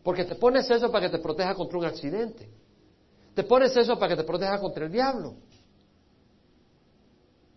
Porque 0.03 0.25
te 0.25 0.35
pones 0.35 0.69
eso 0.69 0.91
para 0.91 1.09
que 1.09 1.17
te 1.17 1.21
proteja 1.21 1.55
contra 1.55 1.77
un 1.77 1.85
accidente. 1.85 2.49
Te 3.33 3.43
pones 3.43 3.75
eso 3.75 3.97
para 3.97 4.15
que 4.15 4.21
te 4.21 4.27
proteja 4.27 4.59
contra 4.59 4.85
el 4.85 4.91
diablo. 4.91 5.35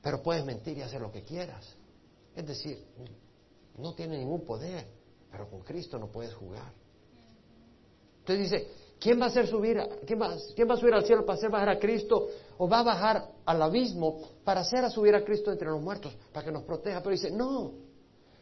Pero 0.02 0.22
puedes 0.22 0.44
mentir 0.44 0.78
y 0.78 0.82
hacer 0.82 1.00
lo 1.00 1.10
que 1.10 1.22
quieras. 1.22 1.76
Es 2.34 2.46
decir, 2.46 2.84
no 3.78 3.94
tiene 3.94 4.18
ningún 4.18 4.44
poder, 4.44 4.86
pero 5.30 5.48
con 5.48 5.60
Cristo 5.62 5.98
no 5.98 6.08
puedes 6.08 6.34
jugar. 6.34 6.72
Entonces 8.20 8.50
dice, 8.50 8.68
¿quién 9.02 9.20
va 9.20 9.26
a 9.26 9.46
subir, 9.46 9.78
quién 10.06 10.20
va 10.20 10.74
a 10.74 10.76
subir 10.76 10.94
al 10.94 11.04
cielo 11.04 11.26
para 11.26 11.36
hacer 11.36 11.50
bajar 11.50 11.70
a 11.70 11.78
Cristo? 11.78 12.28
¿O 12.58 12.68
va 12.68 12.80
a 12.80 12.82
bajar 12.84 13.28
al 13.44 13.60
abismo 13.60 14.20
para 14.44 14.60
hacer 14.60 14.84
a 14.84 14.90
subir 14.90 15.14
a 15.14 15.24
Cristo 15.24 15.50
entre 15.50 15.68
los 15.68 15.82
muertos, 15.82 16.16
para 16.32 16.46
que 16.46 16.52
nos 16.52 16.62
proteja? 16.62 17.00
Pero 17.00 17.10
dice, 17.10 17.30
no, 17.30 17.72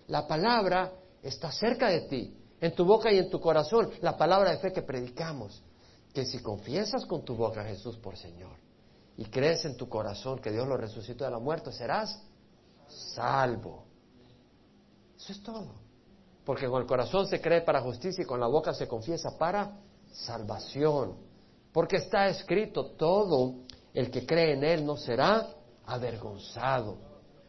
la 0.08 0.26
palabra 0.26 0.92
está 1.22 1.50
cerca 1.50 1.88
de 1.88 2.02
ti, 2.02 2.36
en 2.60 2.74
tu 2.74 2.84
boca 2.84 3.10
y 3.10 3.18
en 3.18 3.30
tu 3.30 3.40
corazón, 3.40 3.90
la 4.02 4.18
palabra 4.18 4.50
de 4.50 4.58
fe 4.58 4.72
que 4.72 4.82
predicamos, 4.82 5.62
que 6.12 6.26
si 6.26 6.42
confiesas 6.42 7.06
con 7.06 7.24
tu 7.24 7.34
boca 7.34 7.62
a 7.62 7.64
Jesús 7.64 7.96
por 7.96 8.16
Señor 8.16 8.56
y 9.16 9.24
crees 9.26 9.64
en 9.64 9.76
tu 9.76 9.88
corazón 9.88 10.40
que 10.40 10.50
Dios 10.50 10.68
lo 10.68 10.76
resucitó 10.76 11.24
de 11.24 11.30
la 11.30 11.38
muerte, 11.38 11.72
serás 11.72 12.22
salvo. 13.14 13.84
Eso 15.16 15.32
es 15.32 15.42
todo. 15.42 15.74
Porque 16.44 16.66
con 16.66 16.82
el 16.82 16.88
corazón 16.88 17.26
se 17.26 17.40
cree 17.40 17.62
para 17.62 17.80
justicia 17.80 18.22
y 18.22 18.26
con 18.26 18.40
la 18.40 18.46
boca 18.46 18.74
se 18.74 18.88
confiesa 18.88 19.38
para 19.38 19.78
salvación. 20.10 21.14
Porque 21.72 21.96
está 21.96 22.28
escrito, 22.28 22.92
todo 22.96 23.54
el 23.94 24.10
que 24.10 24.26
cree 24.26 24.54
en 24.54 24.64
Él 24.64 24.84
no 24.84 24.96
será 24.96 25.48
avergonzado. 25.86 26.98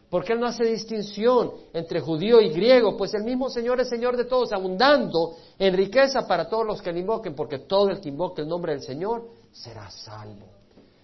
Porque 0.10 0.34
Él 0.34 0.40
no 0.40 0.48
hace 0.48 0.66
distinción 0.66 1.52
entre 1.74 2.02
judío 2.02 2.42
y 2.42 2.50
griego, 2.50 2.98
pues 2.98 3.14
el 3.14 3.24
mismo 3.24 3.50
Señor 3.50 3.80
es 3.80 3.90
Señor 3.90 4.18
de 4.18 4.26
todos, 4.26 4.52
abundando 4.52 5.36
en 5.58 5.74
riqueza 5.74 6.28
para 6.28 6.50
todos 6.50 6.66
los 6.66 6.82
que 6.82 6.92
le 6.92 7.00
invoquen, 7.00 7.34
porque 7.34 7.60
todo 7.60 7.90
el 7.90 8.02
que 8.02 8.10
invoque 8.10 8.42
el 8.42 8.48
nombre 8.48 8.74
del 8.74 8.82
Señor 8.82 9.28
será 9.52 9.90
salvo. 9.90 10.48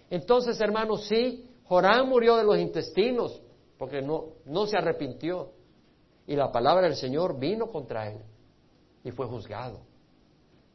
Entonces, 0.09 0.59
hermanos, 0.59 1.05
sí, 1.07 1.49
Jorán 1.65 2.07
murió 2.07 2.35
de 2.35 2.43
los 2.43 2.57
intestinos 2.57 3.41
porque 3.77 4.01
no, 4.01 4.25
no 4.45 4.65
se 4.65 4.77
arrepintió. 4.77 5.51
Y 6.25 6.35
la 6.35 6.51
palabra 6.51 6.87
del 6.87 6.95
Señor 6.95 7.39
vino 7.39 7.71
contra 7.71 8.11
él 8.11 8.19
y 9.03 9.11
fue 9.11 9.27
juzgado. 9.27 9.79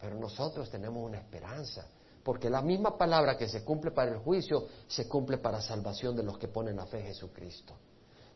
Pero 0.03 0.17
nosotros 0.17 0.69
tenemos 0.69 1.01
una 1.03 1.19
esperanza, 1.19 1.87
porque 2.25 2.51
la 2.51 2.61
misma 2.61 2.99
palabra 2.99 3.37
que 3.37 3.47
se 3.47 3.65
cumple 3.65 3.93
para 3.93 4.11
el 4.11 4.19
juicio 4.19 4.67
se 4.89 5.09
cumple 5.09 5.39
para 5.39 5.61
salvación 5.61 6.17
de 6.17 6.25
los 6.25 6.39
que 6.39 6.49
ponen 6.49 6.75
la 6.75 6.87
fe 6.87 6.99
en 6.99 7.07
Jesucristo. 7.07 7.73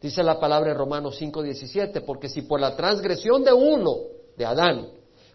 Dice 0.01 0.23
la 0.23 0.39
palabra 0.39 0.71
en 0.71 0.79
Romanos 0.79 1.21
5:17, 1.21 2.03
porque 2.03 2.29
si 2.29 2.43
por 2.43 2.61
la 2.61 2.77
transgresión 2.77 3.43
de 3.43 3.53
uno, 3.53 3.97
de 4.37 4.47
Adán, 4.47 4.91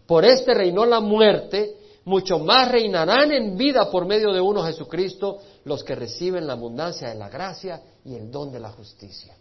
por 0.07 0.23
este 0.23 0.53
reinó 0.53 0.85
la 0.85 1.01
muerte, 1.01 1.77
mucho 2.05 2.39
más 2.39 2.71
reinarán 2.71 3.33
en 3.33 3.57
vida 3.57 3.91
por 3.91 4.05
medio 4.05 4.31
de 4.31 4.39
uno 4.39 4.63
Jesucristo 4.63 5.39
los 5.65 5.83
que 5.83 5.95
reciben 5.95 6.47
la 6.47 6.53
abundancia 6.53 7.09
de 7.09 7.15
la 7.15 7.27
gracia 7.27 7.81
y 8.05 8.15
el 8.15 8.31
don 8.31 8.53
de 8.53 8.59
la 8.61 8.71
justicia. 8.71 9.35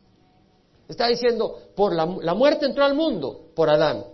Está 0.88 1.06
diciendo, 1.06 1.56
por 1.76 1.94
la, 1.94 2.04
la 2.20 2.34
muerte 2.34 2.66
entró 2.66 2.84
al 2.84 2.94
mundo, 2.94 3.52
por 3.54 3.70
Adán. 3.70 4.04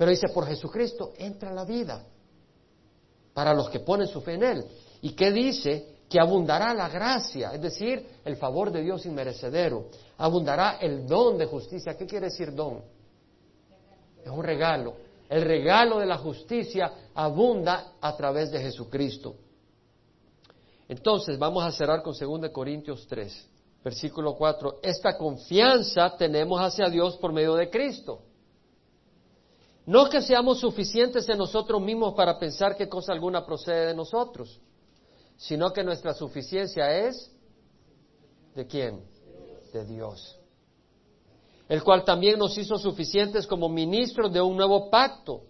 Pero 0.00 0.10
dice, 0.10 0.28
por 0.30 0.46
Jesucristo 0.46 1.12
entra 1.18 1.52
la 1.52 1.66
vida 1.66 2.02
para 3.34 3.52
los 3.52 3.68
que 3.68 3.80
ponen 3.80 4.08
su 4.08 4.22
fe 4.22 4.36
en 4.36 4.42
Él. 4.42 4.64
¿Y 5.02 5.10
qué 5.10 5.30
dice? 5.30 5.98
Que 6.08 6.18
abundará 6.18 6.72
la 6.72 6.88
gracia, 6.88 7.52
es 7.52 7.60
decir, 7.60 8.08
el 8.24 8.36
favor 8.36 8.70
de 8.70 8.80
Dios 8.80 9.04
inmerecedero. 9.04 9.88
Abundará 10.16 10.78
el 10.80 11.06
don 11.06 11.36
de 11.36 11.44
justicia. 11.44 11.98
¿Qué 11.98 12.06
quiere 12.06 12.28
decir 12.28 12.54
don? 12.54 12.80
Es 14.24 14.30
un 14.30 14.42
regalo 14.42 14.94
el 15.30 15.42
regalo 15.42 16.00
de 16.00 16.06
la 16.06 16.18
justicia 16.18 16.92
abunda 17.14 17.92
a 18.00 18.16
través 18.16 18.50
de 18.50 18.60
Jesucristo. 18.60 19.36
Entonces, 20.88 21.38
vamos 21.38 21.62
a 21.62 21.70
cerrar 21.70 22.02
con 22.02 22.14
2 22.18 22.50
Corintios 22.50 23.06
3, 23.06 23.48
versículo 23.84 24.34
4. 24.34 24.80
Esta 24.82 25.16
confianza 25.16 26.16
tenemos 26.16 26.60
hacia 26.60 26.88
Dios 26.88 27.16
por 27.18 27.32
medio 27.32 27.54
de 27.54 27.70
Cristo. 27.70 28.22
No 29.86 30.08
que 30.08 30.22
seamos 30.22 30.60
suficientes 30.60 31.28
en 31.28 31.38
nosotros 31.38 31.80
mismos 31.80 32.14
para 32.14 32.38
pensar 32.38 32.76
que 32.76 32.88
cosa 32.88 33.12
alguna 33.12 33.44
procede 33.44 33.86
de 33.86 33.94
nosotros, 33.94 34.60
sino 35.36 35.72
que 35.72 35.82
nuestra 35.82 36.14
suficiencia 36.14 36.90
es 36.98 37.30
de 38.54 38.66
quién? 38.66 39.02
De 39.72 39.84
Dios 39.84 40.40
el 41.70 41.84
cual 41.84 42.04
también 42.04 42.36
nos 42.36 42.58
hizo 42.58 42.76
suficientes 42.78 43.46
como 43.46 43.68
ministros 43.68 44.32
de 44.32 44.42
un 44.42 44.56
nuevo 44.56 44.90
pacto, 44.90 45.44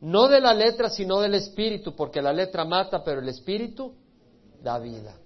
no 0.00 0.26
de 0.26 0.40
la 0.40 0.52
letra, 0.52 0.90
sino 0.90 1.20
del 1.20 1.34
espíritu, 1.34 1.94
porque 1.94 2.20
la 2.20 2.32
letra 2.32 2.64
mata, 2.64 3.04
pero 3.04 3.20
el 3.20 3.28
espíritu 3.28 3.94
da 4.60 4.80
vida. 4.80 5.16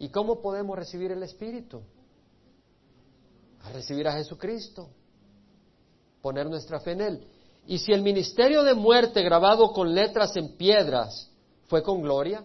¿Y 0.00 0.08
cómo 0.08 0.42
podemos 0.42 0.76
recibir 0.76 1.12
el 1.12 1.22
espíritu? 1.22 1.82
A 3.62 3.70
recibir 3.70 4.08
a 4.08 4.12
Jesucristo, 4.14 4.88
poner 6.26 6.50
nuestra 6.50 6.80
fe 6.80 6.90
en 6.90 7.00
Él. 7.02 7.26
Y 7.68 7.78
si 7.78 7.92
el 7.92 8.02
ministerio 8.02 8.64
de 8.64 8.74
muerte 8.74 9.22
grabado 9.22 9.72
con 9.72 9.94
letras 9.94 10.36
en 10.36 10.56
piedras 10.56 11.30
fue 11.68 11.84
con 11.84 12.02
gloria, 12.02 12.42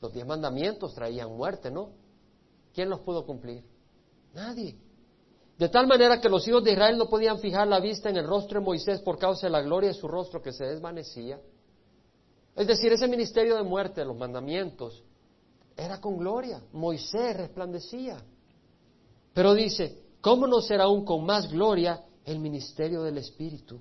los 0.00 0.12
diez 0.12 0.24
mandamientos 0.24 0.94
traían 0.94 1.36
muerte, 1.36 1.72
¿no? 1.72 1.90
¿Quién 2.72 2.88
los 2.88 3.00
pudo 3.00 3.26
cumplir? 3.26 3.64
Nadie. 4.32 4.76
De 5.58 5.68
tal 5.68 5.88
manera 5.88 6.20
que 6.20 6.28
los 6.28 6.46
hijos 6.46 6.62
de 6.62 6.70
Israel 6.70 6.96
no 6.98 7.08
podían 7.08 7.40
fijar 7.40 7.66
la 7.66 7.80
vista 7.80 8.10
en 8.10 8.16
el 8.16 8.28
rostro 8.28 8.60
de 8.60 8.64
Moisés 8.64 9.00
por 9.00 9.18
causa 9.18 9.48
de 9.48 9.50
la 9.50 9.60
gloria 9.60 9.88
de 9.88 9.94
su 9.94 10.06
rostro 10.06 10.40
que 10.40 10.52
se 10.52 10.64
desvanecía. 10.66 11.40
Es 12.54 12.68
decir, 12.68 12.92
ese 12.92 13.08
ministerio 13.08 13.56
de 13.56 13.64
muerte, 13.64 14.04
los 14.04 14.16
mandamientos, 14.16 15.02
era 15.76 16.00
con 16.00 16.16
gloria. 16.16 16.62
Moisés 16.72 17.36
resplandecía. 17.36 18.22
Pero 19.34 19.52
dice, 19.52 20.00
¿cómo 20.20 20.46
no 20.46 20.60
será 20.60 20.84
aún 20.84 21.04
con 21.04 21.24
más 21.26 21.50
gloria 21.50 22.04
el 22.24 22.38
ministerio 22.38 23.02
del 23.02 23.18
Espíritu? 23.18 23.80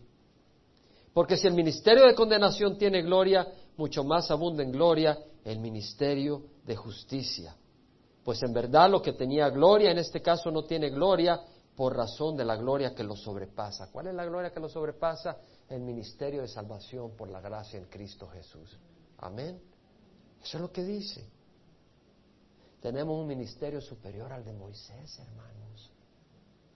Porque 1.14 1.38
si 1.38 1.48
el 1.48 1.54
ministerio 1.54 2.06
de 2.06 2.16
condenación 2.16 2.78
tiene 2.78 3.02
gloria, 3.02 3.48
mucho 3.78 4.04
más 4.04 4.30
abunda 4.32 4.64
en 4.64 4.72
gloria 4.72 5.18
el 5.44 5.60
ministerio 5.60 6.44
de 6.66 6.76
justicia. 6.76 7.56
Pues 8.24 8.44
en 8.44 8.54
verdad 8.54 8.90
lo 8.90 9.02
que 9.02 9.14
tenía 9.14 9.50
gloria 9.50 9.92
en 9.92 9.98
este 9.98 10.22
caso 10.22 10.52
no 10.52 10.64
tiene 10.64 10.90
gloria 10.90 11.42
por 11.76 11.96
razón 11.96 12.36
de 12.36 12.46
la 12.46 12.58
gloria 12.58 12.94
que 12.94 13.04
lo 13.04 13.16
sobrepasa. 13.16 13.90
¿Cuál 13.92 14.08
es 14.08 14.14
la 14.14 14.26
gloria 14.26 14.52
que 14.52 14.60
lo 14.60 14.70
sobrepasa? 14.70 15.38
El 15.70 15.82
ministerio 15.82 16.42
de 16.42 16.48
salvación 16.48 17.16
por 17.16 17.30
la 17.30 17.40
gracia 17.40 17.80
en 17.80 17.86
Cristo 17.86 18.28
Jesús. 18.28 18.78
Amén. 19.18 19.62
Eso 20.44 20.58
es 20.58 20.62
lo 20.62 20.72
que 20.72 20.84
dice. 20.84 21.26
Tenemos 22.82 23.18
un 23.18 23.28
ministerio 23.28 23.82
superior 23.82 24.32
al 24.32 24.44
de 24.44 24.54
Moisés, 24.54 25.20
hermanos. 25.20 25.92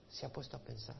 ¿Se 0.08 0.26
ha 0.26 0.32
puesto 0.32 0.56
a 0.56 0.60
pensar? 0.60 0.96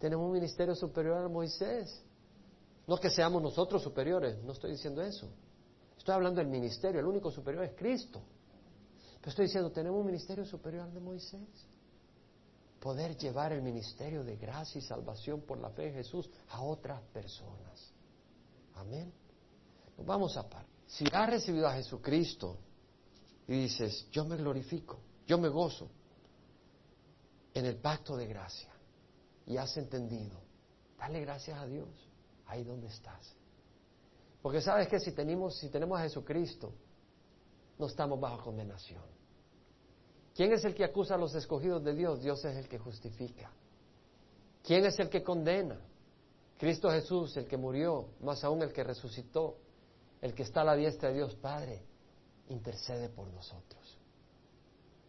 Tenemos 0.00 0.26
un 0.26 0.32
ministerio 0.32 0.74
superior 0.74 1.22
de 1.22 1.28
Moisés. 1.28 2.02
No 2.86 2.96
que 2.96 3.10
seamos 3.10 3.40
nosotros 3.42 3.82
superiores, 3.82 4.42
no 4.42 4.52
estoy 4.52 4.72
diciendo 4.72 5.02
eso. 5.02 5.28
Estoy 5.96 6.14
hablando 6.14 6.40
del 6.40 6.48
ministerio, 6.48 6.98
el 6.98 7.06
único 7.06 7.30
superior 7.30 7.64
es 7.64 7.74
Cristo. 7.76 8.22
Pero 9.20 9.28
estoy 9.28 9.44
diciendo, 9.44 9.70
tenemos 9.70 10.00
un 10.00 10.06
ministerio 10.06 10.46
superior 10.46 10.84
al 10.84 10.94
de 10.94 11.00
Moisés. 11.00 11.46
Poder 12.80 13.14
llevar 13.18 13.52
el 13.52 13.60
ministerio 13.60 14.24
de 14.24 14.36
gracia 14.36 14.78
y 14.78 14.82
salvación 14.82 15.42
por 15.42 15.58
la 15.60 15.68
fe 15.68 15.88
en 15.88 15.94
Jesús 15.94 16.30
a 16.48 16.62
otras 16.62 17.02
personas. 17.12 17.92
Amén. 18.76 19.12
Nos 19.98 20.06
vamos 20.06 20.34
a 20.38 20.48
par. 20.48 20.64
Si 20.86 21.04
has 21.12 21.28
recibido 21.28 21.68
a 21.68 21.74
Jesucristo 21.74 22.56
y 23.46 23.52
dices, 23.52 24.08
yo 24.10 24.24
me 24.24 24.36
glorifico, 24.38 24.98
yo 25.26 25.36
me 25.36 25.48
gozo 25.48 25.90
en 27.52 27.66
el 27.66 27.76
pacto 27.76 28.16
de 28.16 28.26
gracia 28.26 28.70
y 29.50 29.56
has 29.56 29.76
entendido, 29.76 30.38
dale 30.96 31.20
gracias 31.22 31.58
a 31.58 31.66
Dios 31.66 31.88
ahí 32.46 32.62
donde 32.62 32.86
estás. 32.86 33.34
Porque 34.40 34.60
sabes 34.60 34.86
que 34.86 35.00
si 35.00 35.10
tenemos, 35.10 35.58
si 35.58 35.68
tenemos 35.68 35.98
a 35.98 36.02
Jesucristo, 36.02 36.72
no 37.76 37.86
estamos 37.86 38.20
bajo 38.20 38.44
condenación. 38.44 39.02
¿Quién 40.36 40.52
es 40.52 40.64
el 40.64 40.72
que 40.72 40.84
acusa 40.84 41.16
a 41.16 41.18
los 41.18 41.34
escogidos 41.34 41.82
de 41.82 41.94
Dios? 41.94 42.22
Dios 42.22 42.44
es 42.44 42.56
el 42.56 42.68
que 42.68 42.78
justifica. 42.78 43.50
¿Quién 44.62 44.84
es 44.84 44.96
el 45.00 45.10
que 45.10 45.24
condena? 45.24 45.80
Cristo 46.56 46.88
Jesús, 46.88 47.36
el 47.36 47.48
que 47.48 47.56
murió, 47.56 48.10
más 48.20 48.44
aún 48.44 48.62
el 48.62 48.72
que 48.72 48.84
resucitó 48.84 49.56
el 50.20 50.32
que 50.32 50.44
está 50.44 50.60
a 50.60 50.64
la 50.64 50.76
diestra 50.76 51.08
de 51.08 51.16
Dios 51.16 51.34
Padre, 51.34 51.82
intercede 52.50 53.08
por 53.08 53.26
nosotros. 53.32 53.98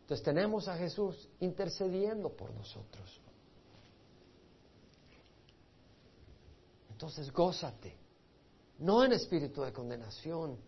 Entonces 0.01 0.25
tenemos 0.25 0.67
a 0.67 0.77
Jesús 0.77 1.29
intercediendo 1.41 2.29
por 2.35 2.51
nosotros. 2.55 3.21
Entonces 7.01 7.33
gózate, 7.33 7.97
no 8.77 9.03
en 9.03 9.13
espíritu 9.13 9.63
de 9.63 9.73
condenación, 9.73 10.59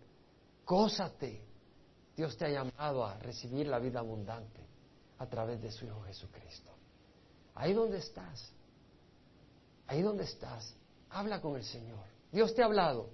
gózate. 0.66 1.46
Dios 2.18 2.36
te 2.36 2.46
ha 2.46 2.50
llamado 2.50 3.06
a 3.06 3.20
recibir 3.20 3.68
la 3.68 3.78
vida 3.78 4.00
abundante 4.00 4.66
a 5.20 5.28
través 5.28 5.62
de 5.62 5.72
su 5.72 5.86
Hijo 5.86 6.02
Jesucristo. 6.02 6.72
Ahí 7.54 7.74
donde 7.74 8.00
estás, 8.00 8.52
ahí 9.86 10.02
donde 10.02 10.24
estás, 10.24 10.76
habla 11.12 11.40
con 11.40 11.56
el 11.56 11.64
Señor. 11.64 12.04
Dios 12.32 12.56
te 12.56 12.64
ha 12.64 12.66
hablado, 12.66 13.12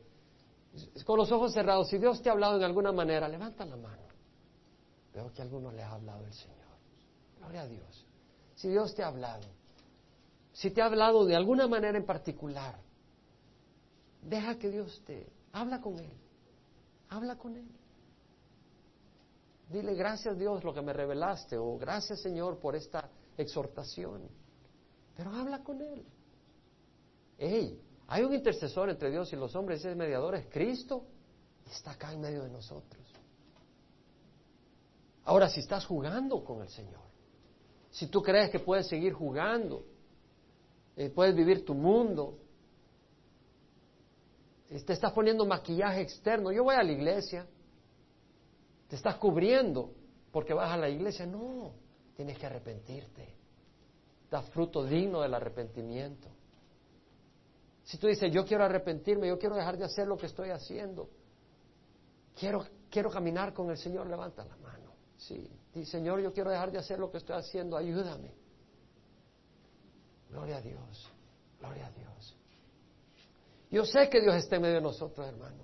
con 1.05 1.17
los 1.17 1.29
ojos 1.33 1.51
cerrados, 1.51 1.89
si 1.89 1.97
Dios 1.97 2.21
te 2.21 2.29
ha 2.29 2.31
hablado 2.31 2.55
en 2.55 2.63
alguna 2.63 2.93
manera, 2.93 3.27
levanta 3.27 3.65
la 3.65 3.75
mano. 3.75 4.03
Veo 5.13 5.29
que 5.33 5.41
a 5.41 5.43
alguno 5.43 5.73
le 5.73 5.83
ha 5.83 5.91
hablado 5.91 6.25
el 6.25 6.33
Señor. 6.33 6.55
Gloria 7.37 7.63
a 7.63 7.67
Dios. 7.67 8.05
Si 8.55 8.69
Dios 8.69 8.95
te 8.95 9.03
ha 9.03 9.07
hablado, 9.07 9.45
si 10.53 10.71
te 10.71 10.81
ha 10.81 10.85
hablado 10.85 11.25
de 11.25 11.35
alguna 11.35 11.67
manera 11.67 11.97
en 11.97 12.05
particular, 12.05 12.87
deja 14.21 14.57
que 14.57 14.69
Dios 14.69 15.01
te 15.05 15.27
habla 15.51 15.81
con 15.81 15.99
Él. 15.99 16.11
Habla 17.09 17.37
con 17.37 17.55
Él. 17.55 17.67
Dile 19.69 19.93
gracias 19.93 20.37
Dios 20.37 20.63
lo 20.63 20.73
que 20.73 20.81
me 20.81 20.93
revelaste 20.93 21.57
o 21.57 21.77
gracias 21.77 22.21
Señor 22.21 22.59
por 22.59 22.75
esta 22.75 23.09
exhortación. 23.37 24.21
Pero 25.15 25.31
habla 25.31 25.63
con 25.63 25.81
Él. 25.81 26.03
Ey, 27.37 27.81
hay 28.07 28.23
un 28.23 28.33
intercesor 28.33 28.89
entre 28.89 29.11
Dios 29.11 29.31
y 29.31 29.35
los 29.35 29.55
hombres, 29.55 29.79
ese 29.79 29.95
mediador 29.95 30.35
es 30.35 30.47
Cristo, 30.47 31.05
está 31.69 31.91
acá 31.91 32.11
en 32.11 32.21
medio 32.21 32.43
de 32.43 32.49
nosotros. 32.49 33.05
Ahora, 35.25 35.47
si 35.47 35.59
estás 35.59 35.85
jugando 35.85 36.43
con 36.43 36.61
el 36.63 36.69
Señor, 36.69 37.03
si 37.91 38.07
tú 38.07 38.21
crees 38.21 38.49
que 38.49 38.59
puedes 38.59 38.87
seguir 38.87 39.13
jugando, 39.13 39.83
eh, 40.95 41.09
puedes 41.09 41.35
vivir 41.35 41.63
tu 41.63 41.75
mundo, 41.75 42.39
te 44.69 44.93
estás 44.93 45.11
poniendo 45.13 45.45
maquillaje 45.45 46.01
externo, 46.01 46.51
yo 46.51 46.63
voy 46.63 46.75
a 46.75 46.83
la 46.83 46.91
iglesia, 46.91 47.47
te 48.87 48.95
estás 48.95 49.15
cubriendo 49.15 49.93
porque 50.31 50.53
vas 50.53 50.71
a 50.71 50.77
la 50.77 50.89
iglesia, 50.89 51.25
no, 51.25 51.73
tienes 52.15 52.37
que 52.37 52.45
arrepentirte, 52.45 53.35
da 54.29 54.43
fruto 54.43 54.83
digno 54.83 55.21
del 55.21 55.33
arrepentimiento. 55.33 56.27
Si 57.83 57.97
tú 57.97 58.05
dices, 58.05 58.31
yo 58.31 58.45
quiero 58.45 58.63
arrepentirme, 58.63 59.27
yo 59.27 59.39
quiero 59.39 59.55
dejar 59.55 59.75
de 59.75 59.85
hacer 59.85 60.07
lo 60.07 60.17
que 60.17 60.27
estoy 60.27 60.49
haciendo, 60.49 61.09
quiero, 62.39 62.63
quiero 62.91 63.09
caminar 63.09 63.53
con 63.53 63.71
el 63.71 63.77
Señor, 63.77 64.07
levanta 64.07 64.45
la 64.45 64.55
mano. 64.57 64.93
Sí, 65.17 65.49
Señor, 65.85 66.21
yo 66.21 66.31
quiero 66.31 66.51
dejar 66.51 66.71
de 66.71 66.77
hacer 66.77 66.99
lo 66.99 67.09
que 67.09 67.17
estoy 67.17 67.35
haciendo, 67.35 67.75
ayúdame. 67.75 68.33
Gloria 70.29 70.57
a 70.57 70.61
Dios, 70.61 71.11
gloria 71.59 71.87
a 71.87 71.91
Dios. 71.91 72.38
Yo 73.69 73.85
sé 73.85 74.09
que 74.09 74.21
Dios 74.21 74.35
está 74.35 74.55
en 74.55 74.63
medio 74.63 74.75
de 74.75 74.81
nosotros, 74.81 75.27
hermano. 75.27 75.63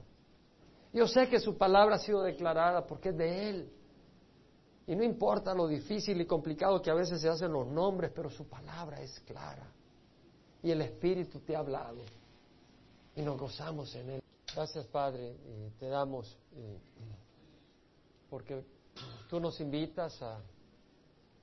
Yo 0.93 1.07
sé 1.07 1.27
que 1.27 1.39
su 1.39 1.57
palabra 1.57 1.95
ha 1.95 1.99
sido 1.99 2.21
declarada 2.21 2.85
porque 2.85 3.09
es 3.09 3.17
de 3.17 3.49
Él. 3.49 3.69
Y 4.87 4.95
no 4.95 5.03
importa 5.03 5.53
lo 5.53 5.67
difícil 5.67 6.21
y 6.21 6.25
complicado 6.25 6.81
que 6.81 6.91
a 6.91 6.93
veces 6.93 7.19
se 7.19 7.27
hacen 7.27 7.51
los 7.51 7.67
nombres, 7.67 8.11
pero 8.13 8.29
su 8.29 8.47
palabra 8.47 9.01
es 9.01 9.19
clara 9.21 9.67
y 10.65 10.71
el 10.71 10.81
Espíritu 10.81 11.41
te 11.41 11.55
ha 11.55 11.59
hablado 11.59 12.01
y 13.15 13.21
nos 13.21 13.39
gozamos 13.39 13.93
en 13.95 14.09
Él. 14.09 14.23
Gracias 14.55 14.87
Padre, 14.87 15.35
te 15.77 15.87
damos 15.87 16.35
eh, 16.55 16.79
porque 18.31 18.65
tú 19.29 19.39
nos 19.39 19.59
invitas 19.61 20.19
a, 20.23 20.41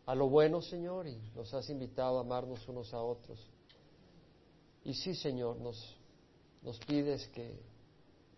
a 0.07 0.15
lo 0.17 0.29
bueno 0.29 0.61
Señor 0.61 1.07
y 1.07 1.17
nos 1.37 1.55
has 1.55 1.71
invitado 1.71 2.19
a 2.19 2.23
amarnos 2.23 2.67
unos 2.67 2.93
a 2.93 3.01
otros. 3.01 3.39
Y 4.83 4.95
sí 4.95 5.15
Señor, 5.15 5.57
nos, 5.59 5.97
nos 6.63 6.79
pides 6.81 7.27
que, 7.29 7.61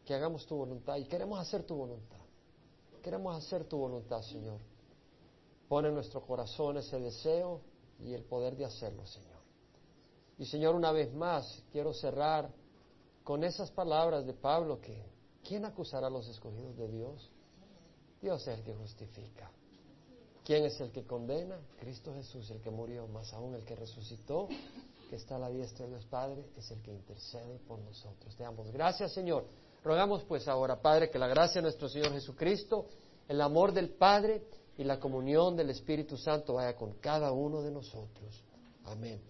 que 0.04 0.14
hagamos 0.14 0.46
tu 0.46 0.56
voluntad 0.56 0.96
y 0.96 1.04
queremos 1.04 1.38
hacer 1.38 1.64
tu 1.64 1.74
voluntad. 1.74 2.18
Queremos 3.02 3.36
hacer 3.36 3.64
tu 3.64 3.76
voluntad 3.76 4.22
Señor. 4.22 4.60
Pone 5.68 5.88
en 5.88 5.94
nuestro 5.94 6.22
corazón 6.22 6.78
ese 6.78 6.98
deseo 6.98 7.60
y 8.00 8.12
el 8.12 8.24
poder 8.24 8.56
de 8.56 8.64
hacerlo 8.64 9.06
Señor. 9.06 9.34
Y 10.38 10.46
Señor, 10.46 10.74
una 10.74 10.90
vez 10.90 11.12
más, 11.14 11.62
quiero 11.70 11.92
cerrar 11.94 12.50
con 13.22 13.44
esas 13.44 13.70
palabras 13.70 14.26
de 14.26 14.34
Pablo 14.34 14.80
que, 14.80 15.02
¿quién 15.46 15.64
acusará 15.64 16.08
a 16.08 16.10
los 16.10 16.28
escogidos 16.28 16.76
de 16.76 16.88
Dios? 16.88 17.30
Dios 18.20 18.46
es 18.46 18.58
el 18.58 18.64
que 18.64 18.74
justifica. 18.74 19.50
¿Quién 20.44 20.64
es 20.64 20.78
el 20.80 20.90
que 20.90 21.04
condena? 21.04 21.58
Cristo 21.78 22.12
Jesús, 22.14 22.50
el 22.50 22.60
que 22.60 22.70
murió, 22.70 23.06
más 23.08 23.32
aún 23.32 23.54
el 23.54 23.64
que 23.64 23.76
resucitó, 23.76 24.48
que 25.08 25.16
está 25.16 25.36
a 25.36 25.38
la 25.38 25.50
diestra 25.50 25.84
de 25.84 25.92
Dios 25.92 26.06
Padre, 26.06 26.44
es 26.56 26.70
el 26.70 26.80
que 26.82 26.92
intercede 26.92 27.58
por 27.66 27.78
nosotros. 27.80 28.34
Te 28.36 28.42
damos 28.42 28.70
gracias, 28.70 29.12
Señor. 29.12 29.46
Rogamos 29.82 30.24
pues 30.24 30.48
ahora, 30.48 30.80
Padre, 30.80 31.10
que 31.10 31.18
la 31.18 31.28
gracia 31.28 31.60
de 31.60 31.62
nuestro 31.62 31.88
Señor 31.88 32.12
Jesucristo, 32.12 32.86
el 33.28 33.40
amor 33.40 33.72
del 33.72 33.90
Padre 33.90 34.42
y 34.76 34.84
la 34.84 34.98
comunión 34.98 35.56
del 35.56 35.70
Espíritu 35.70 36.16
Santo 36.16 36.54
vaya 36.54 36.74
con 36.74 36.94
cada 36.94 37.32
uno 37.32 37.62
de 37.62 37.70
nosotros. 37.70 38.42
Amén. 38.84 39.20